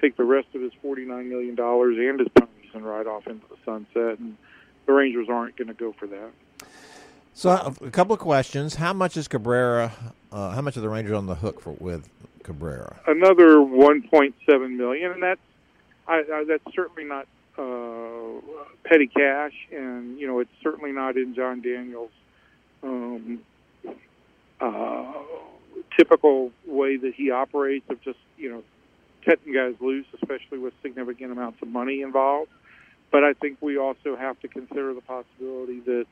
take 0.00 0.16
the 0.16 0.24
rest 0.24 0.48
of 0.54 0.62
his 0.62 0.72
$49 0.84 1.28
million 1.28 1.58
and 1.58 2.20
his 2.20 2.28
ponies 2.28 2.70
and 2.74 2.84
ride 2.84 3.06
off 3.06 3.26
into 3.26 3.46
the 3.48 3.56
sunset. 3.64 4.18
And 4.18 4.36
the 4.86 4.92
Rangers 4.92 5.28
aren't 5.30 5.56
going 5.56 5.68
to 5.68 5.74
go 5.74 5.92
for 5.92 6.08
that. 6.08 6.30
So, 7.34 7.50
a 7.50 7.90
couple 7.90 8.14
of 8.14 8.20
questions: 8.20 8.74
How 8.74 8.92
much 8.92 9.16
is 9.16 9.28
Cabrera? 9.28 9.92
Uh, 10.30 10.50
how 10.50 10.60
much 10.60 10.76
are 10.76 10.80
the 10.80 10.88
Rangers 10.88 11.14
on 11.14 11.26
the 11.26 11.36
hook 11.36 11.60
for 11.60 11.72
with 11.72 12.08
Cabrera? 12.42 13.00
Another 13.06 13.56
1.7 13.56 14.76
million, 14.76 15.12
and 15.12 15.22
that's 15.22 15.40
I, 16.06 16.22
I, 16.32 16.44
that's 16.46 16.74
certainly 16.74 17.04
not 17.04 17.26
uh, 17.58 18.40
petty 18.84 19.06
cash, 19.06 19.52
and 19.72 20.18
you 20.18 20.26
know 20.26 20.40
it's 20.40 20.50
certainly 20.62 20.92
not 20.92 21.16
in 21.16 21.34
Jon 21.34 21.60
Daniels' 21.60 22.10
um, 22.82 23.40
uh, 24.60 25.12
typical 25.96 26.50
way 26.66 26.96
that 26.96 27.14
he 27.14 27.30
operates 27.30 27.88
of 27.90 28.00
just 28.02 28.18
you 28.36 28.50
know 28.50 28.62
cutting 29.24 29.52
guys 29.52 29.74
loose, 29.80 30.06
especially 30.14 30.58
with 30.58 30.74
significant 30.82 31.32
amounts 31.32 31.60
of 31.62 31.68
money 31.68 32.02
involved. 32.02 32.50
But 33.10 33.24
I 33.24 33.34
think 33.34 33.58
we 33.60 33.76
also 33.76 34.16
have 34.16 34.40
to 34.40 34.48
consider 34.48 34.94
the 34.94 35.02
possibility 35.02 35.80
that 35.80 36.06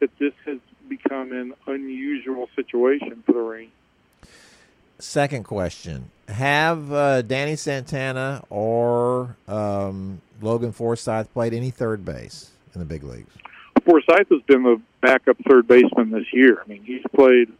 that 0.00 0.10
this 0.18 0.32
has 0.46 0.58
become 0.88 1.32
an 1.32 1.52
unusual 1.66 2.48
situation 2.56 3.22
for 3.26 3.32
the 3.32 3.40
Rangers. 3.40 3.74
Second 5.00 5.44
question: 5.44 6.10
Have 6.28 6.92
uh, 6.92 7.22
Danny 7.22 7.56
Santana 7.56 8.44
or 8.50 9.36
um, 9.48 10.20
Logan 10.40 10.72
Forsythe 10.72 11.32
played 11.32 11.54
any 11.54 11.70
third 11.70 12.04
base 12.04 12.50
in 12.74 12.80
the 12.80 12.86
big 12.86 13.02
leagues? 13.02 13.32
Forsythe 13.84 14.28
has 14.30 14.42
been 14.42 14.62
the 14.62 14.80
backup 15.00 15.36
third 15.48 15.66
baseman 15.66 16.10
this 16.10 16.26
year. 16.32 16.62
I 16.64 16.68
mean, 16.68 16.82
he's 16.84 17.02
played 17.14 17.52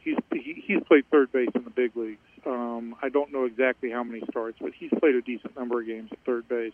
he's 0.00 0.16
he's 0.32 0.82
played 0.84 1.08
third 1.10 1.32
base 1.32 1.50
in 1.54 1.64
the 1.64 1.70
big 1.70 1.96
leagues. 1.96 2.18
Um, 2.46 2.94
I 3.02 3.08
don't 3.08 3.32
know 3.32 3.44
exactly 3.44 3.90
how 3.90 4.02
many 4.02 4.22
starts, 4.30 4.58
but 4.60 4.72
he's 4.72 4.90
played 4.98 5.14
a 5.14 5.22
decent 5.22 5.56
number 5.56 5.80
of 5.80 5.86
games 5.86 6.10
at 6.12 6.18
third 6.24 6.48
base. 6.48 6.72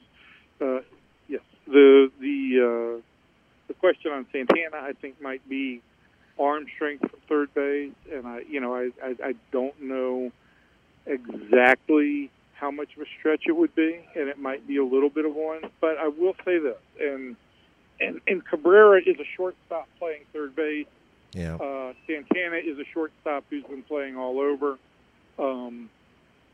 Uh, 0.60 0.80
yes, 1.28 1.42
the 1.66 2.10
the 2.20 2.98
uh, 2.98 3.02
the 3.68 3.74
question 3.74 4.12
on 4.12 4.26
Santana, 4.32 4.76
I 4.76 4.92
think, 4.92 5.20
might 5.20 5.46
be 5.48 5.80
arm 6.38 6.66
strength 6.74 7.08
from 7.08 7.20
third 7.28 7.54
base, 7.54 7.92
and 8.12 8.26
I, 8.26 8.40
you 8.48 8.60
know, 8.60 8.74
I, 8.74 8.90
I, 9.02 9.16
I 9.22 9.34
don't 9.52 9.80
know 9.80 10.32
exactly 11.06 12.30
how 12.54 12.70
much 12.70 12.96
of 12.96 13.02
a 13.02 13.06
stretch 13.18 13.42
it 13.46 13.52
would 13.52 13.74
be, 13.74 14.00
and 14.16 14.28
it 14.28 14.38
might 14.38 14.66
be 14.66 14.76
a 14.76 14.84
little 14.84 15.10
bit 15.10 15.24
of 15.24 15.34
one. 15.34 15.60
But 15.80 15.98
I 15.98 16.08
will 16.08 16.34
say 16.44 16.58
this, 16.58 16.78
and 17.00 17.36
and 18.00 18.20
and 18.26 18.44
Cabrera 18.44 19.00
is 19.04 19.18
a 19.18 19.24
shortstop 19.36 19.88
playing 19.98 20.22
third 20.32 20.56
base. 20.56 20.86
Yeah. 21.32 21.56
Uh, 21.56 21.92
Santana 22.06 22.56
is 22.56 22.78
a 22.78 22.84
shortstop 22.92 23.44
who's 23.50 23.64
been 23.64 23.82
playing 23.82 24.16
all 24.16 24.40
over. 24.40 24.78
Um, 25.38 25.90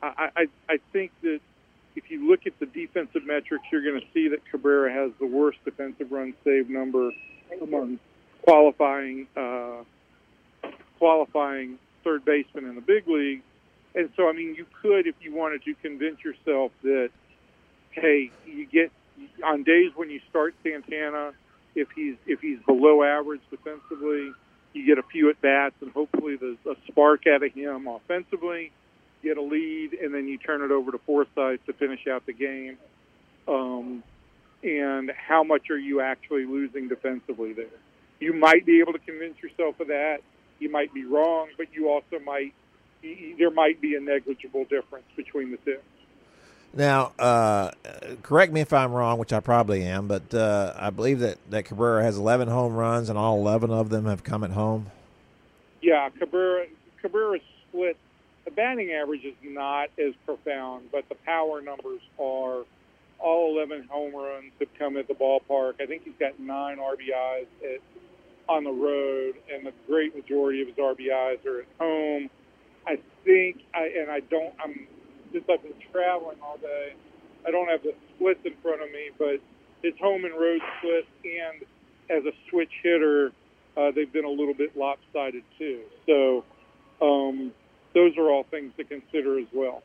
I, 0.02 0.30
I 0.36 0.46
I 0.68 0.78
think 0.92 1.12
that 1.22 1.40
if 1.96 2.10
you 2.10 2.28
look 2.28 2.46
at 2.46 2.58
the 2.58 2.66
defensive 2.66 3.26
metrics, 3.26 3.64
you're 3.70 3.82
going 3.82 4.00
to 4.00 4.06
see 4.14 4.28
that 4.28 4.40
Cabrera 4.50 4.92
has 4.92 5.12
the 5.18 5.26
worst 5.26 5.58
defensive 5.64 6.10
run 6.10 6.34
save 6.44 6.70
number 6.70 7.10
among 7.60 7.98
qualifying 8.42 9.26
uh, 9.36 9.82
qualifying 10.98 11.78
third 12.04 12.24
baseman 12.24 12.66
in 12.66 12.74
the 12.74 12.80
big 12.80 13.06
league. 13.08 13.42
And 13.94 14.10
so, 14.16 14.28
I 14.28 14.32
mean, 14.32 14.54
you 14.54 14.66
could, 14.80 15.06
if 15.06 15.16
you 15.20 15.34
wanted 15.34 15.64
to, 15.64 15.74
convince 15.74 16.22
yourself 16.24 16.70
that, 16.82 17.10
hey, 17.90 18.30
you 18.46 18.66
get 18.66 18.92
on 19.44 19.64
days 19.64 19.90
when 19.96 20.10
you 20.10 20.20
start 20.30 20.54
Santana, 20.62 21.32
if 21.74 21.88
he's 21.94 22.16
if 22.26 22.40
he's 22.40 22.58
below 22.66 23.02
average 23.02 23.42
defensively, 23.50 24.32
you 24.72 24.86
get 24.86 24.98
a 24.98 25.02
few 25.02 25.30
at 25.30 25.40
bats, 25.40 25.74
and 25.80 25.90
hopefully 25.92 26.36
there's 26.36 26.58
a 26.66 26.76
spark 26.90 27.26
out 27.26 27.42
of 27.42 27.52
him 27.52 27.86
offensively 27.86 28.72
get 29.22 29.36
a 29.36 29.42
lead, 29.42 29.94
and 29.94 30.14
then 30.14 30.28
you 30.28 30.38
turn 30.38 30.62
it 30.62 30.70
over 30.70 30.92
to 30.92 30.98
Forsythe 30.98 31.60
to 31.66 31.72
finish 31.74 32.06
out 32.06 32.26
the 32.26 32.32
game. 32.32 32.78
Um, 33.46 34.02
and 34.62 35.10
how 35.10 35.42
much 35.42 35.70
are 35.70 35.78
you 35.78 36.00
actually 36.00 36.44
losing 36.44 36.88
defensively 36.88 37.52
there? 37.52 37.66
You 38.20 38.32
might 38.32 38.66
be 38.66 38.80
able 38.80 38.92
to 38.92 38.98
convince 38.98 39.42
yourself 39.42 39.80
of 39.80 39.88
that. 39.88 40.18
You 40.58 40.70
might 40.70 40.92
be 40.92 41.04
wrong, 41.04 41.48
but 41.56 41.68
you 41.72 41.88
also 41.88 42.18
might 42.24 42.54
there 43.38 43.50
might 43.50 43.80
be 43.80 43.94
a 43.94 44.00
negligible 44.00 44.64
difference 44.64 45.06
between 45.16 45.50
the 45.50 45.56
two. 45.58 45.78
Now, 46.74 47.12
uh, 47.18 47.70
correct 48.22 48.52
me 48.52 48.60
if 48.60 48.72
I'm 48.72 48.92
wrong, 48.92 49.18
which 49.18 49.32
I 49.32 49.40
probably 49.40 49.82
am, 49.82 50.06
but 50.06 50.34
uh, 50.34 50.74
I 50.76 50.90
believe 50.90 51.18
that, 51.20 51.38
that 51.48 51.64
Cabrera 51.64 52.04
has 52.04 52.16
11 52.18 52.48
home 52.48 52.74
runs, 52.74 53.08
and 53.08 53.18
all 53.18 53.38
11 53.38 53.70
of 53.70 53.88
them 53.88 54.04
have 54.04 54.22
come 54.22 54.44
at 54.44 54.50
home. 54.50 54.90
Yeah, 55.80 56.10
Cabrera 56.10 56.66
Cabrera 57.00 57.40
split 57.68 57.96
the 58.44 58.50
batting 58.50 58.92
average 58.92 59.24
is 59.24 59.34
not 59.42 59.90
as 59.98 60.14
profound, 60.26 60.90
but 60.92 61.08
the 61.08 61.14
power 61.14 61.60
numbers 61.60 62.00
are. 62.18 62.64
All 63.18 63.54
11 63.58 63.86
home 63.90 64.14
runs 64.14 64.50
have 64.60 64.72
come 64.78 64.96
at 64.96 65.06
the 65.06 65.12
ballpark. 65.12 65.74
I 65.78 65.84
think 65.84 66.04
he's 66.04 66.14
got 66.18 66.40
nine 66.40 66.78
RBIs 66.78 67.46
at, 67.62 67.80
on 68.50 68.64
the 68.64 68.72
road, 68.72 69.34
and 69.52 69.64
the 69.64 69.72
great 69.86 70.14
majority 70.14 70.60
of 70.60 70.68
his 70.68 70.76
RBIs 70.76 71.46
are 71.46 71.60
at 71.60 71.68
home. 71.78 72.28
I 72.86 72.98
think, 73.24 73.62
I, 73.72 73.86
and 73.96 74.10
I 74.10 74.20
don't, 74.20 74.52
I'm 74.62 74.88
since 75.32 75.44
I've 75.48 75.62
been 75.62 75.78
traveling 75.92 76.38
all 76.42 76.56
day, 76.58 76.94
I 77.46 77.52
don't 77.52 77.68
have 77.68 77.82
the 77.82 77.94
splits 78.16 78.40
in 78.44 78.54
front 78.62 78.82
of 78.82 78.90
me, 78.90 79.10
but 79.16 79.38
his 79.82 79.94
home 80.00 80.24
and 80.24 80.34
road 80.34 80.60
split 80.78 81.06
and 81.24 81.62
as 82.10 82.24
a 82.26 82.32
switch 82.50 82.72
hitter, 82.82 83.32
uh, 83.76 83.92
they've 83.94 84.12
been 84.12 84.24
a 84.24 84.30
little 84.30 84.54
bit 84.54 84.76
lopsided 84.76 85.44
too. 85.56 85.82
So 86.06 86.44
um, 87.00 87.52
those 87.94 88.16
are 88.18 88.28
all 88.30 88.44
things 88.50 88.72
to 88.76 88.84
consider 88.84 89.38
as 89.38 89.46
well. 89.52 89.82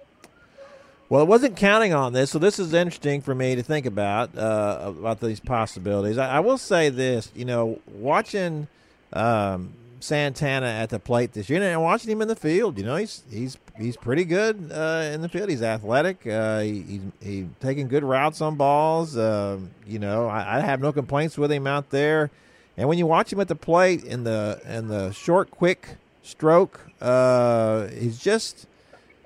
Well, 1.07 1.21
I 1.21 1.23
wasn't 1.23 1.55
counting 1.55 1.93
on 1.93 2.13
this, 2.13 2.31
so 2.31 2.39
this 2.39 2.57
is 2.57 2.73
interesting 2.73 3.21
for 3.21 3.35
me 3.35 3.53
to 3.53 3.61
think 3.61 3.85
about 3.85 4.35
uh, 4.35 4.85
about 4.87 5.19
these 5.19 5.39
possibilities. 5.39 6.17
I, 6.17 6.37
I, 6.37 6.39
will 6.39 6.57
say 6.57 6.89
this: 6.89 7.31
you 7.35 7.45
know, 7.45 7.79
watching 7.93 8.67
um, 9.13 9.73
Santana 9.99 10.65
at 10.65 10.89
the 10.89 10.97
plate 10.97 11.33
this 11.33 11.47
year, 11.47 11.61
and 11.61 11.83
watching 11.83 12.09
him 12.09 12.23
in 12.23 12.27
the 12.27 12.35
field, 12.35 12.79
you 12.79 12.83
know, 12.83 12.95
he's 12.95 13.21
he's 13.29 13.55
he's 13.77 13.95
pretty 13.97 14.25
good 14.25 14.71
uh, 14.73 15.11
in 15.13 15.21
the 15.21 15.29
field. 15.29 15.49
He's 15.49 15.61
athletic. 15.61 16.25
Uh, 16.25 16.61
he, 16.61 16.81
he's 16.81 17.01
he 17.21 17.49
taking 17.59 17.87
good 17.87 18.03
routes 18.03 18.41
on 18.41 18.55
balls. 18.55 19.15
Uh, 19.15 19.59
you 19.85 19.99
know, 19.99 20.25
I, 20.27 20.57
I, 20.57 20.59
have 20.61 20.81
no 20.81 20.91
complaints 20.91 21.37
with 21.37 21.51
him 21.51 21.67
out 21.67 21.91
there. 21.91 22.31
And 22.77 22.89
when 22.89 22.97
you 22.97 23.05
watch 23.05 23.31
him 23.31 23.39
at 23.39 23.47
the 23.47 23.55
plate 23.55 24.03
in 24.03 24.23
the 24.23 24.59
in 24.67 24.87
the 24.87 25.11
short, 25.11 25.51
quick 25.51 25.97
stroke, 26.23 26.79
uh, 26.99 27.89
he's 27.89 28.17
just, 28.17 28.65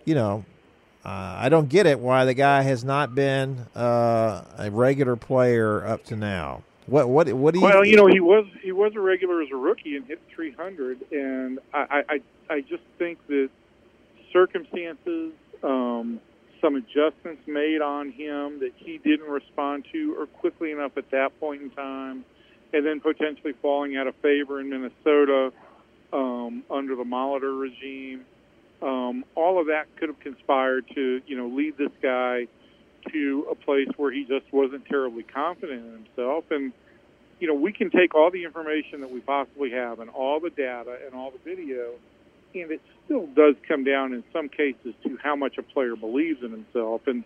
you 0.04 0.14
know, 0.14 0.44
uh, 1.06 1.38
I 1.40 1.50
don't 1.50 1.70
get 1.70 1.86
it 1.86 2.00
why 2.00 2.26
the 2.26 2.34
guy 2.34 2.62
has 2.64 2.84
not 2.84 3.16
been 3.16 3.68
uh, 3.76 4.44
a 4.58 4.70
regular 4.70 5.16
player 5.16 5.86
up 5.86 6.04
to 6.06 6.16
now. 6.16 6.64
What 6.88 7.08
what 7.08 7.32
what 7.34 7.54
do 7.54 7.60
you? 7.60 7.66
Well, 7.66 7.86
you 7.86 7.96
know, 7.96 8.08
he 8.08 8.20
was 8.20 8.46
he 8.62 8.72
was 8.72 8.94
a 8.96 9.00
regular 9.00 9.42
as 9.42 9.50
a 9.52 9.56
rookie 9.56 9.96
and 9.96 10.06
hit 10.06 10.20
300, 10.36 11.12
and 11.12 11.60
I 11.74 12.04
I 12.10 12.22
I 12.50 12.62
just 12.62 12.84
think 12.98 13.20
that 13.28 13.50
circumstances, 14.34 15.34
um, 15.64 16.20
some 16.62 16.76
adjustments 16.76 17.44
made 17.48 17.82
on 17.82 18.12
him 18.12 18.60
that 18.60 18.72
he 18.76 18.98
didn't 18.98 19.30
respond 19.30 19.86
to 19.92 20.16
or 20.20 20.26
quickly 20.26 20.72
enough 20.72 20.98
at 20.98 21.10
that 21.12 21.40
point 21.40 21.62
in 21.62 21.70
time, 21.70 22.26
and 22.74 22.86
then 22.86 23.00
potentially 23.00 23.54
falling 23.62 23.96
out 23.96 24.08
of 24.08 24.16
favor 24.16 24.60
in 24.60 24.70
Minnesota 24.70 25.54
um, 26.12 26.64
under 26.70 26.96
the 26.96 27.04
Molitor 27.04 27.60
regime. 27.60 28.26
Um, 28.82 29.26
all 29.36 29.60
of 29.60 29.68
that 29.68 29.88
could 29.98 30.10
have 30.10 30.20
conspired 30.20 30.86
to, 30.96 31.22
you 31.28 31.38
know, 31.38 31.48
lead 31.48 31.78
this 31.78 31.92
guy 32.02 32.48
to 33.12 33.48
a 33.52 33.56
place 33.56 33.90
where 33.98 34.12
he 34.12 34.24
just 34.24 34.46
wasn't 34.52 34.86
terribly 34.86 35.24
confident 35.24 35.86
in 35.86 36.04
himself. 36.06 36.46
And, 36.52 36.72
you 37.40 37.48
know, 37.48 37.56
we 37.56 37.74
can 37.74 37.90
take 37.90 38.16
all 38.16 38.32
the 38.32 38.44
information 38.44 39.02
that 39.02 39.12
we 39.12 39.20
possibly 39.20 39.72
have 39.72 40.00
and 40.00 40.10
all 40.10 40.40
the 40.40 40.50
data 40.50 40.98
and 41.06 41.14
all 41.14 41.32
the 41.32 41.40
video, 41.40 41.92
and 42.54 42.72
it 42.72 42.82
still 43.06 43.28
does 43.28 43.56
come 43.68 43.84
down 43.84 44.14
in 44.14 44.24
some 44.32 44.50
cases 44.50 44.94
to 45.04 45.18
how 45.22 45.36
much 45.36 45.58
a 45.58 45.64
player 45.64 45.96
believes 45.96 46.42
in 46.44 46.52
himself. 46.52 47.02
And 47.08 47.24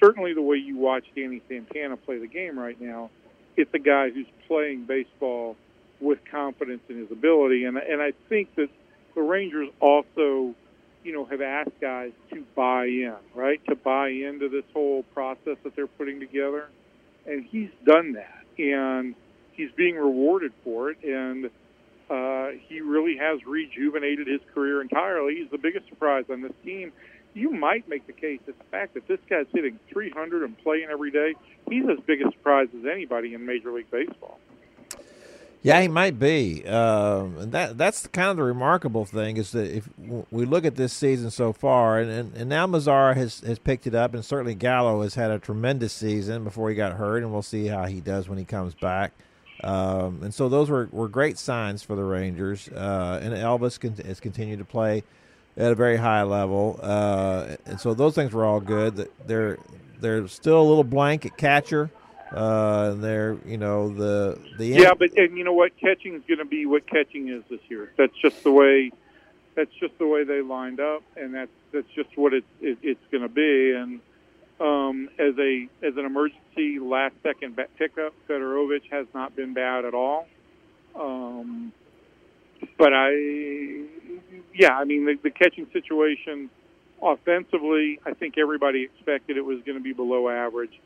certainly 0.00 0.34
the 0.34 0.42
way 0.42 0.56
you 0.56 0.76
watch 0.76 1.04
Danny 1.16 1.42
Santana 1.48 1.96
play 1.96 2.18
the 2.18 2.26
game 2.26 2.58
right 2.58 2.80
now, 2.80 3.10
it's 3.56 3.72
a 3.74 3.78
guy 3.78 4.10
who's 4.10 4.26
playing 4.48 4.84
baseball 4.84 5.56
with 6.00 6.18
confidence 6.30 6.82
in 6.88 6.98
his 6.98 7.10
ability. 7.10 7.64
And, 7.64 7.76
and 7.78 8.02
I 8.02 8.12
think 8.28 8.54
that 8.56 8.68
the 9.14 9.22
Rangers 9.22 9.68
also 9.80 10.54
you 11.04 11.12
know, 11.12 11.24
have 11.26 11.42
asked 11.42 11.80
guys 11.80 12.12
to 12.32 12.42
buy 12.56 12.86
in, 12.86 13.14
right? 13.34 13.60
To 13.68 13.76
buy 13.76 14.08
into 14.08 14.48
this 14.48 14.64
whole 14.72 15.02
process 15.14 15.56
that 15.62 15.76
they're 15.76 15.86
putting 15.86 16.18
together. 16.18 16.68
And 17.26 17.44
he's 17.44 17.70
done 17.84 18.14
that. 18.14 18.42
And 18.58 19.14
he's 19.52 19.70
being 19.76 19.96
rewarded 19.96 20.52
for 20.64 20.90
it. 20.90 20.98
And 21.04 21.50
uh, 22.10 22.58
he 22.66 22.80
really 22.80 23.16
has 23.18 23.44
rejuvenated 23.46 24.26
his 24.26 24.40
career 24.54 24.80
entirely. 24.80 25.36
He's 25.36 25.50
the 25.50 25.58
biggest 25.58 25.88
surprise 25.88 26.24
on 26.30 26.42
this 26.42 26.52
team. 26.64 26.92
You 27.34 27.50
might 27.50 27.88
make 27.88 28.06
the 28.06 28.12
case 28.12 28.40
that 28.46 28.56
the 28.56 28.64
fact 28.70 28.94
that 28.94 29.06
this 29.06 29.18
guy's 29.28 29.46
hitting 29.52 29.78
300 29.90 30.42
and 30.42 30.56
playing 30.58 30.88
every 30.90 31.10
day, 31.10 31.34
he's 31.68 31.84
as 31.84 31.98
big 32.06 32.22
a 32.22 32.30
surprise 32.30 32.68
as 32.78 32.86
anybody 32.90 33.34
in 33.34 33.44
Major 33.44 33.72
League 33.72 33.90
Baseball. 33.90 34.38
Yeah, 35.64 35.80
he 35.80 35.88
might 35.88 36.18
be. 36.18 36.62
Uh, 36.66 37.24
that 37.38 37.78
that's 37.78 38.06
kind 38.08 38.28
of 38.28 38.36
the 38.36 38.42
remarkable 38.42 39.06
thing 39.06 39.38
is 39.38 39.52
that 39.52 39.74
if 39.74 39.88
we 40.30 40.44
look 40.44 40.66
at 40.66 40.76
this 40.76 40.92
season 40.92 41.30
so 41.30 41.54
far, 41.54 41.98
and, 41.98 42.10
and, 42.10 42.36
and 42.36 42.50
now 42.50 42.66
Mazara 42.66 43.16
has 43.16 43.40
has 43.40 43.58
picked 43.58 43.86
it 43.86 43.94
up, 43.94 44.12
and 44.12 44.22
certainly 44.22 44.54
Gallo 44.54 45.00
has 45.00 45.14
had 45.14 45.30
a 45.30 45.38
tremendous 45.38 45.94
season 45.94 46.44
before 46.44 46.68
he 46.68 46.76
got 46.76 46.92
hurt, 46.92 47.22
and 47.22 47.32
we'll 47.32 47.40
see 47.40 47.66
how 47.66 47.86
he 47.86 48.02
does 48.02 48.28
when 48.28 48.36
he 48.36 48.44
comes 48.44 48.74
back. 48.74 49.12
Um, 49.62 50.20
and 50.22 50.34
so 50.34 50.50
those 50.50 50.68
were, 50.68 50.90
were 50.92 51.08
great 51.08 51.38
signs 51.38 51.82
for 51.82 51.96
the 51.96 52.04
Rangers. 52.04 52.68
Uh, 52.68 53.20
and 53.22 53.32
Elvis 53.32 53.80
con- 53.80 54.04
has 54.04 54.20
continued 54.20 54.58
to 54.58 54.66
play 54.66 55.02
at 55.56 55.72
a 55.72 55.74
very 55.74 55.96
high 55.96 56.24
level, 56.24 56.78
uh, 56.82 57.56
and 57.64 57.80
so 57.80 57.94
those 57.94 58.14
things 58.14 58.32
were 58.32 58.44
all 58.44 58.60
good. 58.60 59.08
They're 59.26 59.56
they're 59.98 60.28
still 60.28 60.60
a 60.60 60.66
little 60.68 60.84
blank 60.84 61.24
at 61.24 61.38
catcher. 61.38 61.90
Uh, 62.34 62.94
they're 62.94 63.38
you 63.46 63.56
know 63.56 63.90
the 63.90 64.36
the 64.58 64.66
yeah, 64.66 64.92
but 64.98 65.16
and 65.16 65.38
you 65.38 65.44
know 65.44 65.52
what, 65.52 65.76
catching 65.76 66.14
is 66.14 66.22
going 66.26 66.38
to 66.38 66.44
be 66.44 66.66
what 66.66 66.84
catching 66.84 67.28
is 67.28 67.44
this 67.48 67.60
year. 67.68 67.92
That's 67.96 68.14
just 68.20 68.42
the 68.42 68.50
way. 68.50 68.90
That's 69.54 69.70
just 69.78 69.96
the 69.98 70.06
way 70.08 70.24
they 70.24 70.40
lined 70.40 70.80
up, 70.80 71.04
and 71.16 71.32
that's 71.32 71.52
that's 71.72 71.88
just 71.94 72.08
what 72.16 72.34
it's 72.34 72.46
it, 72.60 72.78
it's 72.82 73.04
going 73.12 73.22
to 73.22 73.28
be. 73.28 73.72
And 73.72 74.00
um, 74.60 75.08
as 75.16 75.38
a 75.38 75.68
as 75.80 75.96
an 75.96 76.04
emergency 76.04 76.80
last 76.80 77.14
second 77.22 77.56
pickup, 77.78 78.14
Federowicz 78.28 78.90
has 78.90 79.06
not 79.14 79.36
been 79.36 79.54
bad 79.54 79.84
at 79.84 79.94
all. 79.94 80.26
Um, 80.96 81.72
but 82.76 82.92
I, 82.92 83.12
yeah, 84.52 84.76
I 84.76 84.84
mean 84.84 85.04
the, 85.04 85.14
the 85.22 85.30
catching 85.30 85.68
situation 85.72 86.50
offensively, 87.00 88.00
I 88.04 88.14
think 88.14 88.38
everybody 88.38 88.82
expected 88.82 89.36
it 89.36 89.44
was 89.44 89.60
going 89.64 89.78
to 89.78 89.84
be 89.84 89.92
below 89.92 90.28
average 90.28 90.80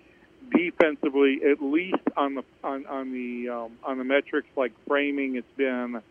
defensively, 0.50 1.40
at 1.50 1.62
least 1.62 1.96
on 2.16 2.34
the 2.34 2.44
on, 2.62 2.86
on 2.86 3.12
the 3.12 3.48
um, 3.48 3.72
on 3.84 3.98
the 3.98 4.04
metrics 4.04 4.48
like 4.56 4.72
framing, 4.86 5.36
it's 5.36 5.46
been 5.56 6.02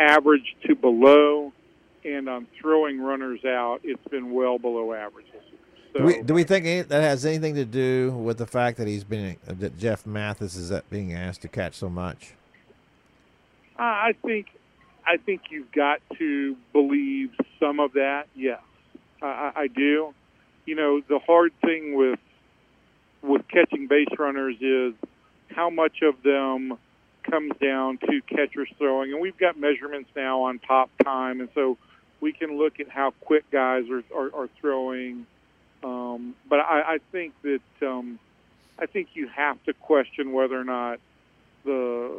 average 0.00 0.56
to 0.66 0.74
below, 0.74 1.52
and 2.04 2.28
on 2.28 2.46
throwing 2.60 3.00
runners 3.00 3.44
out, 3.44 3.80
it's 3.84 4.06
been 4.08 4.32
well 4.32 4.58
below 4.58 4.92
average. 4.92 5.26
So, 5.92 5.98
do, 5.98 6.04
we, 6.04 6.22
do 6.22 6.34
we 6.34 6.44
think 6.44 6.88
that 6.88 7.02
has 7.02 7.26
anything 7.26 7.54
to 7.56 7.66
do 7.66 8.12
with 8.12 8.38
the 8.38 8.46
fact 8.46 8.78
that 8.78 8.88
he's 8.88 9.04
been 9.04 9.36
that 9.46 9.78
Jeff 9.78 10.06
Mathis 10.06 10.56
is 10.56 10.72
being 10.88 11.12
asked 11.12 11.42
to 11.42 11.48
catch 11.48 11.74
so 11.74 11.90
much? 11.90 12.32
I 13.78 14.14
think 14.24 14.46
I 15.06 15.16
think 15.16 15.42
you've 15.50 15.72
got 15.72 16.00
to 16.18 16.56
believe 16.72 17.30
some 17.58 17.80
of 17.80 17.94
that. 17.94 18.26
Yes, 18.34 18.60
I, 19.20 19.52
I 19.54 19.66
do. 19.66 20.14
You 20.64 20.74
know, 20.76 21.00
the 21.00 21.18
hard 21.18 21.52
thing 21.60 21.96
with 21.96 22.20
with 23.22 23.46
catching 23.48 23.86
base 23.86 24.08
runners 24.18 24.56
is 24.60 24.94
how 25.50 25.70
much 25.70 26.02
of 26.02 26.22
them 26.22 26.78
comes 27.22 27.52
down 27.60 27.98
to 27.98 28.20
catchers 28.22 28.68
throwing, 28.78 29.12
and 29.12 29.20
we've 29.20 29.38
got 29.38 29.58
measurements 29.58 30.10
now 30.16 30.42
on 30.42 30.58
pop 30.58 30.90
time, 31.04 31.40
and 31.40 31.48
so 31.54 31.78
we 32.20 32.32
can 32.32 32.58
look 32.58 32.80
at 32.80 32.88
how 32.88 33.12
quick 33.20 33.48
guys 33.50 33.84
are 33.90 34.02
are, 34.14 34.42
are 34.42 34.48
throwing. 34.60 35.26
Um, 35.84 36.34
but 36.48 36.60
I, 36.60 36.94
I 36.94 36.98
think 37.10 37.34
that 37.42 37.86
um, 37.86 38.18
I 38.78 38.86
think 38.86 39.10
you 39.14 39.28
have 39.28 39.62
to 39.64 39.72
question 39.74 40.32
whether 40.32 40.58
or 40.58 40.64
not 40.64 40.98
the 41.64 42.10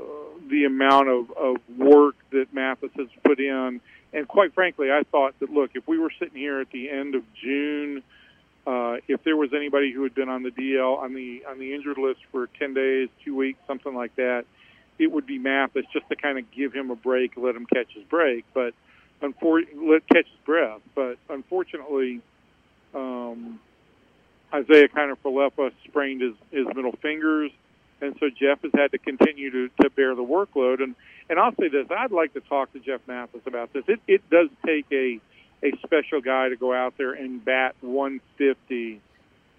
the 0.50 0.66
amount 0.66 1.10
of, 1.10 1.32
of 1.32 1.58
work 1.78 2.16
that 2.32 2.54
Mathis 2.54 2.92
has 2.98 3.08
put 3.24 3.39
in. 3.39 3.82
And 4.13 4.28
quite 4.28 4.54
frankly, 4.54 4.92
I 4.92 5.04
thought 5.04 5.39
that 5.39 5.50
look, 5.50 5.72
if 5.74 5.88
we 5.88 5.98
were 5.98 6.12
sitting 6.20 6.38
here 6.38 6.62
at 6.62 6.70
the 6.72 6.89
end 6.89 7.16
of 7.16 7.24
June 7.34 8.04
if 9.13 9.23
there 9.23 9.38
was 9.38 9.54
anybody 9.54 9.91
who 9.91 10.04
had 10.04 10.15
been 10.15 10.30
on 10.30 10.43
the 10.43 10.49
DL 10.49 10.97
on 10.97 11.13
the 11.13 11.43
on 11.47 11.60
the 11.60 11.73
injured 11.73 11.97
list 11.97 12.19
for 12.32 12.47
10 12.60 12.73
days, 12.73 13.10
two 13.23 13.36
weeks, 13.36 13.60
something 13.67 13.93
like 13.93 14.15
that, 14.15 14.45
it 14.97 15.12
would 15.12 15.26
be 15.26 15.38
Mathis 15.38 15.86
just 15.93 16.10
to 16.10 16.15
kind 16.15 16.38
of 16.39 16.49
give 16.52 16.73
him 16.73 16.91
a 16.91 16.95
break, 16.95 17.34
let 17.38 17.56
him 17.56 17.65
catch 17.65 17.93
his 17.93 18.04
break, 18.06 18.43
but 18.54 18.73
unfor- 19.21 19.67
let 19.76 20.08
catch 20.08 20.28
his 20.28 20.39
breath. 20.45 20.82
But 20.95 21.17
unfortunately, 21.30 22.21
um, 22.93 23.60
Isaiah 24.54 24.88
Kiner-Falefa 24.88 25.71
sprained 25.88 26.21
his, 26.21 26.34
his 26.52 26.67
middle 26.76 26.95
fingers, 27.02 27.52
and 28.02 28.15
so 28.19 28.30
Jeff 28.30 28.62
has 28.63 28.71
had 28.73 28.91
to 28.91 28.97
continue 28.97 29.52
to, 29.52 29.69
to 29.82 29.89
bear 29.91 30.15
the 30.15 30.23
workload. 30.23 30.82
And 30.84 30.95
and 31.30 31.39
I'll 31.39 31.56
say 31.56 31.69
this: 31.69 31.88
I'd 31.89 32.12
like 32.12 32.34
to 32.34 32.41
talk 32.41 32.73
to 32.73 32.80
Jeff 32.80 33.02
Mathis 33.08 33.41
about 33.45 33.73
this. 33.73 33.84
It 33.88 33.99
it 34.08 34.30
does 34.30 34.49
take 34.65 34.86
a 34.91 35.19
a 35.63 35.71
special 35.86 36.21
guy 36.21 36.49
to 36.49 36.56
go 36.56 36.73
out 36.73 36.95
there 36.97 37.13
and 37.13 37.43
bat 37.43 37.76
150 37.82 39.02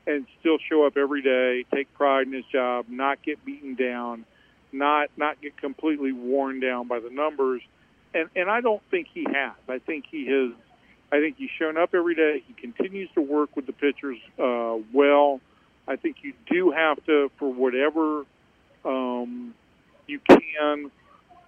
and 0.06 0.26
still 0.40 0.58
show 0.68 0.86
up 0.86 0.96
every 0.96 1.22
day, 1.22 1.64
take 1.74 1.92
pride 1.94 2.26
in 2.26 2.32
his 2.32 2.44
job, 2.46 2.86
not 2.88 3.22
get 3.22 3.42
beaten 3.44 3.74
down, 3.74 4.26
not 4.72 5.08
not 5.16 5.40
get 5.40 5.56
completely 5.56 6.12
worn 6.12 6.60
down 6.60 6.86
by 6.88 7.00
the 7.00 7.10
numbers. 7.10 7.62
And 8.12 8.28
and 8.36 8.50
I 8.50 8.60
don't 8.60 8.82
think 8.90 9.08
he 9.12 9.24
has. 9.24 9.54
I 9.68 9.78
think 9.78 10.04
he 10.10 10.26
has 10.26 10.52
I 11.10 11.20
think 11.20 11.36
he's 11.38 11.50
shown 11.58 11.78
up 11.78 11.94
every 11.94 12.14
day. 12.14 12.42
He 12.46 12.54
continues 12.54 13.08
to 13.14 13.20
work 13.22 13.56
with 13.56 13.66
the 13.66 13.72
pitchers 13.72 14.18
uh, 14.38 14.76
well. 14.92 15.40
I 15.86 15.96
think 15.96 16.16
you 16.22 16.32
do 16.50 16.70
have 16.70 17.04
to, 17.06 17.30
for 17.38 17.52
whatever 17.52 18.24
um, 18.84 19.54
you 20.06 20.18
can, 20.18 20.90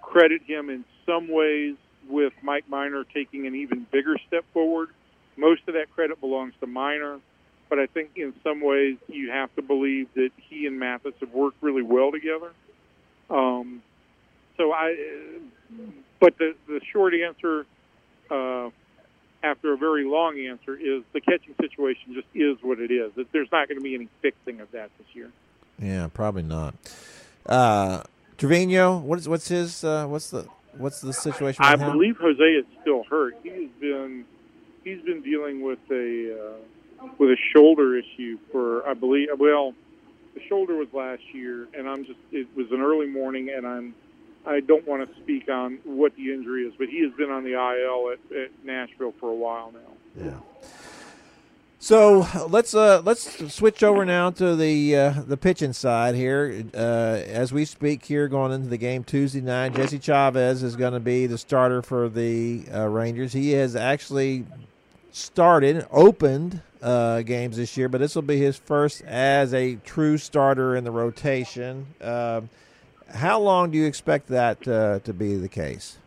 credit 0.02 0.42
him 0.42 0.70
in 0.70 0.84
some 1.04 1.28
ways 1.28 1.76
with 2.08 2.32
Mike 2.42 2.68
Minor 2.68 3.04
taking 3.04 3.46
an 3.46 3.54
even 3.54 3.86
bigger 3.90 4.16
step 4.26 4.44
forward. 4.52 4.88
Most 5.36 5.62
of 5.68 5.74
that 5.74 5.90
credit 5.94 6.20
belongs 6.20 6.54
to 6.60 6.66
Minor, 6.66 7.18
but 7.68 7.78
I 7.78 7.86
think 7.86 8.10
in 8.16 8.32
some 8.42 8.60
ways 8.60 8.96
you 9.08 9.30
have 9.30 9.54
to 9.56 9.62
believe 9.62 10.08
that 10.14 10.30
he 10.36 10.66
and 10.66 10.78
Mathis 10.78 11.14
have 11.20 11.32
worked 11.32 11.62
really 11.62 11.82
well 11.82 12.10
together. 12.10 12.52
Um, 13.28 13.82
so 14.56 14.72
I, 14.72 14.96
but 16.20 16.38
the 16.38 16.54
the 16.66 16.80
short 16.92 17.12
answer, 17.14 17.66
uh, 18.30 18.70
after 19.42 19.72
a 19.72 19.76
very 19.76 20.04
long 20.04 20.38
answer, 20.38 20.74
is 20.74 21.02
the 21.12 21.20
catching 21.20 21.54
situation 21.60 22.14
just 22.14 22.28
is 22.34 22.56
what 22.62 22.80
it 22.80 22.90
is. 22.90 23.12
There's 23.32 23.52
not 23.52 23.68
going 23.68 23.78
to 23.78 23.84
be 23.84 23.94
any 23.94 24.08
fixing 24.22 24.60
of 24.60 24.70
that 24.72 24.90
this 24.98 25.06
year. 25.14 25.30
Yeah, 25.78 26.08
probably 26.12 26.42
not. 26.42 26.74
Uh, 27.44 28.02
Trevino, 28.38 28.98
what 28.98 29.18
is 29.18 29.28
what's 29.28 29.48
his 29.48 29.84
uh, 29.84 30.06
what's 30.06 30.30
the 30.30 30.46
what's 30.78 31.00
the 31.00 31.12
situation? 31.12 31.64
I 31.64 31.74
with 31.74 31.92
believe 31.92 32.16
Jose 32.18 32.42
is 32.42 32.64
still 32.80 33.04
hurt. 33.04 33.36
He's 33.42 33.70
been 33.80 34.24
he's 34.84 35.00
been 35.02 35.22
dealing 35.22 35.62
with 35.62 35.78
a 35.90 36.56
uh, 37.02 37.06
with 37.18 37.30
a 37.30 37.36
shoulder 37.54 37.96
issue 37.96 38.38
for 38.52 38.86
I 38.88 38.94
believe 38.94 39.28
well 39.38 39.74
the 40.34 40.40
shoulder 40.48 40.76
was 40.76 40.88
last 40.92 41.22
year 41.32 41.68
and 41.74 41.88
I'm 41.88 42.04
just 42.04 42.18
it 42.32 42.48
was 42.56 42.70
an 42.70 42.80
early 42.80 43.06
morning 43.06 43.50
and 43.54 43.66
I'm 43.66 43.94
I 44.46 44.60
don't 44.60 44.86
want 44.86 45.08
to 45.08 45.20
speak 45.22 45.48
on 45.48 45.78
what 45.82 46.14
the 46.14 46.32
injury 46.32 46.62
is, 46.62 46.72
but 46.78 46.88
he 46.88 47.02
has 47.02 47.12
been 47.14 47.30
on 47.30 47.42
the 47.42 47.54
IL 47.54 48.12
at, 48.12 48.36
at 48.36 48.50
Nashville 48.64 49.12
for 49.18 49.28
a 49.28 49.34
while 49.34 49.72
now. 49.72 50.24
Yeah. 50.24 50.68
So 51.86 52.26
let's 52.48 52.74
uh, 52.74 53.00
let's 53.04 53.54
switch 53.54 53.84
over 53.84 54.04
now 54.04 54.30
to 54.30 54.56
the 54.56 54.96
uh, 54.96 55.10
the 55.24 55.36
pitching 55.36 55.72
side 55.72 56.16
here. 56.16 56.64
Uh, 56.74 56.76
as 56.76 57.52
we 57.52 57.64
speak 57.64 58.04
here, 58.04 58.26
going 58.26 58.50
into 58.50 58.66
the 58.66 58.76
game 58.76 59.04
Tuesday 59.04 59.40
night, 59.40 59.76
Jesse 59.76 60.00
Chavez 60.00 60.64
is 60.64 60.74
going 60.74 60.94
to 60.94 60.98
be 60.98 61.28
the 61.28 61.38
starter 61.38 61.82
for 61.82 62.08
the 62.08 62.64
uh, 62.74 62.88
Rangers. 62.88 63.34
He 63.34 63.52
has 63.52 63.76
actually 63.76 64.46
started, 65.12 65.86
opened 65.92 66.60
uh, 66.82 67.22
games 67.22 67.56
this 67.56 67.76
year, 67.76 67.88
but 67.88 67.98
this 67.98 68.16
will 68.16 68.22
be 68.22 68.38
his 68.38 68.56
first 68.56 69.02
as 69.02 69.54
a 69.54 69.76
true 69.76 70.18
starter 70.18 70.74
in 70.74 70.82
the 70.82 70.90
rotation. 70.90 71.86
Um, 72.00 72.48
how 73.14 73.38
long 73.38 73.70
do 73.70 73.78
you 73.78 73.86
expect 73.86 74.26
that 74.26 74.66
uh, 74.66 74.98
to 75.04 75.12
be 75.12 75.36
the 75.36 75.48
case? 75.48 75.98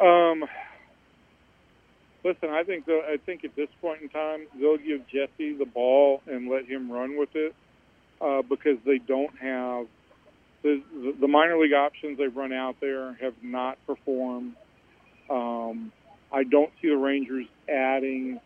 Um, 0.00 0.46
listen, 2.24 2.50
I 2.50 2.62
think 2.64 2.88
I 2.88 3.16
think 3.24 3.44
at 3.44 3.54
this 3.56 3.68
point 3.80 4.02
in 4.02 4.08
time 4.08 4.46
they'll 4.58 4.76
give 4.76 5.06
Jesse 5.08 5.54
the 5.54 5.66
ball 5.66 6.22
and 6.26 6.48
let 6.48 6.66
him 6.66 6.90
run 6.90 7.18
with 7.18 7.34
it 7.34 7.54
uh, 8.20 8.42
because 8.42 8.78
they 8.84 8.98
don't 8.98 9.36
have 9.38 9.86
the, 10.62 10.82
the 11.18 11.28
minor 11.28 11.58
league 11.58 11.72
options 11.72 12.18
they've 12.18 12.34
run 12.34 12.52
out 12.52 12.76
there 12.80 13.14
have 13.14 13.34
not 13.42 13.78
performed. 13.86 14.54
Um, 15.28 15.92
I 16.32 16.44
don't 16.44 16.70
see 16.80 16.88
the 16.88 16.96
Rangers 16.96 17.46
adding 17.68 18.40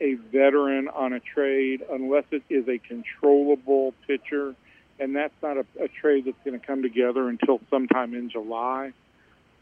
a 0.00 0.14
veteran 0.14 0.88
on 0.88 1.12
a 1.12 1.20
trade 1.20 1.82
unless 1.90 2.24
it 2.30 2.42
is 2.48 2.68
a 2.68 2.78
controllable 2.78 3.92
pitcher, 4.06 4.54
and 4.98 5.14
that's 5.14 5.34
not 5.42 5.56
a, 5.56 5.66
a 5.82 5.88
trade 5.88 6.24
that's 6.24 6.38
going 6.44 6.58
to 6.58 6.64
come 6.64 6.82
together 6.82 7.28
until 7.28 7.60
sometime 7.70 8.14
in 8.14 8.30
July. 8.30 8.92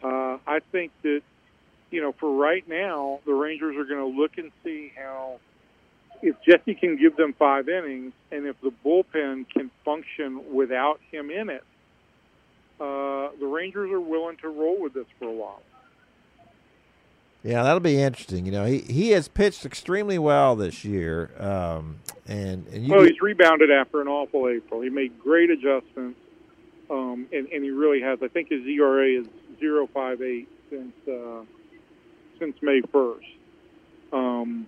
Uh, 0.02 0.38
I 0.46 0.61
think 0.72 0.92
that 1.02 1.22
you 1.90 2.03
know, 2.03 2.12
for 2.12 2.31
right 2.31 2.66
now, 2.68 3.20
the 3.27 3.33
Rangers 3.33 3.77
are 3.77 3.85
going 3.85 4.12
to 4.12 4.18
look 4.20 4.38
and 4.38 4.51
see 4.64 4.92
how 4.96 5.38
if 6.22 6.37
Jesse 6.42 6.75
can 6.75 6.96
give 6.96 7.16
them 7.16 7.35
five 7.38 7.68
innings, 7.68 8.12
and 8.31 8.46
if 8.46 8.61
the 8.61 8.72
bullpen 8.85 9.49
can 9.51 9.70
function 9.85 10.55
without 10.55 11.01
him 11.11 11.31
in 11.31 11.51
it, 11.51 11.64
uh, 12.81 13.29
the 13.38 13.46
Rangers 13.46 13.90
are 13.90 14.01
willing 14.01 14.37
to 14.38 14.49
roll 14.49 14.81
with 14.81 14.94
this 14.94 15.07
for 15.18 15.29
a 15.29 15.33
while. 15.33 15.62
Yeah, 17.42 17.62
that'll 17.62 17.81
be 17.81 18.01
interesting. 18.01 18.44
You 18.44 18.53
know, 18.53 18.64
he, 18.64 18.79
he 18.81 19.11
has 19.11 19.29
pitched 19.29 19.64
extremely 19.64 20.18
well 20.18 20.57
this 20.57 20.85
year, 20.85 21.31
um, 21.38 22.01
and 22.27 22.66
and 22.68 22.88
well, 22.88 23.05
he's 23.05 23.20
rebounded 23.20 23.70
after 23.70 24.01
an 24.01 24.09
awful 24.09 24.49
April. 24.49 24.81
He 24.81 24.90
made 24.90 25.20
great 25.20 25.51
adjustments, 25.51 26.18
um, 26.90 27.29
and 27.33 27.46
and 27.46 27.62
he 27.62 27.70
really 27.70 28.01
has. 28.01 28.18
I 28.20 28.29
think 28.29 28.49
his 28.49 28.66
ERA 28.66 29.20
is 29.20 29.29
zero 29.61 29.87
five 29.87 30.22
eight 30.22 30.49
since 30.70 30.92
uh, 31.07 31.44
since 32.38 32.57
May 32.62 32.81
first. 32.92 33.27
Um, 34.12 34.66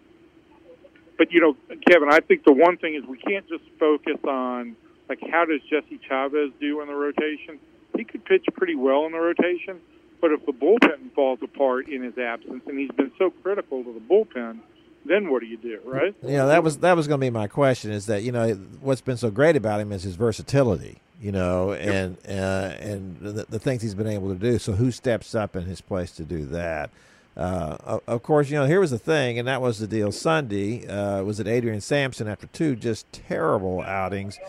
but 1.16 1.32
you 1.32 1.40
know, 1.40 1.56
Kevin, 1.88 2.08
I 2.10 2.20
think 2.20 2.44
the 2.44 2.52
one 2.52 2.76
thing 2.76 2.94
is 2.94 3.04
we 3.04 3.18
can't 3.18 3.46
just 3.48 3.64
focus 3.78 4.18
on 4.26 4.76
like 5.08 5.20
how 5.30 5.44
does 5.44 5.60
Jesse 5.68 6.00
Chavez 6.08 6.50
do 6.60 6.80
in 6.80 6.88
the 6.88 6.94
rotation. 6.94 7.58
He 7.96 8.04
could 8.04 8.24
pitch 8.24 8.46
pretty 8.54 8.76
well 8.76 9.06
in 9.06 9.12
the 9.12 9.18
rotation, 9.18 9.80
but 10.20 10.30
if 10.30 10.44
the 10.46 10.52
bullpen 10.52 11.12
falls 11.14 11.40
apart 11.42 11.88
in 11.88 12.02
his 12.02 12.16
absence, 12.18 12.62
and 12.66 12.78
he's 12.78 12.90
been 12.92 13.10
so 13.18 13.30
critical 13.30 13.82
to 13.82 13.92
the 13.92 14.00
bullpen, 14.00 14.60
then 15.04 15.30
what 15.30 15.40
do 15.40 15.46
you 15.46 15.56
do, 15.56 15.80
right? 15.84 16.14
Yeah, 16.22 16.46
that 16.46 16.62
was 16.62 16.78
that 16.78 16.94
was 16.96 17.08
going 17.08 17.20
to 17.20 17.26
be 17.26 17.30
my 17.30 17.48
question. 17.48 17.90
Is 17.90 18.06
that 18.06 18.22
you 18.22 18.30
know 18.32 18.54
what's 18.80 19.00
been 19.00 19.16
so 19.16 19.30
great 19.30 19.56
about 19.56 19.80
him 19.80 19.90
is 19.90 20.02
his 20.02 20.16
versatility, 20.16 21.00
you 21.20 21.32
know, 21.32 21.72
and 21.72 22.16
uh, 22.28 22.74
and 22.78 23.18
the, 23.20 23.46
the 23.48 23.58
things 23.58 23.82
he's 23.82 23.94
been 23.94 24.06
able 24.06 24.28
to 24.28 24.38
do. 24.38 24.58
So 24.58 24.72
who 24.72 24.90
steps 24.90 25.34
up 25.34 25.56
in 25.56 25.64
his 25.64 25.80
place 25.80 26.12
to 26.12 26.24
do 26.24 26.44
that? 26.46 26.90
Uh, 27.38 28.00
of 28.08 28.22
course, 28.24 28.50
you 28.50 28.56
know, 28.56 28.66
here 28.66 28.80
was 28.80 28.90
the 28.90 28.98
thing, 28.98 29.38
and 29.38 29.46
that 29.46 29.62
was 29.62 29.78
the 29.78 29.86
deal 29.86 30.10
Sunday. 30.10 30.86
Uh, 30.88 31.22
was 31.22 31.38
that 31.38 31.46
Adrian 31.46 31.80
Sampson, 31.80 32.26
after 32.26 32.48
two 32.48 32.74
just 32.74 33.10
terrible 33.12 33.80
outings, 33.82 34.40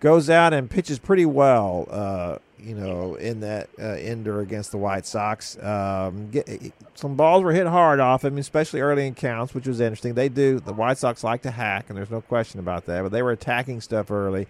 goes 0.00 0.28
out 0.28 0.52
and 0.52 0.68
pitches 0.68 0.98
pretty 0.98 1.24
well, 1.24 1.86
uh, 1.88 2.38
you 2.58 2.74
know, 2.74 3.14
in 3.14 3.38
that 3.40 3.68
uh, 3.78 3.84
ender 3.84 4.40
against 4.40 4.72
the 4.72 4.78
White 4.78 5.06
Sox. 5.06 5.56
Um, 5.62 6.30
get, 6.32 6.48
some 6.94 7.14
balls 7.14 7.44
were 7.44 7.52
hit 7.52 7.68
hard 7.68 8.00
off 8.00 8.24
him, 8.24 8.36
especially 8.38 8.80
early 8.80 9.06
in 9.06 9.14
counts, 9.14 9.54
which 9.54 9.68
was 9.68 9.80
interesting. 9.80 10.14
They 10.14 10.28
do, 10.28 10.58
the 10.58 10.72
White 10.72 10.98
Sox 10.98 11.22
like 11.22 11.42
to 11.42 11.52
hack, 11.52 11.86
and 11.88 11.96
there's 11.96 12.10
no 12.10 12.22
question 12.22 12.58
about 12.58 12.86
that, 12.86 13.02
but 13.02 13.12
they 13.12 13.22
were 13.22 13.30
attacking 13.30 13.80
stuff 13.80 14.10
early. 14.10 14.48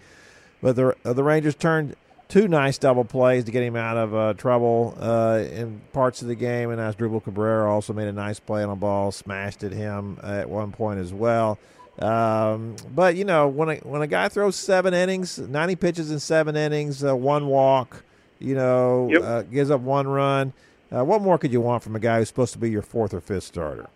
But 0.63 0.77
the, 0.77 0.97
the 1.03 1.23
Rangers 1.23 1.57
turned 1.57 1.97
two 2.33 2.49
nice 2.49 2.79
double 2.79 3.05
plays 3.05 3.45
to 3.45 3.51
get 3.51 3.63
him 3.63 3.77
out 3.77 3.99
of 3.99 4.15
uh, 4.15 4.33
trouble 4.33 4.97
uh, 4.99 5.45
in 5.53 5.83
parts 5.93 6.23
of 6.23 6.29
the 6.29 6.35
game. 6.35 6.71
And 6.71 6.81
Asdrubal 6.81 7.23
Cabrera 7.23 7.71
also 7.71 7.93
made 7.93 8.09
a 8.09 8.13
nice 8.13 8.41
play 8.41 8.65
on 8.65 8.71
a 8.71 8.77
ball, 8.77 9.13
smashed 9.13 9.63
at 9.63 9.73
him 9.73 10.19
at 10.23 10.49
one 10.49 10.73
point 10.73 10.99
as 10.99 11.13
well. 11.13 11.59
Um, 11.99 12.75
but 12.95 13.17
you 13.17 13.27
know, 13.27 13.49
when 13.49 13.69
a 13.69 13.77
when 13.77 14.01
a 14.01 14.07
guy 14.07 14.29
throws 14.31 14.57
seven 14.57 14.95
innings, 14.95 15.39
ninety 15.39 15.77
pitches 15.77 16.11
in 16.11 16.21
seven 16.21 16.57
innings, 16.57 17.05
uh, 17.05 17.15
one 17.15 17.49
walk, 17.49 18.03
you 18.39 18.55
know, 18.55 19.11
Yep. 19.13 19.23
uh, 19.23 19.43
gives 19.43 19.71
up 19.71 19.83
one 19.83 20.09
run. 20.09 20.55
Uh, 20.91 21.05
what 21.05 21.21
more 21.21 21.37
could 21.37 21.53
you 21.53 21.61
want 21.61 21.83
from 21.83 21.95
a 21.95 22.01
guy 22.01 22.19
who's 22.19 22.29
supposed 22.29 22.55
to 22.55 22.59
be 22.59 22.71
your 22.71 22.81
fourth 22.83 23.13
or 23.13 23.21
fifth 23.21 23.45
starter? 23.45 23.91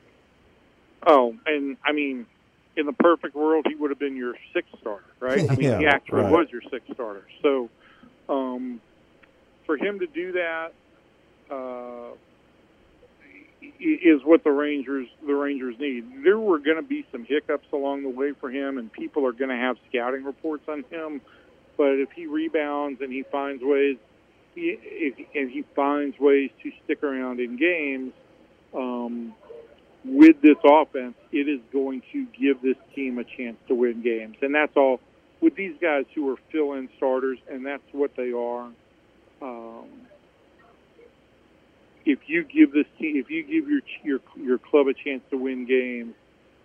Oh, 1.06 1.34
and 1.46 1.78
I 1.86 1.92
mean, 1.92 2.26
in 2.76 2.84
the 2.84 2.92
perfect 2.92 3.34
world, 3.34 3.64
he 3.66 3.74
would 3.76 3.90
have 3.90 3.98
been 3.98 4.16
your 4.16 4.34
sixth 4.52 4.74
starter, 4.80 5.04
right? 5.20 5.40
I 5.50 5.54
mean, 5.56 5.62
Yeah, 5.70 5.78
he 5.78 5.86
actually 5.86 6.22
right. 6.22 6.32
was 6.32 6.48
your 6.52 6.62
sixth 6.70 6.92
starter. 6.92 7.26
So, 7.42 7.70
um, 8.28 8.80
for 9.64 9.76
him 9.76 9.98
to 10.00 10.06
do 10.06 10.32
that 10.32 10.72
uh, 11.50 12.14
is 13.80 14.20
what 14.24 14.44
the 14.44 14.50
Rangers 14.50 15.08
the 15.26 15.34
Rangers 15.34 15.76
need. 15.78 16.24
There 16.24 16.38
were 16.38 16.58
going 16.58 16.76
to 16.76 16.82
be 16.82 17.06
some 17.12 17.24
hiccups 17.24 17.66
along 17.72 18.02
the 18.02 18.08
way 18.08 18.32
for 18.32 18.50
him, 18.50 18.78
and 18.78 18.92
people 18.92 19.26
are 19.26 19.32
going 19.32 19.50
to 19.50 19.56
have 19.56 19.76
scouting 19.88 20.24
reports 20.24 20.64
on 20.68 20.84
him. 20.90 21.20
But 21.76 21.98
if 21.98 22.10
he 22.12 22.26
rebounds 22.26 23.00
and 23.00 23.12
he 23.12 23.22
finds 23.24 23.62
ways, 23.62 23.96
he, 24.54 24.78
if, 24.80 25.14
and 25.34 25.50
he 25.50 25.64
finds 25.74 26.18
ways 26.18 26.50
to 26.62 26.72
stick 26.84 27.02
around 27.02 27.40
in 27.40 27.56
games. 27.56 28.12
Um, 28.74 29.34
with 30.04 30.40
this 30.40 30.56
offense, 30.64 31.14
it 31.32 31.48
is 31.48 31.60
going 31.72 32.02
to 32.12 32.26
give 32.38 32.62
this 32.62 32.76
team 32.94 33.18
a 33.18 33.24
chance 33.24 33.56
to 33.68 33.74
win 33.74 34.02
games. 34.02 34.36
And 34.40 34.54
that's 34.54 34.76
all 34.76 35.00
with 35.40 35.54
these 35.54 35.74
guys 35.80 36.04
who 36.14 36.30
are 36.30 36.36
fill 36.50 36.72
in 36.74 36.88
starters, 36.96 37.38
and 37.50 37.64
that's 37.64 37.82
what 37.92 38.12
they 38.16 38.32
are. 38.32 38.68
Um, 39.42 39.88
if 42.04 42.20
you 42.26 42.44
give 42.44 42.72
this 42.72 42.86
team, 42.98 43.16
if 43.16 43.30
you 43.30 43.42
give 43.42 43.68
your 43.68 43.80
your 44.02 44.20
your 44.36 44.58
club 44.58 44.86
a 44.86 44.94
chance 44.94 45.22
to 45.30 45.36
win 45.36 45.66
games, 45.66 46.14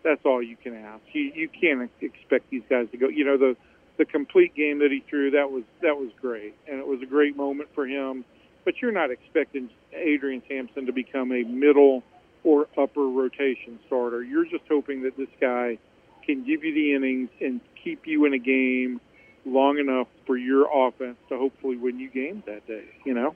that's 0.03 0.21
all 0.25 0.41
you 0.41 0.55
can 0.55 0.75
ask. 0.75 1.01
You 1.11 1.31
you 1.35 1.49
can't 1.49 1.89
expect 2.01 2.49
these 2.49 2.63
guys 2.69 2.87
to 2.91 2.97
go. 2.97 3.07
You 3.07 3.25
know 3.25 3.37
the 3.37 3.57
the 3.97 4.05
complete 4.05 4.55
game 4.55 4.79
that 4.79 4.91
he 4.91 5.03
threw 5.09 5.31
that 5.31 5.51
was 5.51 5.63
that 5.81 5.97
was 5.97 6.09
great, 6.21 6.55
and 6.67 6.79
it 6.79 6.87
was 6.87 7.01
a 7.01 7.05
great 7.05 7.35
moment 7.35 7.69
for 7.75 7.85
him. 7.85 8.23
But 8.63 8.75
you're 8.81 8.91
not 8.91 9.09
expecting 9.09 9.69
Adrian 9.91 10.43
Sampson 10.47 10.85
to 10.85 10.93
become 10.93 11.31
a 11.31 11.43
middle 11.43 12.03
or 12.43 12.67
upper 12.77 13.07
rotation 13.07 13.79
starter. 13.87 14.23
You're 14.23 14.45
just 14.45 14.63
hoping 14.69 15.01
that 15.03 15.17
this 15.17 15.29
guy 15.39 15.79
can 16.25 16.45
give 16.45 16.63
you 16.63 16.73
the 16.73 16.93
innings 16.93 17.29
and 17.39 17.61
keep 17.83 18.07
you 18.07 18.25
in 18.25 18.33
a 18.33 18.39
game 18.39 19.01
long 19.45 19.77
enough 19.79 20.07
for 20.25 20.37
your 20.37 20.67
offense 20.87 21.17
to 21.29 21.37
hopefully 21.37 21.77
win 21.77 21.99
you 21.99 22.09
games 22.09 22.43
that 22.45 22.65
day. 22.67 22.85
You 23.05 23.13
know. 23.13 23.35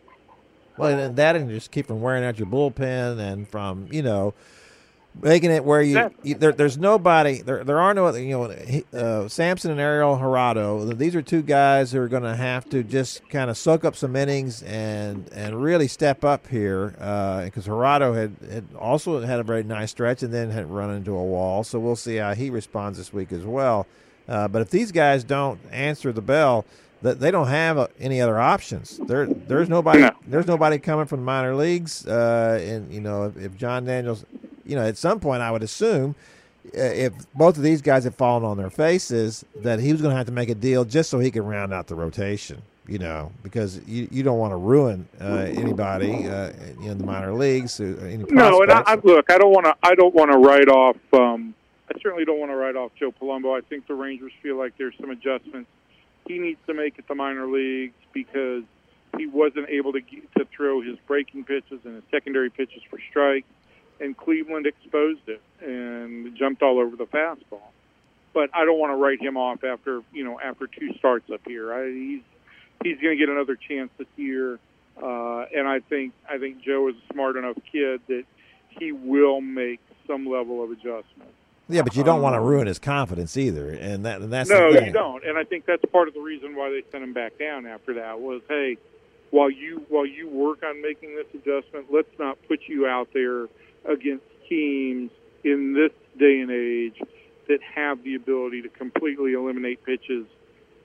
Well, 0.77 0.99
and 0.99 1.15
that 1.15 1.35
and 1.35 1.49
just 1.49 1.71
keep 1.71 1.87
from 1.87 2.01
wearing 2.01 2.23
out 2.23 2.37
your 2.37 2.47
bullpen 2.47 3.19
and 3.19 3.47
from 3.47 3.87
you 3.91 4.01
know 4.01 4.33
making 5.21 5.51
it 5.51 5.63
where 5.63 5.81
you, 5.81 6.11
you 6.23 6.35
there, 6.35 6.51
there's 6.51 6.77
nobody 6.77 7.41
there 7.41 7.63
there 7.63 7.79
are 7.79 7.93
no 7.93 8.05
other 8.05 8.21
you 8.21 8.37
know 8.37 8.99
uh, 8.99 9.27
Sampson 9.27 9.71
and 9.71 9.79
Ariel 9.79 10.17
Jurado 10.17 10.95
these 10.97 11.15
are 11.15 11.21
two 11.21 11.41
guys 11.41 11.91
who 11.91 12.01
are 12.01 12.07
going 12.07 12.23
to 12.23 12.35
have 12.35 12.69
to 12.69 12.83
just 12.83 13.27
kind 13.29 13.49
of 13.49 13.57
soak 13.57 13.85
up 13.85 13.95
some 13.95 14.15
innings 14.15 14.61
and 14.63 15.29
and 15.33 15.61
really 15.61 15.87
step 15.87 16.23
up 16.23 16.47
here 16.47 16.89
because 17.45 17.67
uh, 17.67 18.13
had, 18.13 18.35
had 18.49 18.65
also 18.77 19.21
had 19.21 19.39
a 19.39 19.43
very 19.43 19.63
nice 19.63 19.91
stretch 19.91 20.23
and 20.23 20.33
then 20.33 20.49
had 20.49 20.69
run 20.69 20.91
into 20.91 21.11
a 21.11 21.23
wall 21.23 21.63
so 21.63 21.79
we'll 21.79 21.95
see 21.95 22.17
how 22.17 22.33
he 22.33 22.49
responds 22.49 22.97
this 22.97 23.13
week 23.13 23.31
as 23.31 23.43
well 23.43 23.87
uh, 24.27 24.47
but 24.47 24.61
if 24.61 24.69
these 24.69 24.91
guys 24.91 25.23
don't 25.23 25.59
answer 25.71 26.11
the 26.11 26.21
bell 26.21 26.65
that 27.01 27.19
they 27.19 27.29
don't 27.29 27.47
have 27.47 27.77
uh, 27.77 27.87
any 27.99 28.19
other 28.19 28.39
options. 28.39 28.97
There, 28.97 29.27
there's 29.27 29.69
nobody. 29.69 29.99
No. 29.99 30.11
There's 30.25 30.47
nobody 30.47 30.79
coming 30.79 31.05
from 31.05 31.19
the 31.19 31.25
minor 31.25 31.55
leagues. 31.55 32.05
Uh, 32.05 32.59
and 32.61 32.91
you 32.91 32.99
know, 32.99 33.25
if, 33.25 33.37
if 33.37 33.55
Jon 33.55 33.85
Daniels 33.85 34.25
you 34.65 34.75
know, 34.75 34.83
at 34.83 34.97
some 34.97 35.19
point, 35.19 35.41
I 35.41 35.51
would 35.51 35.63
assume 35.63 36.15
uh, 36.67 36.79
if 36.79 37.13
both 37.33 37.57
of 37.57 37.63
these 37.63 37.81
guys 37.81 38.03
had 38.03 38.15
fallen 38.15 38.43
on 38.43 38.57
their 38.57 38.69
faces, 38.69 39.45
that 39.57 39.79
he 39.79 39.91
was 39.91 40.01
going 40.01 40.11
to 40.11 40.17
have 40.17 40.25
to 40.27 40.31
make 40.31 40.49
a 40.49 40.55
deal 40.55 40.85
just 40.85 41.09
so 41.09 41.19
he 41.19 41.31
could 41.31 41.43
round 41.43 41.73
out 41.73 41.87
the 41.87 41.95
rotation. 41.95 42.61
You 42.87 42.99
know, 42.99 43.31
because 43.41 43.81
you, 43.87 44.07
you 44.11 44.21
don't 44.21 44.37
want 44.37 44.51
to 44.51 44.57
ruin 44.57 45.07
uh, 45.19 45.47
anybody 45.47 46.27
uh, 46.27 46.51
in 46.83 46.99
the 46.99 47.03
minor 47.03 47.33
leagues. 47.33 47.79
Uh, 47.79 47.85
no, 48.29 48.61
and 48.61 48.71
I, 48.71 48.83
I, 48.85 48.95
look, 49.03 49.31
I 49.31 49.39
don't 49.39 49.51
want 49.51 49.65
to. 49.65 49.75
I 49.81 49.95
don't 49.95 50.13
want 50.13 50.31
to 50.31 50.37
write 50.37 50.67
off. 50.67 50.95
Um, 51.11 51.55
I 51.89 51.99
certainly 51.99 52.25
don't 52.25 52.39
want 52.39 52.51
to 52.51 52.55
write 52.55 52.75
off 52.75 52.91
Joe 52.99 53.11
Palumbo. 53.11 53.57
I 53.57 53.61
think 53.61 53.87
the 53.87 53.95
Rangers 53.95 54.33
feel 54.43 54.55
like 54.55 54.77
there's 54.77 54.93
some 54.99 55.09
adjustments 55.09 55.67
he 56.27 56.37
needs 56.37 56.59
to 56.67 56.75
make 56.75 56.99
at 56.99 57.07
the 57.07 57.15
minor 57.15 57.47
leagues 57.47 57.95
because 58.13 58.63
he 59.17 59.25
wasn't 59.25 59.67
able 59.69 59.93
to 59.93 60.01
to 60.37 60.45
throw 60.55 60.81
his 60.81 60.97
breaking 61.07 61.43
pitches 61.43 61.79
and 61.85 61.95
his 61.95 62.03
secondary 62.11 62.51
pitches 62.51 62.83
for 62.89 62.99
strikes 63.09 63.47
and 63.99 64.15
Cleveland 64.15 64.67
exposed 64.67 65.27
it 65.27 65.41
and 65.61 66.35
jumped 66.37 66.61
all 66.61 66.79
over 66.79 66.95
the 66.95 67.05
fastball. 67.05 67.61
But 68.33 68.49
I 68.53 68.65
don't 68.65 68.77
want 68.77 68.91
to 68.91 68.97
write 68.97 69.21
him 69.21 69.37
off 69.37 69.63
after 69.63 70.01
you 70.11 70.23
know 70.23 70.39
after 70.39 70.67
two 70.67 70.93
starts 70.97 71.29
up 71.31 71.41
here. 71.45 71.73
I, 71.73 71.87
he's 71.87 72.21
he's 72.83 72.99
going 72.99 73.17
to 73.17 73.19
get 73.19 73.29
another 73.29 73.55
chance 73.55 73.89
this 73.97 74.07
year, 74.17 74.59
uh, 75.01 75.45
and 75.55 75.67
I 75.67 75.79
think 75.79 76.13
I 76.29 76.37
think 76.37 76.61
Joe 76.61 76.89
is 76.89 76.95
a 76.95 77.13
smart 77.13 77.37
enough 77.37 77.57
kid 77.71 78.01
that 78.07 78.25
he 78.69 78.91
will 78.91 79.39
make 79.39 79.79
some 80.05 80.25
level 80.27 80.63
of 80.63 80.71
adjustment. 80.71 81.31
Yeah, 81.67 81.81
but 81.81 81.95
you 81.95 82.03
don't 82.03 82.17
um, 82.17 82.21
want 82.21 82.35
to 82.35 82.41
ruin 82.41 82.67
his 82.67 82.77
confidence 82.77 83.37
either, 83.37 83.71
and 83.71 84.05
that 84.05 84.21
and 84.21 84.31
that's 84.31 84.49
no, 84.49 84.69
you 84.69 84.91
don't. 84.91 85.25
And 85.25 85.37
I 85.37 85.43
think 85.43 85.65
that's 85.65 85.83
part 85.85 86.07
of 86.07 86.13
the 86.13 86.19
reason 86.19 86.55
why 86.55 86.69
they 86.69 86.83
sent 86.91 87.03
him 87.03 87.13
back 87.13 87.39
down 87.39 87.65
after 87.65 87.95
that 87.95 88.19
was, 88.19 88.41
hey, 88.47 88.77
while 89.31 89.49
you 89.49 89.85
while 89.89 90.05
you 90.05 90.29
work 90.29 90.63
on 90.63 90.81
making 90.81 91.15
this 91.15 91.27
adjustment, 91.33 91.87
let's 91.91 92.09
not 92.19 92.37
put 92.47 92.61
you 92.67 92.87
out 92.87 93.09
there 93.13 93.47
against 93.85 94.23
teams 94.47 95.11
in 95.43 95.73
this 95.73 95.91
day 96.17 96.39
and 96.39 96.51
age 96.51 96.99
that 97.47 97.59
have 97.61 98.03
the 98.03 98.15
ability 98.15 98.61
to 98.61 98.69
completely 98.69 99.33
eliminate 99.33 99.83
pitches 99.83 100.25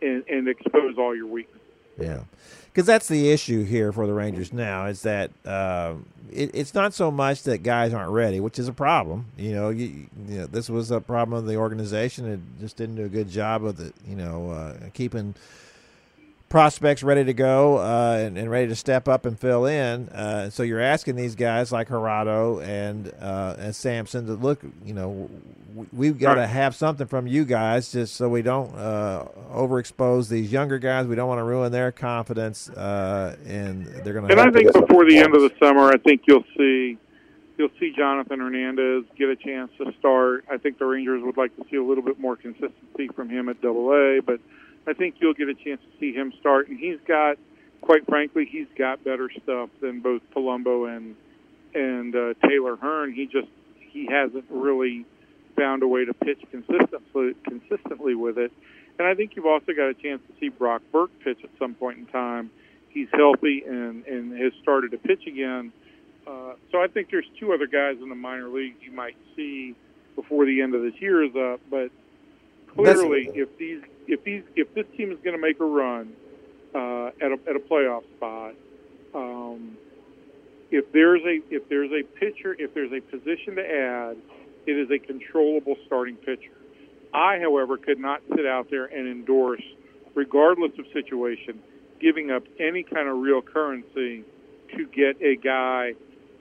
and, 0.02 0.24
and 0.28 0.48
expose 0.48 0.96
all 0.98 1.16
your 1.16 1.26
weaknesses. 1.26 1.60
Yeah, 1.98 2.20
because 2.66 2.86
that's 2.86 3.08
the 3.08 3.30
issue 3.30 3.64
here 3.64 3.92
for 3.92 4.06
the 4.06 4.14
Rangers 4.14 4.52
now 4.52 4.86
is 4.86 5.02
that 5.02 5.30
uh, 5.44 5.94
it, 6.32 6.50
it's 6.54 6.74
not 6.74 6.94
so 6.94 7.10
much 7.10 7.42
that 7.42 7.58
guys 7.58 7.92
aren't 7.92 8.12
ready, 8.12 8.40
which 8.40 8.58
is 8.58 8.68
a 8.68 8.72
problem. 8.72 9.26
You 9.36 9.52
know, 9.52 9.68
you, 9.70 10.08
you 10.26 10.38
know, 10.38 10.46
this 10.46 10.70
was 10.70 10.90
a 10.90 11.00
problem 11.00 11.36
of 11.38 11.46
the 11.46 11.56
organization. 11.56 12.26
It 12.26 12.40
just 12.60 12.76
didn't 12.76 12.96
do 12.96 13.04
a 13.04 13.08
good 13.08 13.28
job 13.28 13.64
of 13.64 13.76
the, 13.76 13.92
you 14.06 14.16
know, 14.16 14.50
uh, 14.50 14.76
keeping 14.94 15.34
prospects 16.50 17.02
ready 17.04 17.24
to 17.24 17.32
go 17.32 17.78
uh, 17.78 18.18
and, 18.20 18.36
and, 18.36 18.50
ready 18.50 18.66
to 18.66 18.74
step 18.74 19.08
up 19.08 19.24
and 19.24 19.38
fill 19.38 19.64
in. 19.64 20.08
Uh, 20.10 20.50
so 20.50 20.62
you're 20.64 20.80
asking 20.80 21.14
these 21.16 21.36
guys 21.36 21.72
like 21.72 21.88
Jurado 21.88 22.62
and 22.62 23.10
uh, 23.20 23.54
and 23.58 23.74
Sampson 23.74 24.26
to 24.26 24.34
look. 24.34 24.60
You 24.84 24.92
know, 24.92 25.30
we've 25.92 26.18
got 26.18 26.34
to 26.34 26.46
have 26.46 26.74
something 26.74 27.06
from 27.06 27.26
you 27.26 27.46
guys 27.46 27.92
just 27.92 28.16
so 28.16 28.28
we 28.28 28.42
don't 28.42 28.74
uh, 28.74 29.26
overexpose 29.52 30.28
these 30.28 30.52
younger 30.52 30.78
guys. 30.78 31.06
We 31.06 31.14
don't 31.14 31.28
want 31.28 31.38
to 31.38 31.44
ruin 31.44 31.72
their 31.72 31.92
confidence, 31.92 32.68
uh, 32.68 33.36
and 33.46 33.86
they're 33.86 34.12
going 34.12 34.26
to. 34.26 34.32
And 34.32 34.40
I 34.40 34.50
think 34.50 34.72
before 34.72 35.08
the 35.08 35.18
end 35.18 35.34
of 35.34 35.40
the 35.40 35.52
summer, 35.58 35.88
I 35.88 35.96
think 35.96 36.22
you'll 36.26 36.44
see. 36.58 36.98
You'll 37.56 37.68
see 37.78 37.92
Jonathan 37.94 38.40
Hernandez 38.40 39.04
get 39.18 39.28
a 39.28 39.36
chance 39.36 39.70
to 39.76 39.92
start. 39.98 40.46
I 40.50 40.56
think 40.56 40.78
the 40.78 40.86
Rangers 40.86 41.22
would 41.22 41.36
like 41.36 41.54
to 41.56 41.64
see 41.70 41.76
a 41.76 41.84
little 41.84 42.02
bit 42.02 42.18
more 42.18 42.34
consistency 42.34 43.08
from 43.14 43.28
him 43.28 43.50
at 43.50 43.60
Double 43.60 43.92
A, 43.92 44.22
but 44.24 44.40
I 44.86 44.92
think 44.92 45.16
you'll 45.20 45.34
get 45.34 45.48
a 45.48 45.54
chance 45.54 45.80
to 45.80 45.98
see 45.98 46.12
him 46.12 46.32
start. 46.40 46.68
And 46.68 46.78
he's 46.78 46.98
got, 47.06 47.36
quite 47.80 48.06
frankly, 48.06 48.48
he's 48.50 48.68
got 48.76 49.04
better 49.04 49.30
stuff 49.42 49.70
than 49.80 50.00
both 50.00 50.22
Palumbo 50.34 50.94
and 50.96 51.16
and 51.72 52.14
uh, 52.16 52.34
Taylor 52.48 52.76
Hearn. 52.76 53.12
He 53.12 53.26
just 53.26 53.48
he 53.78 54.06
hasn't 54.10 54.44
really 54.48 55.04
found 55.56 55.82
a 55.82 55.88
way 55.88 56.04
to 56.04 56.14
pitch 56.14 56.40
consistently 56.50 57.34
consistently 57.44 58.14
with 58.14 58.38
it. 58.38 58.52
And 58.98 59.06
I 59.06 59.14
think 59.14 59.36
you've 59.36 59.46
also 59.46 59.72
got 59.72 59.88
a 59.88 59.94
chance 59.94 60.20
to 60.28 60.34
see 60.40 60.48
Brock 60.48 60.82
Burke 60.92 61.10
pitch 61.24 61.38
at 61.42 61.50
some 61.58 61.74
point 61.74 61.98
in 61.98 62.06
time. 62.06 62.50
He's 62.88 63.08
healthy 63.12 63.62
and 63.66 64.04
and 64.06 64.38
has 64.38 64.52
started 64.62 64.90
to 64.92 64.98
pitch 64.98 65.26
again. 65.26 65.72
Uh, 66.26 66.54
so 66.70 66.82
I 66.82 66.86
think 66.86 67.10
there's 67.10 67.28
two 67.38 67.52
other 67.52 67.66
guys 67.66 67.96
in 68.02 68.08
the 68.08 68.14
minor 68.14 68.48
leagues 68.48 68.76
you 68.82 68.92
might 68.92 69.16
see 69.36 69.74
before 70.16 70.44
the 70.44 70.60
end 70.60 70.74
of 70.74 70.82
this 70.82 70.94
year 71.00 71.24
is 71.24 71.34
up. 71.36 71.60
But 71.70 71.90
clearly, 72.74 73.30
if 73.34 73.56
these 73.58 73.82
if 74.06 74.22
these 74.24 74.42
if 74.56 74.72
this 74.74 74.86
team 74.96 75.12
is 75.12 75.18
going 75.22 75.36
to 75.36 75.40
make 75.40 75.60
a 75.60 75.64
run 75.64 76.12
uh, 76.74 77.08
at 77.20 77.32
a 77.32 77.38
at 77.48 77.56
a 77.56 77.60
playoff 77.60 78.02
spot, 78.16 78.54
um, 79.14 79.76
if 80.70 80.90
there's 80.92 81.22
a 81.22 81.40
if 81.54 81.68
there's 81.68 81.90
a 81.92 82.02
pitcher 82.18 82.54
if 82.58 82.74
there's 82.74 82.92
a 82.92 83.00
position 83.00 83.56
to 83.56 83.62
add, 83.62 84.16
it 84.66 84.72
is 84.72 84.90
a 84.90 84.98
controllable 84.98 85.76
starting 85.86 86.16
pitcher. 86.16 86.52
I, 87.12 87.40
however, 87.40 87.76
could 87.76 87.98
not 87.98 88.22
sit 88.34 88.46
out 88.46 88.70
there 88.70 88.84
and 88.84 89.08
endorse, 89.08 89.62
regardless 90.14 90.72
of 90.78 90.86
situation, 90.92 91.60
giving 92.00 92.30
up 92.30 92.44
any 92.58 92.84
kind 92.84 93.08
of 93.08 93.18
real 93.18 93.42
currency 93.42 94.24
to 94.76 94.86
get 94.86 95.20
a 95.20 95.36
guy 95.36 95.94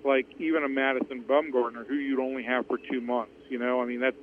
like 0.06 0.28
even 0.40 0.64
a 0.64 0.70
Madison 0.70 1.24
Bumgarner 1.24 1.86
who 1.86 1.96
you'd 1.96 2.20
only 2.20 2.44
have 2.44 2.68
for 2.68 2.78
two 2.78 3.02
months. 3.02 3.34
You 3.50 3.60
know, 3.60 3.82
I 3.82 3.86
mean 3.86 4.00
that's 4.00 4.18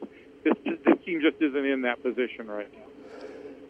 this, 0.65 0.79
this 0.85 1.05
team 1.05 1.21
just 1.21 1.41
isn't 1.41 1.65
in 1.65 1.83
that 1.83 2.03
position 2.03 2.47
right 2.47 2.73
now. 2.73 2.81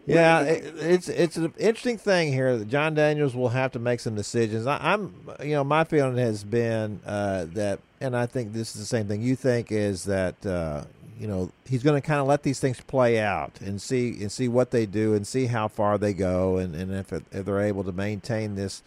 Yeah, 0.07 0.43
it's 0.43 1.09
it's 1.09 1.37
an 1.37 1.53
interesting 1.59 1.99
thing 1.99 2.33
here 2.33 2.57
that 2.57 2.69
Jon 2.69 2.95
Daniels 2.95 3.35
will 3.35 3.49
have 3.49 3.73
to 3.73 3.81
make 3.81 3.99
some 3.99 4.15
decisions. 4.15 4.65
I, 4.67 4.95
am 4.95 5.13
you 5.43 5.55
know, 5.55 5.65
my 5.65 5.83
feeling 5.83 6.17
has 6.17 6.45
been 6.45 7.01
uh, 7.05 7.47
that, 7.55 7.81
and 8.01 8.17
I 8.17 8.27
think 8.27 8.53
this 8.53 8.77
is 8.77 8.81
the 8.81 8.87
same 8.87 9.09
thing 9.09 9.21
you 9.21 9.35
think 9.35 9.73
is 9.73 10.05
that 10.05 10.47
uh, 10.47 10.85
you 11.19 11.27
know 11.27 11.51
he's 11.67 11.83
going 11.83 12.01
to 12.01 12.07
kind 12.07 12.21
of 12.21 12.29
let 12.29 12.45
these 12.45 12.61
things 12.61 12.81
play 12.81 13.19
out 13.19 13.61
and 13.61 13.83
see 13.83 14.11
and 14.21 14.31
see 14.31 14.47
what 14.47 14.71
they 14.71 14.87
do 14.87 15.15
and 15.15 15.27
see 15.27 15.47
how 15.47 15.67
far 15.67 15.99
they 15.99 16.13
go 16.13 16.59
and 16.59 16.77
and 16.77 16.95
if, 16.95 17.13
it, 17.13 17.25
if 17.33 17.45
they're 17.45 17.61
able 17.61 17.83
to 17.83 17.93
maintain 17.93 18.55
this 18.55 18.85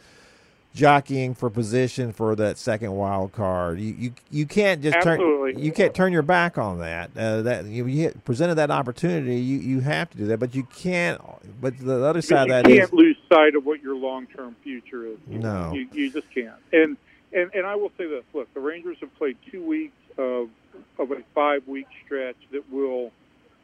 jockeying 0.76 1.34
for 1.34 1.50
position 1.50 2.14
for 2.14 2.36
that 2.36 2.58
second 2.58 2.92
wild 2.92 3.32
card. 3.32 3.80
You 3.80 3.94
you, 3.94 4.14
you 4.30 4.46
can't 4.46 4.82
just 4.82 4.98
Absolutely. 4.98 5.54
turn 5.54 5.64
you 5.64 5.72
can't 5.72 5.94
turn 5.94 6.14
your 6.14 6.22
back 6.22 6.58
on 6.58 6.80
that. 6.80 7.12
Uh, 7.18 7.42
that 7.42 7.66
you, 7.66 7.86
you, 7.88 8.12
presented 8.26 8.56
that 8.56 8.72
opportunity, 8.72 9.38
you, 9.38 9.58
you 9.60 9.80
have 9.82 10.10
to 10.12 10.18
do 10.18 10.26
that, 10.28 10.40
but 10.40 10.54
you 10.54 10.64
can't. 10.64 11.22
But 11.60 11.78
the 11.80 12.06
other 12.06 12.22
side 12.22 12.44
of 12.44 12.50
that 12.50 12.68
is 12.68 12.76
you 12.76 12.80
can't 12.82 12.94
lose 12.94 13.18
sight 13.32 13.56
of 13.56 13.66
what 13.66 13.82
your 13.82 13.96
long 13.96 14.28
term 14.28 14.56
future 14.64 15.06
is. 15.06 15.18
No, 15.28 15.74
you, 15.74 15.88
you 15.92 16.12
just 16.12 16.30
can't. 16.34 16.56
And 16.72 16.98
and 17.34 17.52
and 17.54 17.66
I 17.66 17.76
will 17.76 17.92
say 17.98 18.08
this: 18.08 18.24
look, 18.34 18.54
the 18.54 18.60
Rangers 18.60 18.98
have 19.02 19.14
played 19.18 19.38
two 19.52 19.64
weeks 19.64 19.96
of 20.18 20.50
of 20.98 21.12
a 21.12 21.24
five 21.34 21.68
week 21.68 21.88
stretch 22.06 22.38
that 22.52 22.72
will 22.72 23.12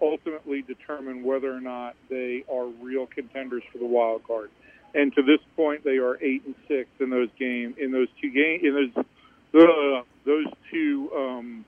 ultimately 0.01 0.61
determine 0.61 1.23
whether 1.23 1.55
or 1.55 1.61
not 1.61 1.95
they 2.09 2.43
are 2.51 2.65
real 2.81 3.05
contenders 3.05 3.63
for 3.71 3.77
the 3.77 3.85
wild 3.85 4.23
card 4.25 4.49
and 4.95 5.13
to 5.13 5.21
this 5.21 5.39
point 5.55 5.83
they 5.83 5.97
are 5.97 6.17
eight 6.23 6.43
and 6.45 6.55
six 6.67 6.89
in 6.99 7.09
those 7.09 7.29
games 7.37 7.75
in 7.77 7.91
those 7.91 8.07
two 8.21 8.31
games 8.31 8.63
in 8.63 8.73
those 8.73 9.05
uh, 9.55 10.01
those 10.25 10.47
two 10.71 11.09
um, 11.15 11.65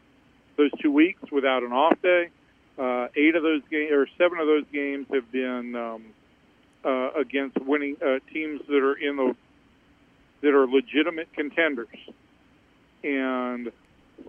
those 0.58 0.72
two 0.82 0.92
weeks 0.92 1.22
without 1.32 1.64
an 1.64 1.72
off 1.72 2.02
day. 2.02 2.30
Uh, 2.78 3.08
eight 3.16 3.36
of 3.36 3.44
those 3.44 3.62
games 3.72 3.92
or 3.92 4.08
seven 4.18 4.40
of 4.40 4.46
those 4.46 4.66
games 4.72 5.08
have 5.12 5.32
been 5.32 5.76
um, 5.76 6.04
uh, 6.84 7.12
against 7.20 7.58
winning 7.62 7.96
uh, 8.02 8.20
teams 8.32 8.62
that 8.68 8.84
are 8.84 8.96
in 8.96 9.16
the 9.16 9.36
that 10.42 10.54
are 10.54 10.68
legitimate 10.68 11.32
contenders, 11.34 11.88
and 13.04 13.72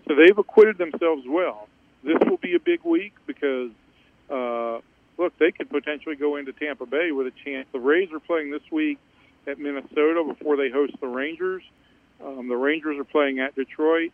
so 0.06 0.14
they've 0.14 0.38
acquitted 0.38 0.78
themselves 0.78 1.22
well. 1.28 1.68
This 2.02 2.16
will 2.26 2.38
be 2.38 2.54
a 2.54 2.60
big 2.60 2.82
week 2.84 3.12
because 3.26 3.70
uh, 4.30 4.78
look, 5.18 5.36
they 5.38 5.52
could 5.52 5.68
potentially 5.68 6.16
go 6.16 6.36
into 6.36 6.52
Tampa 6.52 6.86
Bay 6.86 7.12
with 7.12 7.26
a 7.26 7.32
chance. 7.44 7.66
The 7.72 7.80
Rays 7.80 8.10
are 8.12 8.20
playing 8.20 8.50
this 8.50 8.62
week 8.70 8.98
at 9.46 9.58
Minnesota 9.58 10.24
before 10.26 10.56
they 10.56 10.70
host 10.70 10.94
the 11.00 11.08
Rangers. 11.08 11.62
Um, 12.24 12.48
the 12.48 12.56
Rangers 12.56 12.98
are 12.98 13.04
playing 13.04 13.40
at 13.40 13.54
Detroit. 13.54 14.12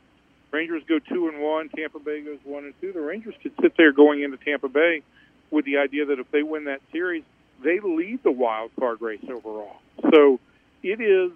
Rangers 0.51 0.83
go 0.89 0.99
two 0.99 1.29
and 1.29 1.41
one. 1.41 1.69
Tampa 1.69 1.99
Bay 1.99 2.23
goes 2.23 2.39
one 2.45 2.65
and 2.65 2.75
two. 2.81 2.93
The 2.93 3.01
Rangers 3.01 3.35
could 3.43 3.53
sit 3.61 3.77
there 3.77 3.93
going 3.93 4.23
into 4.23 4.37
Tampa 4.37 4.69
Bay 4.69 5.03
with 5.51 5.65
the 5.65 5.79
idea 5.79 6.07
that 6.07 6.19
if 6.19 6.31
they 6.31 6.43
win 6.43 6.65
that 6.65 6.81
series, 6.93 7.25
they 7.63 7.81
lead 7.81 8.23
the 8.23 8.31
wild 8.31 8.71
card 8.79 9.01
race 9.01 9.25
overall. 9.29 9.77
So 10.11 10.39
it 10.83 11.01
is 11.01 11.33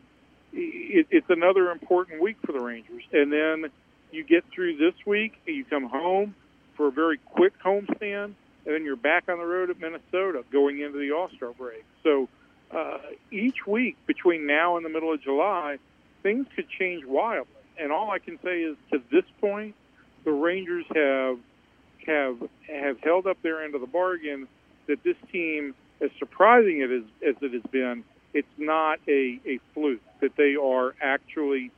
it, 0.53 1.07
it's 1.11 1.31
another 1.31 1.71
important 1.71 2.21
week 2.21 2.37
for 2.45 2.53
the 2.53 2.61
Rangers. 2.61 3.03
And 3.13 3.33
then 3.33 3.71
you 4.11 4.25
get 4.25 4.45
through 4.53 4.77
this 4.77 4.95
week, 5.07 5.35
and 5.47 5.57
you 5.57 5.65
come 5.65 5.85
home 5.85 6.35
for 6.77 6.89
a 6.89 6.93
very 6.93 7.19
quick 7.19 7.53
homestand, 7.63 8.35
and 8.65 8.75
then 8.75 8.85
you're 8.85 8.97
back 8.97 9.29
on 9.29 9.39
the 9.39 9.45
road 9.47 9.71
at 9.71 9.81
Minnesota 9.81 10.45
going 10.53 10.81
into 10.81 10.99
the 10.99 11.13
All 11.13 11.31
Star 11.37 11.53
break. 11.53 11.85
So 12.03 12.29
uh, 12.71 12.99
each 13.31 13.67
week 13.67 13.97
between 14.07 14.47
now 14.47 14.77
and 14.77 14.85
the 14.85 14.91
middle 14.91 15.13
of 15.13 15.23
July, 15.23 15.79
things 16.23 16.47
could 16.55 16.69
change 16.69 17.05
wildly. 17.05 17.53
And 17.81 17.93
all 17.93 18.11
I 18.11 18.19
can 18.19 18.39
say 18.43 18.63
is, 18.63 18.77
to 18.93 19.01
this 19.11 19.25
point, 19.41 19.75
the 20.25 20.33
Rangers 20.33 20.85
have 20.95 21.39
have 22.07 22.37
have 22.69 23.01
held 23.01 23.27
up 23.27 23.41
their 23.43 23.65
end 23.65 23.75
of 23.75 23.81
the 23.81 23.87
bargain. 23.87 24.49
That 24.87 25.03
this 25.03 25.17
team, 25.31 25.75
as 26.01 26.11
surprising 26.19 26.81
it 26.81 26.91
is 26.91 27.05
as 27.27 27.37
it 27.41 27.53
has 27.53 27.63
been, 27.71 28.05
it's 28.35 28.49
not 28.57 28.99
a, 29.07 29.41
a 29.47 29.61
fluke. 29.75 30.01
That 30.21 30.37
they 30.37 30.57
are 30.57 30.95
actually 31.01 31.71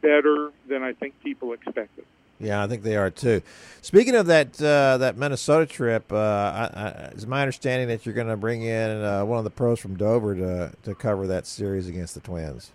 better 0.00 0.52
than 0.68 0.82
I 0.82 0.92
think 0.92 1.20
people 1.22 1.52
expected. 1.52 2.04
Yeah, 2.40 2.64
I 2.64 2.66
think 2.66 2.82
they 2.82 2.96
are 2.96 3.10
too. 3.10 3.42
Speaking 3.82 4.14
of 4.14 4.26
that 4.26 4.60
uh, 4.62 4.96
that 4.98 5.16
Minnesota 5.18 5.66
trip, 5.66 6.10
uh, 6.10 6.16
I, 6.16 6.70
I, 6.74 6.88
it's 7.12 7.26
my 7.26 7.42
understanding 7.42 7.88
that 7.88 8.06
you're 8.06 8.14
going 8.14 8.28
to 8.28 8.36
bring 8.36 8.62
in 8.62 9.04
uh, 9.04 9.24
one 9.26 9.38
of 9.38 9.44
the 9.44 9.50
pros 9.50 9.78
from 9.78 9.96
Dover 9.96 10.34
to 10.34 10.72
to 10.84 10.94
cover 10.94 11.26
that 11.26 11.46
series 11.46 11.86
against 11.86 12.14
the 12.14 12.20
Twins. 12.20 12.70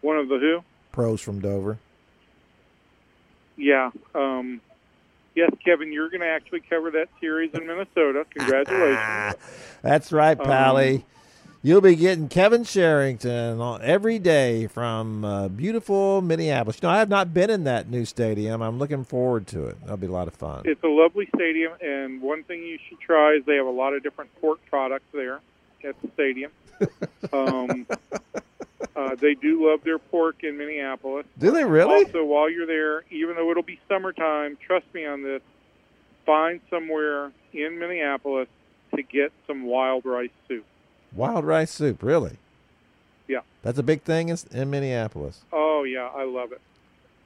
One 0.00 0.16
of 0.18 0.28
the 0.28 0.38
who? 0.38 0.64
Pros 0.90 1.20
from 1.20 1.40
Dover. 1.40 1.78
Yeah. 3.56 3.90
Um, 4.14 4.60
yes, 5.36 5.50
Kevin, 5.64 5.92
you're 5.92 6.10
going 6.10 6.20
to 6.20 6.26
actually 6.28 6.60
cover 6.68 6.90
that 6.92 7.08
series 7.20 7.52
in 7.54 7.66
Minnesota. 7.66 8.26
Congratulations. 8.34 9.36
That's 9.82 10.10
right, 10.12 10.38
Um, 10.38 10.44
Pally. 10.46 11.04
You'll 11.66 11.80
be 11.80 11.96
getting 11.96 12.28
Kevin 12.28 12.62
Sherrington 12.62 13.58
on- 13.58 13.80
every 13.80 14.18
day 14.18 14.66
from 14.66 15.24
uh, 15.24 15.48
beautiful 15.48 16.20
Minneapolis. 16.20 16.78
You 16.82 16.88
know, 16.88 16.94
I 16.94 16.98
have 16.98 17.08
not 17.08 17.32
been 17.32 17.48
in 17.48 17.64
that 17.64 17.88
new 17.88 18.04
stadium. 18.04 18.60
I'm 18.60 18.78
looking 18.78 19.02
forward 19.02 19.46
to 19.46 19.68
it. 19.68 19.80
That'll 19.80 19.96
be 19.96 20.06
a 20.06 20.12
lot 20.12 20.28
of 20.28 20.34
fun. 20.34 20.64
It's 20.66 20.84
a 20.84 20.88
lovely 20.88 21.26
stadium, 21.34 21.72
and 21.80 22.20
one 22.20 22.42
thing 22.44 22.62
you 22.62 22.78
should 22.86 23.00
try 23.00 23.36
is 23.36 23.46
they 23.46 23.56
have 23.56 23.64
a 23.64 23.70
lot 23.70 23.94
of 23.94 24.02
different 24.02 24.30
pork 24.42 24.58
products 24.68 25.06
there 25.14 25.40
at 25.82 25.96
the 26.02 26.10
stadium. 26.12 26.52
um, 27.32 27.86
uh, 28.94 29.14
they 29.14 29.32
do 29.32 29.66
love 29.66 29.82
their 29.84 29.98
pork 29.98 30.44
in 30.44 30.58
Minneapolis. 30.58 31.24
Do 31.38 31.50
they 31.50 31.64
really? 31.64 32.04
Also, 32.04 32.24
while 32.24 32.50
you're 32.50 32.66
there, 32.66 33.04
even 33.10 33.36
though 33.36 33.50
it'll 33.50 33.62
be 33.62 33.80
summertime, 33.88 34.58
trust 34.60 34.84
me 34.92 35.06
on 35.06 35.22
this, 35.22 35.40
find 36.26 36.60
somewhere 36.68 37.32
in 37.54 37.78
Minneapolis 37.78 38.48
to 38.94 39.02
get 39.02 39.32
some 39.46 39.64
wild 39.64 40.04
rice 40.04 40.28
soup. 40.46 40.66
Wild 41.14 41.44
rice 41.44 41.70
soup, 41.70 42.02
really? 42.02 42.38
Yeah. 43.28 43.40
That's 43.62 43.78
a 43.78 43.82
big 43.82 44.02
thing 44.02 44.28
in, 44.28 44.38
in 44.52 44.70
Minneapolis. 44.70 45.42
Oh, 45.52 45.84
yeah, 45.84 46.10
I 46.14 46.24
love 46.24 46.52
it. 46.52 46.60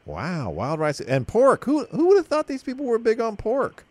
Wow, 0.08 0.50
wild 0.50 0.80
rice 0.80 1.00
and 1.00 1.28
pork. 1.28 1.66
Who 1.66 1.84
who 1.86 2.08
would 2.08 2.16
have 2.16 2.26
thought 2.28 2.46
these 2.46 2.62
people 2.62 2.86
were 2.86 2.98
big 2.98 3.20
on 3.20 3.36
pork? 3.36 3.84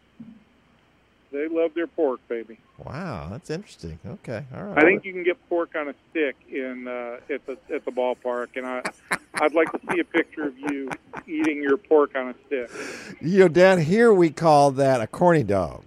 They 1.32 1.48
love 1.48 1.76
their 1.76 1.86
pork, 1.86 2.22
baby. 2.28 2.58
Wow, 2.84 3.28
that's 3.30 3.52
interesting. 3.52 4.00
Okay, 4.06 4.44
all 4.56 4.64
right. 4.64 4.78
I 4.80 4.82
think 4.82 5.06
you 5.06 5.14
can 5.14 5.24
get 5.24 5.38
pork 5.48 5.76
on 5.76 5.90
a 5.90 5.94
stick 6.10 6.36
in 6.50 6.88
uh, 6.88 7.20
at 7.30 7.46
the 7.46 7.58
at 7.72 7.86
the 7.86 7.92
ballpark, 7.92 8.48
and 8.56 8.66
I 8.66 8.82
I'd 9.36 9.54
like 9.54 9.72
to 9.74 9.80
see 9.92 10.00
a 10.00 10.04
picture 10.04 10.48
of 10.48 10.58
you 10.58 10.90
eating 11.28 11.62
your 11.62 11.78
pork 11.78 12.16
on 12.16 12.30
a 12.30 12.36
stick. 12.48 12.72
you 13.22 13.40
know 13.40 13.48
down 13.48 13.80
here 13.80 14.12
we 14.12 14.32
call 14.32 14.72
that 14.72 15.02
a 15.02 15.06
corny 15.06 15.44
dog. 15.44 15.84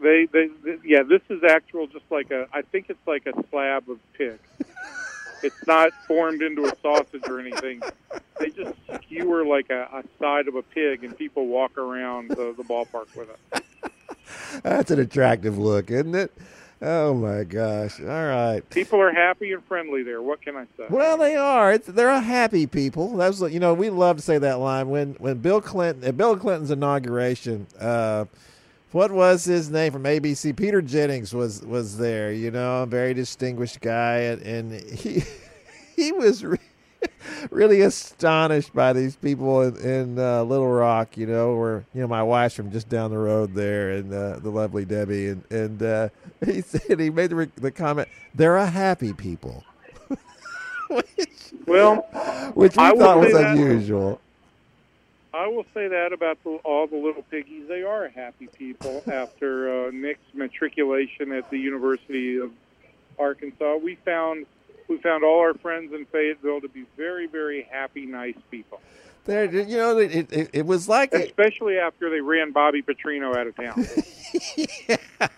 They, 0.00 0.26
they, 0.32 0.48
they 0.64 0.78
yeah, 0.84 1.02
this 1.02 1.22
is 1.28 1.42
actual, 1.44 1.86
just 1.86 2.04
like 2.10 2.30
a. 2.30 2.46
I 2.52 2.62
think 2.62 2.86
it's 2.88 3.06
like 3.06 3.26
a 3.26 3.32
slab 3.50 3.88
of 3.88 3.98
pig. 4.14 4.38
It's 5.42 5.66
not 5.66 5.92
formed 6.06 6.42
into 6.42 6.64
a 6.64 6.72
sausage 6.82 7.22
or 7.28 7.38
anything. 7.40 7.80
They 8.40 8.50
just 8.50 8.74
skewer 8.94 9.44
like 9.44 9.70
a, 9.70 9.82
a 9.92 10.04
side 10.18 10.48
of 10.48 10.56
a 10.56 10.62
pig, 10.62 11.04
and 11.04 11.16
people 11.16 11.46
walk 11.46 11.78
around 11.78 12.30
the, 12.30 12.54
the 12.56 12.64
ballpark 12.64 13.14
with 13.16 13.28
it. 13.30 13.62
That's 14.62 14.90
an 14.90 14.98
attractive 14.98 15.58
look, 15.58 15.90
isn't 15.90 16.14
it? 16.14 16.32
Oh 16.80 17.12
my 17.12 17.42
gosh! 17.42 18.00
All 18.00 18.06
right. 18.06 18.62
People 18.70 19.00
are 19.00 19.12
happy 19.12 19.52
and 19.52 19.64
friendly 19.64 20.04
there. 20.04 20.22
What 20.22 20.40
can 20.40 20.56
I 20.56 20.64
say? 20.76 20.86
Well, 20.88 21.16
they 21.16 21.34
are. 21.34 21.72
It's, 21.72 21.88
they're 21.88 22.08
a 22.08 22.20
happy 22.20 22.68
people. 22.68 23.16
That's 23.16 23.40
you 23.40 23.58
know. 23.58 23.74
We 23.74 23.90
love 23.90 24.16
to 24.16 24.22
say 24.22 24.38
that 24.38 24.60
line 24.60 24.88
when 24.88 25.14
when 25.14 25.38
Bill 25.38 25.60
Clinton 25.60 26.04
at 26.04 26.16
Bill 26.16 26.36
Clinton's 26.36 26.70
inauguration. 26.70 27.66
Uh, 27.80 28.26
what 28.92 29.10
was 29.10 29.44
his 29.44 29.70
name 29.70 29.92
from 29.92 30.04
ABC? 30.04 30.56
Peter 30.56 30.80
Jennings 30.82 31.34
was 31.34 31.62
was 31.62 31.98
there. 31.98 32.32
You 32.32 32.50
know, 32.50 32.82
a 32.82 32.86
very 32.86 33.14
distinguished 33.14 33.80
guy, 33.80 34.18
and, 34.18 34.42
and 34.42 34.80
he 34.90 35.22
he 35.96 36.12
was 36.12 36.44
re- 36.44 36.58
really 37.50 37.80
astonished 37.82 38.74
by 38.74 38.92
these 38.92 39.16
people 39.16 39.62
in, 39.62 39.76
in 39.76 40.18
uh, 40.18 40.42
Little 40.42 40.68
Rock. 40.70 41.16
You 41.16 41.26
know, 41.26 41.54
where 41.56 41.84
you 41.94 42.00
know 42.00 42.08
my 42.08 42.22
wife's 42.22 42.54
from 42.54 42.70
just 42.72 42.88
down 42.88 43.10
the 43.10 43.18
road 43.18 43.54
there, 43.54 43.90
and 43.90 44.12
uh, 44.12 44.38
the 44.38 44.50
lovely 44.50 44.84
Debbie, 44.84 45.28
and 45.28 45.44
and 45.52 45.82
uh, 45.82 46.08
he 46.44 46.60
said 46.62 46.98
he 47.00 47.10
made 47.10 47.30
the, 47.30 47.36
re- 47.36 47.52
the 47.56 47.70
comment, 47.70 48.08
"They're 48.34 48.56
a 48.56 48.66
happy 48.66 49.12
people." 49.12 49.64
which, 50.88 51.52
Well, 51.66 51.96
which 52.54 52.76
we 52.76 52.82
I 52.82 52.92
thought 52.96 53.18
was 53.18 53.32
say 53.32 53.42
that- 53.42 53.56
unusual. 53.58 54.20
I 55.34 55.46
will 55.46 55.66
say 55.74 55.88
that 55.88 56.12
about 56.12 56.42
the, 56.42 56.50
all 56.64 56.86
the 56.86 56.96
little 56.96 57.22
piggies. 57.22 57.68
They 57.68 57.82
are 57.82 58.08
happy 58.08 58.46
people 58.46 59.02
after 59.12 59.88
uh, 59.88 59.90
Nick's 59.90 60.34
matriculation 60.34 61.32
at 61.32 61.50
the 61.50 61.58
University 61.58 62.38
of 62.38 62.50
Arkansas. 63.18 63.76
We 63.76 63.96
found 63.96 64.46
we 64.88 64.96
found 64.98 65.22
all 65.22 65.40
our 65.40 65.54
friends 65.54 65.92
in 65.92 66.06
Fayetteville 66.06 66.62
to 66.62 66.68
be 66.68 66.86
very, 66.96 67.26
very 67.26 67.68
happy, 67.70 68.06
nice 68.06 68.36
people. 68.50 68.80
There, 69.26 69.44
you 69.44 69.76
know, 69.76 69.98
it, 69.98 70.32
it, 70.32 70.50
it 70.54 70.64
was 70.64 70.88
like, 70.88 71.12
Especially 71.12 71.76
after 71.76 72.08
they 72.08 72.22
ran 72.22 72.52
Bobby 72.52 72.80
Petrino 72.80 73.36
out 73.36 73.46
of 73.46 73.54
town. 73.54 73.86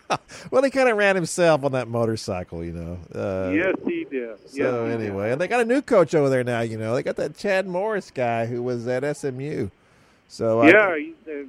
well, 0.53 0.63
he 0.63 0.71
kind 0.71 0.89
of 0.89 0.97
ran 0.97 1.17
himself 1.17 1.65
on 1.65 1.73
that 1.73 1.89
motorcycle, 1.89 2.65
you 2.65 2.71
know. 2.71 2.99
Uh, 3.13 3.51
yes, 3.51 3.75
he 3.85 4.05
did. 4.05 4.39
So 4.39 4.45
yes, 4.45 4.53
he 4.53 4.63
did. 4.63 5.01
anyway, 5.01 5.33
and 5.33 5.41
they 5.41 5.49
got 5.49 5.61
a 5.61 5.65
new 5.65 5.83
coach 5.83 6.15
over 6.15 6.29
there 6.29 6.45
now. 6.45 6.61
You 6.61 6.79
know, 6.79 6.95
they 6.95 7.03
got 7.03 7.17
that 7.17 7.37
Chad 7.37 7.67
Morris 7.67 8.13
guy 8.13 8.47
who 8.47 8.63
was 8.63 8.87
at 8.87 9.17
SMU. 9.17 9.71
So 10.31 10.65
yeah, 10.65 10.91
I, 10.91 11.01
he's, 11.01 11.29
uh, 11.29 11.43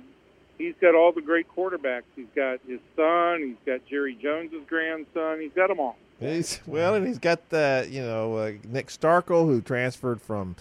he's 0.58 0.74
got 0.82 0.96
all 0.96 1.12
the 1.12 1.22
great 1.22 1.48
quarterbacks. 1.48 2.02
He's 2.16 2.26
got 2.36 2.60
his 2.68 2.80
son. 2.96 3.44
He's 3.44 3.56
got 3.64 3.86
Jerry 3.86 4.18
Jones's 4.20 4.64
grandson. 4.68 5.40
He's 5.40 5.54
got 5.54 5.68
them 5.68 5.80
all. 5.80 5.98
he's 6.20 6.60
well, 6.66 6.96
and 6.96 7.06
he's 7.06 7.20
got 7.20 7.50
the 7.50 7.88
you 7.90 8.02
know 8.02 8.38
uh, 8.38 8.54
Nick 8.68 8.88
Starkel 8.88 9.46
who 9.46 9.62
transferred 9.62 10.20
from 10.20 10.56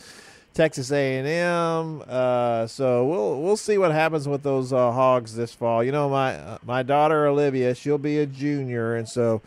Texas 0.52 0.92
A 0.92 1.16
and 1.16 1.26
M. 1.26 2.04
Uh, 2.06 2.66
so 2.66 3.06
we'll 3.06 3.40
we'll 3.40 3.56
see 3.56 3.78
what 3.78 3.90
happens 3.90 4.28
with 4.28 4.42
those 4.42 4.70
uh, 4.70 4.92
Hogs 4.92 5.34
this 5.34 5.54
fall. 5.54 5.82
You 5.82 5.92
know, 5.92 6.10
my 6.10 6.34
uh, 6.34 6.58
my 6.62 6.82
daughter 6.82 7.26
Olivia, 7.26 7.74
she'll 7.74 7.96
be 7.96 8.18
a 8.18 8.26
junior, 8.26 8.96
and 8.96 9.08
so. 9.08 9.40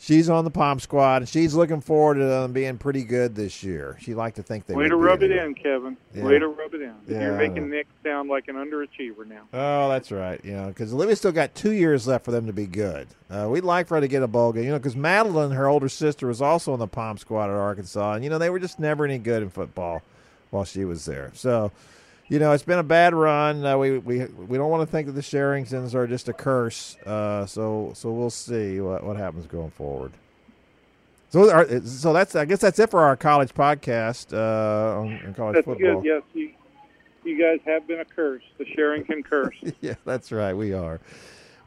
She's 0.00 0.30
on 0.30 0.44
the 0.44 0.50
Pom 0.50 0.78
squad, 0.78 1.22
and 1.22 1.28
she's 1.28 1.54
looking 1.54 1.80
forward 1.80 2.14
to 2.14 2.24
them 2.24 2.52
being 2.52 2.78
pretty 2.78 3.02
good 3.02 3.34
this 3.34 3.64
year. 3.64 3.96
She'd 4.00 4.14
like 4.14 4.36
to 4.36 4.44
think 4.44 4.66
they 4.66 4.74
Way 4.74 4.84
to 4.84 4.96
be 4.96 5.02
rub 5.02 5.22
it 5.24 5.32
in, 5.32 5.54
Kevin. 5.54 5.96
Yeah. 6.14 6.22
Way 6.22 6.38
to 6.38 6.46
rub 6.46 6.72
it 6.72 6.82
in. 6.82 6.94
Yeah, 7.08 7.22
You're 7.22 7.36
making. 7.36 7.68
Nick 7.68 7.88
sound 8.04 8.30
like 8.30 8.46
an 8.46 8.54
underachiever 8.54 9.26
now. 9.26 9.42
Oh, 9.52 9.88
that's 9.88 10.12
right. 10.12 10.40
You 10.44 10.52
know, 10.52 10.68
because 10.68 10.94
Olivia's 10.94 11.18
still 11.18 11.32
got 11.32 11.54
two 11.56 11.72
years 11.72 12.06
left 12.06 12.24
for 12.24 12.30
them 12.30 12.46
to 12.46 12.52
be 12.52 12.66
good. 12.66 13.08
Uh, 13.28 13.48
we'd 13.50 13.64
like 13.64 13.88
for 13.88 13.96
her 13.96 14.00
to 14.00 14.08
get 14.08 14.22
a 14.22 14.28
bowl 14.28 14.52
game. 14.52 14.64
You 14.64 14.70
know, 14.70 14.78
because 14.78 14.94
Madeline, 14.94 15.50
her 15.50 15.66
older 15.66 15.88
sister, 15.88 16.28
was 16.28 16.40
also 16.40 16.72
on 16.72 16.78
the 16.78 16.86
Pom 16.86 17.18
squad 17.18 17.50
at 17.50 17.56
Arkansas, 17.56 18.12
and 18.14 18.22
you 18.22 18.30
know 18.30 18.38
they 18.38 18.50
were 18.50 18.60
just 18.60 18.78
never 18.78 19.04
any 19.04 19.18
good 19.18 19.42
in 19.42 19.50
football 19.50 20.02
while 20.50 20.64
she 20.64 20.84
was 20.84 21.04
there. 21.06 21.32
So, 21.34 21.72
you 22.28 22.38
know, 22.38 22.52
it's 22.52 22.62
been 22.62 22.78
a 22.78 22.82
bad 22.84 23.14
run. 23.14 23.64
Uh, 23.64 23.76
we 23.78 23.98
we 23.98 24.24
we 24.24 24.58
don't 24.58 24.70
want 24.70 24.86
to 24.86 24.90
think 24.90 25.06
that 25.06 25.12
the 25.12 25.20
Sherringtons 25.20 25.94
are 25.94 26.06
just 26.06 26.28
a 26.28 26.32
curse. 26.32 26.96
Uh, 27.06 27.46
so 27.46 27.92
so 27.94 28.12
we'll 28.12 28.30
see 28.30 28.80
what 28.80 29.02
what 29.04 29.16
happens 29.16 29.46
going 29.46 29.70
forward. 29.70 30.12
So, 31.30 31.50
are, 31.50 31.80
so 31.84 32.12
that's 32.12 32.34
I 32.34 32.44
guess 32.44 32.60
that's 32.60 32.78
it 32.78 32.90
for 32.90 33.00
our 33.00 33.16
college 33.16 33.52
podcast 33.52 34.32
uh, 34.32 35.00
on, 35.00 35.26
on 35.26 35.34
college 35.34 35.56
That's 35.56 35.66
football. 35.66 36.00
good. 36.00 36.04
Yes, 36.04 36.22
you, 36.32 36.52
you 37.24 37.38
guys 37.38 37.60
have 37.66 37.86
been 37.86 38.00
a 38.00 38.04
curse, 38.04 38.42
the 38.56 38.64
Sherrington 38.64 39.22
curse. 39.22 39.56
yeah, 39.80 39.94
that's 40.06 40.32
right. 40.32 40.54
We 40.54 40.72
are. 40.72 41.00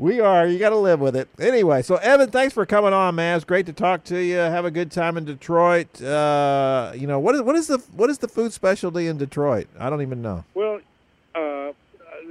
We 0.02 0.20
are. 0.20 0.48
You 0.48 0.58
got 0.58 0.72
to 0.72 0.78
live 0.78 1.00
with 1.00 1.16
it. 1.16 1.30
Anyway, 1.40 1.84
so 1.84 1.98
Evan, 1.98 2.32
thanks 2.32 2.56
for 2.56 2.66
coming 2.66 2.92
on, 2.92 3.14
man. 3.14 3.36
It's 3.36 3.46
great 3.46 3.68
to 3.68 3.74
talk 3.74 4.04
to 4.06 4.18
you. 4.18 4.38
Have 4.38 4.66
a 4.66 4.72
good 4.72 4.92
time 4.92 5.16
in 5.16 5.26
Detroit. 5.26 6.02
Uh, 6.02 6.92
you 6.96 7.06
know 7.06 7.20
what 7.20 7.36
is 7.36 7.44
what 7.44 7.56
is 7.56 7.68
the 7.68 7.78
what 7.96 8.10
is 8.10 8.18
the 8.18 8.28
food 8.28 8.52
specialty 8.52 9.06
in 9.06 9.20
Detroit? 9.20 9.68
I 9.78 9.92
don't 9.92 10.02
even 10.02 10.24
know. 10.24 10.44
well, 10.56 10.80
uh, 11.36 11.74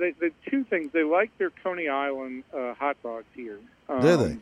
they, 0.00 0.10
the 0.18 0.32
two 0.50 0.64
things 0.64 0.90
they 0.92 1.04
like 1.04 1.30
their 1.38 1.50
Coney 1.62 1.88
Island 1.88 2.42
uh, 2.52 2.74
hot 2.74 2.96
dogs 3.04 3.26
here. 3.36 3.60
Um, 3.88 4.00
Do 4.02 4.16
they? 4.16 4.38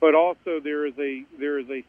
But 0.00 0.14
also 0.14 0.58
there 0.58 0.86
is 0.86 0.94
a 0.98 1.26
there 1.38 1.58
is 1.58 1.68
a 1.68 1.84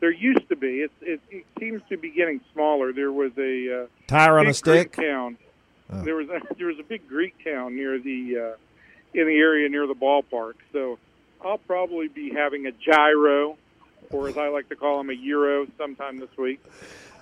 there 0.00 0.10
used 0.10 0.48
to 0.48 0.56
be. 0.56 0.80
It, 0.80 0.90
it, 1.02 1.20
it 1.30 1.44
seems 1.60 1.82
to 1.90 1.98
be 1.98 2.08
getting 2.08 2.40
smaller. 2.54 2.94
There 2.94 3.12
was 3.12 3.32
a 3.36 3.82
uh, 3.82 3.86
Tire 4.06 4.38
on 4.38 4.46
a 4.46 4.54
stick. 4.54 4.92
Greek 4.92 5.06
town. 5.06 5.36
Oh. 5.92 6.00
There 6.00 6.16
was 6.16 6.30
a, 6.30 6.40
there 6.56 6.68
was 6.68 6.78
a 6.78 6.82
big 6.82 7.06
Greek 7.06 7.34
town 7.44 7.76
near 7.76 7.98
the 7.98 8.38
uh, 8.54 8.56
in 9.14 9.26
the 9.26 9.36
area 9.36 9.68
near 9.68 9.86
the 9.86 9.94
ballpark. 9.94 10.54
So 10.72 10.98
I'll 11.44 11.58
probably 11.58 12.08
be 12.08 12.30
having 12.32 12.66
a 12.66 12.72
gyro 12.72 13.56
or 14.10 14.28
as 14.28 14.36
I 14.36 14.48
like 14.48 14.68
to 14.68 14.76
call 14.76 14.98
them, 14.98 15.10
a 15.10 15.14
Euro 15.14 15.66
sometime 15.78 16.18
this 16.18 16.36
week. 16.36 16.60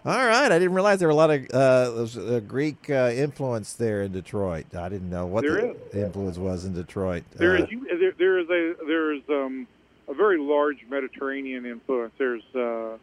All 0.04 0.26
right, 0.26 0.50
I 0.50 0.58
didn't 0.58 0.74
realize 0.74 0.98
there 0.98 1.06
were 1.06 1.12
a 1.12 1.14
lot 1.14 1.30
of 1.30 1.46
uh, 1.54 2.06
a 2.34 2.40
Greek 2.40 2.90
uh, 2.90 3.12
influence 3.14 3.74
there 3.74 4.02
in 4.02 4.12
Detroit. 4.12 4.66
I 4.74 4.88
didn't 4.88 5.08
know 5.08 5.26
what 5.26 5.42
There 5.42 5.74
the 5.92 6.06
influence 6.06 6.38
was 6.38 6.64
in 6.64 6.74
Detroit. 6.74 7.22
There 7.36 7.56
Uh, 7.56 7.62
is 7.62 7.70
you, 7.70 7.98
there, 7.98 8.12
there 8.18 8.38
is 8.40 8.50
a 8.50 8.84
there 8.84 9.12
is 9.12 9.22
um, 9.28 9.68
a 10.08 10.14
very 10.14 10.38
large 10.38 10.84
Mediterranean 10.90 11.66
influence. 11.66 12.12
There's 12.18 12.42
uh, 12.52 12.98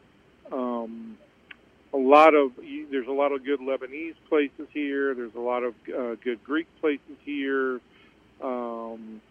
um, 0.51 1.17
a 1.93 1.97
lot 1.97 2.35
of 2.35 2.51
there's 2.91 3.07
a 3.07 3.13
lot 3.13 3.31
of 3.31 3.45
good 3.45 3.61
Lebanese 3.61 4.15
places 4.27 4.67
here. 4.73 5.15
There's 5.15 5.35
a 5.35 5.39
lot 5.39 5.63
of 5.63 5.75
uh, 5.87 6.15
good 6.15 6.43
Greek 6.43 6.67
places 6.81 7.15
here. 7.23 7.79
Um, 8.41 9.21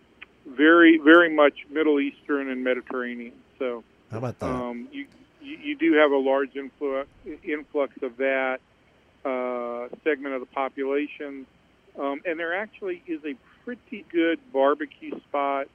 very 0.47 0.99
very 0.99 1.35
much 1.35 1.55
Middle 1.71 2.01
Eastern 2.01 2.49
and 2.49 2.65
Mediterranean. 2.65 3.35
So 3.59 3.85
how 4.11 4.19
about 4.19 4.39
that? 4.39 4.47
um, 4.47 4.89
you, 4.93 5.07
you 5.41 5.59
you 5.59 5.77
do 5.77 5.95
have 5.95 6.11
a 6.11 6.17
large 6.17 6.57
influx 6.57 7.09
influx 7.45 7.95
of 8.03 8.17
that 8.19 8.59
uh, 9.25 9.89
segment 10.05 10.35
of 10.35 10.41
the 10.41 10.47
population, 10.47 11.47
um, 11.99 12.21
and 12.25 12.39
there 12.39 12.55
actually 12.55 13.03
is 13.07 13.21
a 13.25 13.35
pretty 13.65 14.05
good 14.11 14.39
barbecue 14.53 15.19
spot 15.29 15.67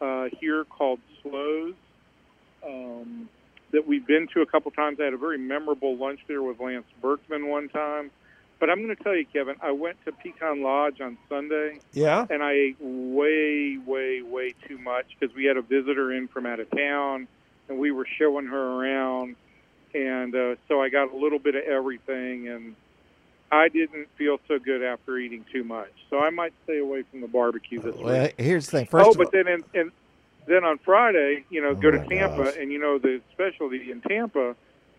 uh, 0.00 0.28
here 0.40 0.64
called 0.64 1.00
Slows 1.22 1.74
um, 2.66 3.28
that 3.72 3.86
we've 3.86 4.06
been 4.06 4.26
to 4.34 4.42
a 4.42 4.46
couple 4.46 4.70
times. 4.70 4.98
I 5.00 5.04
had 5.04 5.14
a 5.14 5.18
very 5.18 5.38
memorable 5.38 5.96
lunch 5.96 6.20
there 6.26 6.42
with 6.42 6.58
Lance 6.60 6.86
Berkman 7.00 7.48
one 7.48 7.68
time. 7.68 8.10
But 8.60 8.68
I'm 8.68 8.84
going 8.84 8.94
to 8.94 9.02
tell 9.02 9.16
you, 9.16 9.24
Kevin, 9.24 9.56
I 9.62 9.72
went 9.72 9.96
to 10.04 10.12
Pecan 10.12 10.62
Lodge 10.62 11.00
on 11.00 11.16
Sunday 11.30 11.80
yeah. 11.94 12.26
and 12.28 12.42
I 12.42 12.52
ate 12.52 12.76
way, 12.78 13.78
way, 13.84 14.20
way 14.20 14.54
too 14.68 14.76
much 14.76 15.06
because 15.18 15.34
we 15.34 15.46
had 15.46 15.56
a 15.56 15.62
visitor 15.62 16.12
in 16.12 16.28
from 16.28 16.44
out 16.44 16.60
of 16.60 16.70
town, 16.70 17.26
and 17.68 17.78
we 17.78 17.90
were 17.90 18.06
showing 18.18 18.46
her 18.46 18.62
around, 18.62 19.36
and 19.94 20.34
uh, 20.34 20.56
so 20.68 20.82
I 20.82 20.90
got 20.90 21.10
a 21.10 21.16
little 21.16 21.38
bit 21.38 21.54
of 21.54 21.64
everything, 21.64 22.48
and 22.48 22.76
I 23.50 23.68
didn't 23.68 24.08
feel 24.18 24.38
so 24.46 24.58
good 24.58 24.82
after 24.82 25.16
eating 25.16 25.46
too 25.50 25.64
much. 25.64 25.92
So 26.10 26.18
I 26.20 26.28
might 26.28 26.52
stay 26.64 26.78
away 26.78 27.02
from 27.10 27.22
the 27.22 27.28
barbecue 27.28 27.80
this 27.80 27.96
Well, 27.96 28.24
week. 28.24 28.34
here's 28.36 28.66
the 28.66 28.72
thing. 28.72 28.86
First 28.86 29.08
oh, 29.08 29.14
but 29.14 29.26
all, 29.28 29.30
then 29.32 29.48
in, 29.48 29.64
in, 29.72 29.92
then 30.46 30.64
on 30.64 30.76
Friday, 30.78 31.44
you 31.48 31.62
know, 31.62 31.70
Oh, 31.70 31.74
go 31.74 31.90
to 31.90 31.98
Tampa, 32.06 32.44
gosh. 32.44 32.54
and 32.60 32.70
you 32.70 32.78
know 32.78 32.98
the 32.98 33.22
specialty 33.32 33.90
in 33.90 34.02
Tampa 34.02 34.54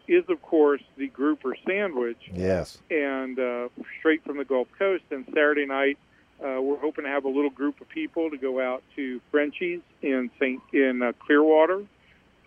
is 0.07 0.23
of 0.29 0.41
course 0.41 0.81
the 0.97 1.07
grouper 1.07 1.55
sandwich 1.67 2.29
yes. 2.33 2.77
and 2.89 3.39
uh, 3.39 3.69
straight 3.99 4.23
from 4.23 4.37
the 4.37 4.45
Gulf 4.45 4.67
Coast. 4.77 5.03
And 5.11 5.25
Saturday 5.27 5.65
night, 5.65 5.97
uh, 6.43 6.61
we're 6.61 6.79
hoping 6.79 7.05
to 7.05 7.09
have 7.09 7.25
a 7.25 7.29
little 7.29 7.49
group 7.49 7.81
of 7.81 7.89
people 7.89 8.29
to 8.31 8.37
go 8.37 8.59
out 8.59 8.83
to 8.95 9.21
Frenchie's 9.31 9.81
in 10.01 10.29
Saint 10.39 10.61
in 10.73 11.01
uh, 11.01 11.11
Clearwater, 11.19 11.85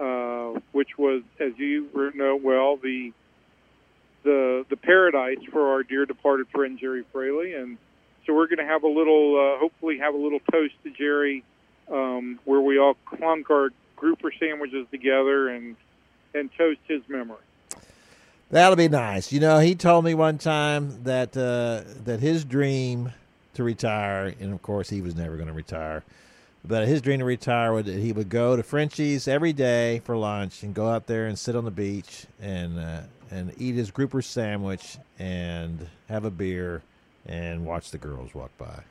uh, 0.01 0.59
which 0.73 0.99
was, 0.99 1.23
as 1.39 1.53
you 1.59 1.89
know 2.15 2.37
well, 2.37 2.77
the 2.77 3.13
the 4.25 4.67
the 4.69 4.77
paradise 4.77 5.39
for 5.53 5.73
our 5.73 5.83
dear 5.83 6.07
departed 6.07 6.49
friend 6.49 6.79
Gerry 6.79 7.05
Fraley. 7.13 7.55
And 7.55 7.79
so 8.27 8.35
we're 8.35 8.47
going 8.47 8.59
to 8.59 8.65
have 8.65 8.83
a 8.83 8.89
little, 8.89 9.37
uh, 9.37 9.59
hopefully, 9.61 9.99
have 9.99 10.15
a 10.15 10.19
little 10.19 10.41
toast 10.51 10.75
to 10.83 10.91
Gerry, 10.91 11.45
um, 11.91 12.41
where 12.45 12.61
we 12.61 12.79
all 12.79 12.97
clunk 13.05 13.51
our 13.51 13.71
grouper 13.97 14.33
sandwiches 14.39 14.87
together 14.91 15.49
and 15.49 15.77
and 16.35 16.51
toast 16.57 16.81
his 16.87 17.03
memory. 17.09 17.39
That'll 18.51 18.77
be 18.77 18.89
nice. 18.89 19.33
You 19.33 19.41
know, 19.41 19.59
he 19.59 19.75
told 19.75 20.05
me 20.05 20.15
one 20.15 20.39
time 20.39 21.03
that 21.05 21.37
uh, 21.37 21.83
that 22.05 22.21
his 22.21 22.45
dream 22.45 23.13
to 23.55 23.65
retire, 23.65 24.35
and 24.39 24.53
of 24.53 24.63
course 24.63 24.91
he 24.91 25.01
was 25.01 25.15
never 25.17 25.37
going 25.37 25.49
to 25.49 25.55
retire, 25.55 26.03
but 26.65 26.87
his 26.87 27.01
dream 27.01 27.21
to 27.21 27.25
retire 27.25 27.73
would 27.73 27.87
that 27.87 27.97
he 27.99 28.13
would 28.13 28.29
go 28.29 28.55
to 28.57 28.63
Frenchie's 28.63 29.27
every 29.27 29.53
day 29.53 30.01
for 30.05 30.17
lunch 30.17 30.63
and 30.63 30.75
go 30.75 30.89
out 30.89 31.07
there 31.07 31.27
and 31.27 31.39
sit 31.39 31.57
on 31.57 31.65
the 31.65 31.71
beach 31.71 32.27
and 32.41 32.79
uh, 32.79 33.01
and 33.31 33.53
eat 33.59 33.75
his 33.75 33.91
grouper 33.91 34.23
sandwich 34.23 34.99
and 35.19 35.89
have 36.09 36.25
a 36.25 36.31
beer 36.31 36.83
and 37.27 37.65
watch 37.65 37.91
the 37.91 37.99
girls 37.99 38.35
walk 38.35 38.51
by. 38.59 38.83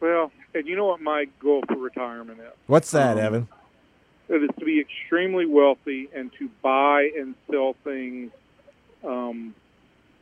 Well, 0.00 0.32
and 0.54 0.66
you 0.66 0.76
know 0.76 0.86
what 0.86 1.00
my 1.00 1.26
goal 1.40 1.62
for 1.68 1.76
retirement 1.76 2.40
is? 2.40 2.46
What's 2.66 2.90
that, 2.90 3.16
Um, 3.18 3.24
Evan? 3.24 3.48
It 4.30 4.44
is 4.44 4.50
to 4.60 4.64
be 4.64 4.78
extremely 4.80 5.44
wealthy 5.44 6.08
and 6.14 6.32
to 6.38 6.48
buy 6.62 7.10
and 7.18 7.34
sell 7.50 7.74
things 7.82 8.30
um, 9.02 9.54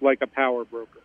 like 0.01 0.23
a 0.23 0.27
power 0.27 0.65
broker. 0.65 1.01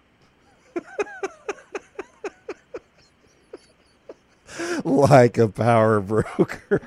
like 4.86 5.38
a 5.38 5.50
power 5.50 6.00
broker. 6.00 6.82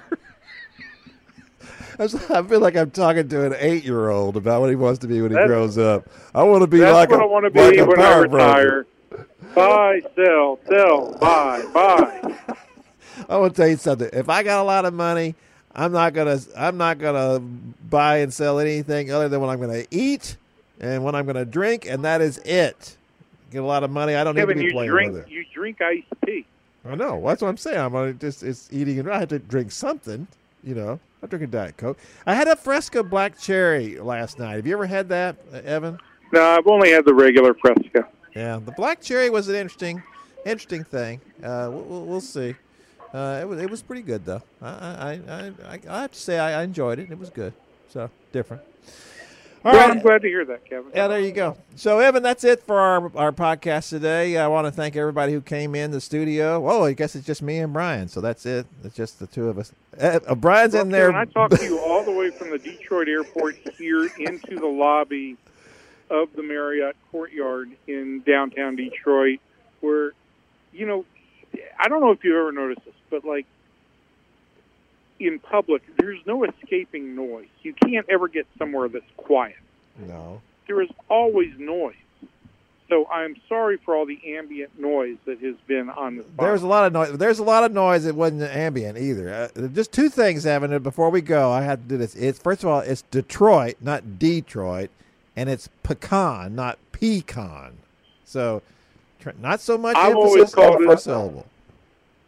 I 1.98 2.08
feel 2.42 2.60
like 2.60 2.76
I'm 2.76 2.90
talking 2.90 3.28
to 3.28 3.46
an 3.46 3.54
eight-year-old 3.58 4.38
about 4.38 4.62
what 4.62 4.70
he 4.70 4.76
wants 4.76 5.00
to 5.00 5.06
be 5.06 5.20
when 5.20 5.30
he 5.30 5.34
That's- 5.34 5.48
grows 5.48 5.76
up. 5.78 6.08
I 6.34 6.42
want 6.44 6.62
to 6.62 6.66
be 6.66 6.80
like 6.80 7.10
what 7.10 7.20
a, 7.20 7.22
I 7.22 7.26
want 7.26 7.44
to 7.44 7.50
be 7.50 7.60
like 7.78 7.88
when 7.88 8.00
I 8.00 8.26
broker. 8.26 8.86
Buy, 9.54 10.00
sell, 10.14 10.58
sell, 10.68 11.12
buy, 11.18 11.62
buy. 11.72 12.34
I 13.28 13.36
want 13.38 13.54
to 13.54 13.62
tell 13.62 13.68
you 13.68 13.76
something. 13.76 14.08
If 14.12 14.28
I 14.28 14.42
got 14.42 14.60
a 14.60 14.64
lot 14.64 14.84
of 14.84 14.92
money, 14.92 15.34
I'm 15.76 15.92
not 15.92 16.14
gonna 16.14 16.38
I'm 16.56 16.76
not 16.78 16.98
gonna 16.98 17.38
buy 17.38 18.18
and 18.18 18.32
sell 18.32 18.58
anything 18.58 19.12
other 19.12 19.28
than 19.28 19.40
what 19.40 19.50
I'm 19.50 19.60
gonna 19.60 19.84
eat 19.90 20.36
and 20.80 21.04
what 21.04 21.14
I'm 21.14 21.26
gonna 21.26 21.44
drink, 21.44 21.86
and 21.86 22.04
that 22.04 22.20
is 22.22 22.38
it. 22.38 22.96
Get 23.52 23.62
a 23.62 23.66
lot 23.66 23.84
of 23.84 23.90
money. 23.90 24.14
I 24.14 24.24
don't 24.24 24.34
Kevin, 24.34 24.56
need 24.56 24.62
to 24.64 24.66
be 24.68 24.72
you 24.72 24.72
playing 24.72 24.90
drink 24.90 25.12
with 25.12 25.26
it. 25.26 25.30
you 25.30 25.44
drink 25.54 25.80
iced 25.82 26.06
tea. 26.24 26.46
I 26.88 26.94
know. 26.94 27.22
That's 27.24 27.42
what 27.42 27.48
I'm 27.48 27.56
saying. 27.58 27.78
I'm 27.78 27.92
gonna 27.92 28.14
just 28.14 28.42
it's 28.42 28.68
eating 28.72 28.98
and 28.98 29.10
I 29.10 29.18
have 29.20 29.28
to 29.28 29.38
drink 29.38 29.70
something. 29.70 30.26
You 30.64 30.74
know, 30.74 30.98
I 31.22 31.26
drink 31.26 31.44
a 31.44 31.46
diet 31.46 31.76
coke. 31.76 31.98
I 32.26 32.34
had 32.34 32.48
a 32.48 32.56
Fresca 32.56 33.02
black 33.04 33.38
cherry 33.38 34.00
last 34.00 34.38
night. 34.38 34.56
Have 34.56 34.66
you 34.66 34.72
ever 34.72 34.86
had 34.86 35.08
that, 35.10 35.36
uh, 35.52 35.58
Evan? 35.58 35.98
No, 36.32 36.42
I've 36.42 36.66
only 36.66 36.90
had 36.90 37.04
the 37.04 37.14
regular 37.14 37.54
Fresca. 37.54 38.08
Yeah, 38.34 38.58
the 38.64 38.72
black 38.72 39.00
cherry 39.00 39.30
was 39.30 39.48
an 39.48 39.54
interesting, 39.54 40.02
interesting 40.44 40.82
thing. 40.84 41.20
Uh, 41.42 41.68
we'll- 41.70 42.04
we'll 42.06 42.20
see. 42.20 42.54
Uh, 43.12 43.38
it 43.40 43.48
was 43.48 43.60
it 43.60 43.70
was 43.70 43.82
pretty 43.82 44.02
good 44.02 44.24
though. 44.24 44.42
I 44.60 44.68
I, 44.68 45.20
I, 45.28 45.80
I, 45.88 46.00
have 46.02 46.12
to 46.12 46.18
say 46.18 46.38
I, 46.38 46.60
I 46.60 46.64
enjoyed 46.64 46.98
it. 46.98 47.10
It 47.10 47.18
was 47.18 47.30
good. 47.30 47.52
So 47.88 48.10
different. 48.32 48.62
All 49.66 49.72
well, 49.72 49.88
right. 49.88 49.96
I'm 49.96 50.00
glad 50.00 50.22
to 50.22 50.28
hear 50.28 50.44
that, 50.44 50.64
Kevin. 50.64 50.92
Yeah, 50.94 51.08
there 51.08 51.18
you 51.18 51.32
go. 51.32 51.56
So, 51.74 51.98
Evan, 51.98 52.22
that's 52.22 52.44
it 52.44 52.62
for 52.62 52.78
our, 52.78 53.10
our 53.16 53.32
podcast 53.32 53.88
today. 53.88 54.36
I 54.36 54.46
want 54.46 54.68
to 54.68 54.70
thank 54.70 54.94
everybody 54.94 55.32
who 55.32 55.40
came 55.40 55.74
in 55.74 55.90
the 55.90 56.00
studio. 56.00 56.64
Oh, 56.70 56.84
I 56.84 56.92
guess 56.92 57.16
it's 57.16 57.26
just 57.26 57.42
me 57.42 57.58
and 57.58 57.72
Brian. 57.72 58.06
So 58.06 58.20
that's 58.20 58.46
it. 58.46 58.64
It's 58.84 58.94
just 58.94 59.18
the 59.18 59.26
two 59.26 59.48
of 59.48 59.58
us. 59.58 59.72
Uh, 60.00 60.20
uh, 60.24 60.36
Brian's 60.36 60.74
Well, 60.74 60.82
in 60.82 60.90
there. 60.90 61.12
I 61.12 61.24
talked 61.24 61.56
to 61.56 61.64
you 61.64 61.80
all 61.80 62.04
the 62.04 62.12
way 62.12 62.30
from 62.30 62.50
the 62.50 62.58
Detroit 62.58 63.08
airport 63.08 63.56
here 63.76 64.08
into 64.20 64.54
the 64.54 64.68
lobby 64.68 65.36
of 66.10 66.32
the 66.36 66.44
Marriott 66.44 66.94
Courtyard 67.10 67.72
in 67.88 68.20
downtown 68.20 68.76
Detroit, 68.76 69.40
where, 69.80 70.12
you 70.72 70.86
know, 70.86 71.04
I 71.78 71.88
don't 71.88 72.00
know 72.00 72.10
if 72.10 72.24
you've 72.24 72.36
ever 72.36 72.52
noticed 72.52 72.84
this, 72.84 72.94
but 73.10 73.24
like 73.24 73.46
in 75.18 75.38
public, 75.38 75.82
there's 75.96 76.20
no 76.26 76.44
escaping 76.44 77.14
noise. 77.14 77.48
You 77.62 77.72
can't 77.72 78.06
ever 78.08 78.28
get 78.28 78.46
somewhere 78.58 78.88
that's 78.88 79.04
quiet. 79.16 79.56
no. 79.98 80.40
There 80.66 80.82
is 80.82 80.90
always 81.08 81.52
noise. 81.58 81.94
So 82.88 83.06
I'm 83.08 83.36
sorry 83.48 83.76
for 83.76 83.94
all 83.94 84.04
the 84.04 84.36
ambient 84.36 84.80
noise 84.80 85.16
that 85.24 85.40
has 85.40 85.54
been 85.68 85.88
on 85.90 86.16
this. 86.16 86.26
There's 86.38 86.62
a 86.62 86.66
lot 86.66 86.86
of 86.86 86.92
noise. 86.92 87.16
There's 87.16 87.38
a 87.38 87.44
lot 87.44 87.62
of 87.62 87.72
noise. 87.72 88.04
It 88.04 88.16
wasn't 88.16 88.42
ambient 88.42 88.98
either. 88.98 89.50
Uh, 89.56 89.68
just 89.68 89.92
two 89.92 90.08
things, 90.08 90.44
Evan. 90.44 90.76
Before 90.82 91.10
we 91.10 91.20
go, 91.20 91.52
I 91.52 91.62
had 91.62 91.82
to 91.84 91.88
do 91.88 91.96
this. 91.96 92.16
It's 92.16 92.38
first 92.40 92.64
of 92.64 92.68
all, 92.68 92.80
it's 92.80 93.02
Detroit, 93.02 93.76
not 93.80 94.18
Detroit, 94.18 94.90
and 95.36 95.48
it's 95.48 95.68
pecan, 95.84 96.56
not 96.56 96.78
pecan. 96.92 97.78
So, 98.24 98.62
not 99.40 99.60
so 99.60 99.76
much 99.78 99.96
I've 99.96 100.14
always 100.14 100.34
emphasis 100.42 100.54
on 100.58 100.62
called 100.64 100.82
the 100.88 100.92
it- 100.92 101.00
syllable. 101.00 101.46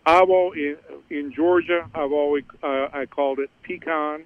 I've 0.06 0.30
al 0.30 0.52
in, 0.52 0.76
in 1.10 1.32
Georgia. 1.32 1.88
I've 1.94 2.12
always 2.12 2.44
uh, 2.62 2.88
I 2.92 3.04
called 3.06 3.40
it 3.40 3.50
pecan, 3.62 4.24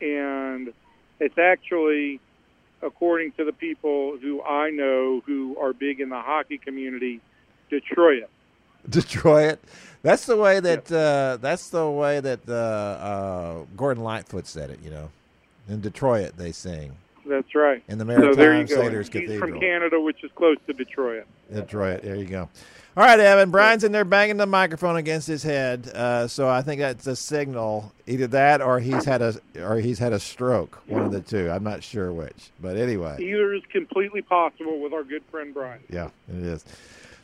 and 0.00 0.72
it's 1.18 1.36
actually, 1.36 2.20
according 2.80 3.32
to 3.32 3.44
the 3.44 3.52
people 3.52 4.16
who 4.18 4.40
I 4.42 4.70
know 4.70 5.20
who 5.26 5.56
are 5.60 5.72
big 5.72 6.00
in 6.00 6.10
the 6.10 6.20
hockey 6.20 6.58
community, 6.58 7.20
Detroit. 7.70 8.30
Detroit. 8.88 9.58
That's 10.02 10.26
the 10.26 10.36
way 10.36 10.60
that. 10.60 10.92
Uh, 10.92 11.38
that's 11.40 11.70
the 11.70 11.90
way 11.90 12.20
that 12.20 12.48
uh, 12.48 12.52
uh, 12.52 13.64
Gordon 13.76 14.04
Lightfoot 14.04 14.46
said 14.46 14.70
it. 14.70 14.78
You 14.80 14.90
know, 14.90 15.10
in 15.68 15.80
Detroit 15.80 16.36
they 16.36 16.52
sing 16.52 16.92
That's 17.28 17.54
right. 17.54 17.82
in 17.88 17.98
the 17.98 18.04
So 18.06 18.34
there 18.34 18.52
you 18.52 18.58
Maritime 18.64 18.66
go. 18.66 18.82
Sailors 18.82 19.06
He's 19.08 19.20
Cathedral. 19.22 19.38
from 19.50 19.60
Canada, 19.60 20.00
which 20.00 20.24
is 20.24 20.30
close 20.34 20.56
to 20.66 20.72
Detroit. 20.72 21.26
Detroit. 21.52 22.02
There 22.02 22.16
you 22.16 22.24
go. 22.24 22.48
All 22.96 23.04
right, 23.04 23.20
Evan. 23.20 23.50
Brian's 23.52 23.84
in 23.84 23.92
there 23.92 24.04
banging 24.04 24.38
the 24.38 24.46
microphone 24.46 24.96
against 24.96 25.28
his 25.28 25.44
head. 25.44 25.88
Uh, 25.94 26.26
so 26.26 26.48
I 26.48 26.62
think 26.62 26.80
that's 26.80 27.06
a 27.06 27.14
signal. 27.14 27.92
Either 28.08 28.26
that, 28.28 28.60
or 28.60 28.80
he's 28.80 29.04
had 29.04 29.22
a, 29.22 29.34
or 29.62 29.76
he's 29.76 30.00
had 30.00 30.12
a 30.12 30.18
stroke. 30.18 30.82
One 30.88 31.02
of 31.04 31.12
the 31.12 31.20
two. 31.20 31.48
I'm 31.48 31.62
not 31.62 31.84
sure 31.84 32.12
which. 32.12 32.50
But 32.60 32.76
anyway, 32.76 33.16
Either 33.20 33.54
is 33.54 33.62
completely 33.70 34.22
possible 34.22 34.80
with 34.80 34.92
our 34.92 35.04
good 35.04 35.22
friend 35.30 35.54
Brian. 35.54 35.80
yeah, 35.88 36.10
it 36.28 36.44
is. 36.44 36.64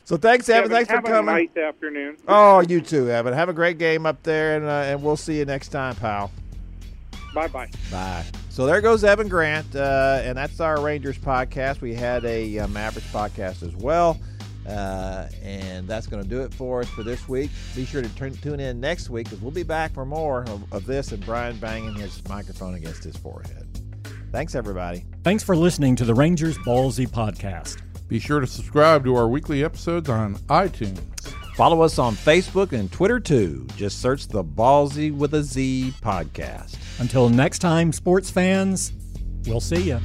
So 0.05 0.15
thanks, 0.17 0.47
Evan. 0.47 0.69
Kevin, 0.69 0.75
thanks 0.77 0.89
for 0.89 0.95
have 0.97 1.03
coming. 1.03 1.35
a 1.35 1.39
nice 1.39 1.57
afternoon. 1.57 2.17
Oh, 2.27 2.61
you 2.61 2.79
too, 2.79 3.09
Evan. 3.09 3.33
Have 3.33 3.49
a 3.49 3.53
great 3.53 3.77
game 3.77 4.05
up 4.05 4.21
there, 4.23 4.55
and 4.55 4.65
uh, 4.65 4.69
and 4.93 5.03
we'll 5.03 5.17
see 5.17 5.39
you 5.39 5.45
next 5.45 5.69
time, 5.69 5.95
pal. 5.95 6.31
Bye 7.35 7.47
bye. 7.49 7.69
Bye. 7.91 8.25
So 8.49 8.65
there 8.65 8.79
goes 8.79 9.03
Evan 9.03 9.27
Grant, 9.27 9.75
uh, 9.75 10.21
and 10.23 10.37
that's 10.37 10.61
our 10.61 10.79
Rangers 10.79 11.17
podcast. 11.17 11.81
We 11.81 11.93
had 11.93 12.23
a 12.23 12.59
uh, 12.59 12.67
Mavericks 12.69 13.11
podcast 13.11 13.61
as 13.61 13.75
well, 13.75 14.17
uh, 14.65 15.27
and 15.43 15.85
that's 15.85 16.07
going 16.07 16.23
to 16.23 16.29
do 16.29 16.41
it 16.41 16.53
for 16.53 16.79
us 16.79 16.87
for 16.87 17.03
this 17.03 17.27
week. 17.27 17.51
Be 17.75 17.85
sure 17.85 18.01
to 18.01 18.07
turn, 18.15 18.33
tune 18.37 18.61
in 18.61 18.79
next 18.79 19.09
week 19.09 19.25
because 19.25 19.41
we'll 19.41 19.51
be 19.51 19.63
back 19.63 19.93
for 19.93 20.05
more 20.05 20.43
of, 20.43 20.73
of 20.73 20.85
this 20.85 21.11
and 21.11 21.23
Brian 21.25 21.57
banging 21.57 21.95
his 21.95 22.25
microphone 22.29 22.75
against 22.75 23.03
his 23.03 23.17
forehead. 23.17 23.67
Thanks, 24.31 24.55
everybody. 24.55 25.03
Thanks 25.25 25.43
for 25.43 25.57
listening 25.57 25.97
to 25.97 26.05
the 26.05 26.13
Rangers 26.15 26.57
Ballzy 26.59 27.07
podcast. 27.07 27.81
Be 28.07 28.19
sure 28.19 28.39
to 28.39 28.47
subscribe 28.47 29.03
to 29.03 29.15
our 29.15 29.27
weekly 29.27 29.65
episodes 29.65 30.09
on 30.09 30.35
iTunes. 30.47 31.01
Follow 31.55 31.83
us 31.83 31.97
on 31.99 32.15
Facebook 32.15 32.73
and 32.73 32.91
Twitter 32.91 33.17
too. 33.17 33.65
Just 33.77 34.01
search 34.01 34.27
the 34.27 34.43
Ballzy 34.43 35.15
with 35.15 35.33
a 35.35 35.41
Z 35.41 35.93
podcast. 36.01 36.75
Until 36.99 37.29
next 37.29 37.59
time, 37.59 37.93
sports 37.93 38.29
fans, 38.29 38.91
we'll 39.47 39.61
see 39.61 39.83
you. 39.83 40.01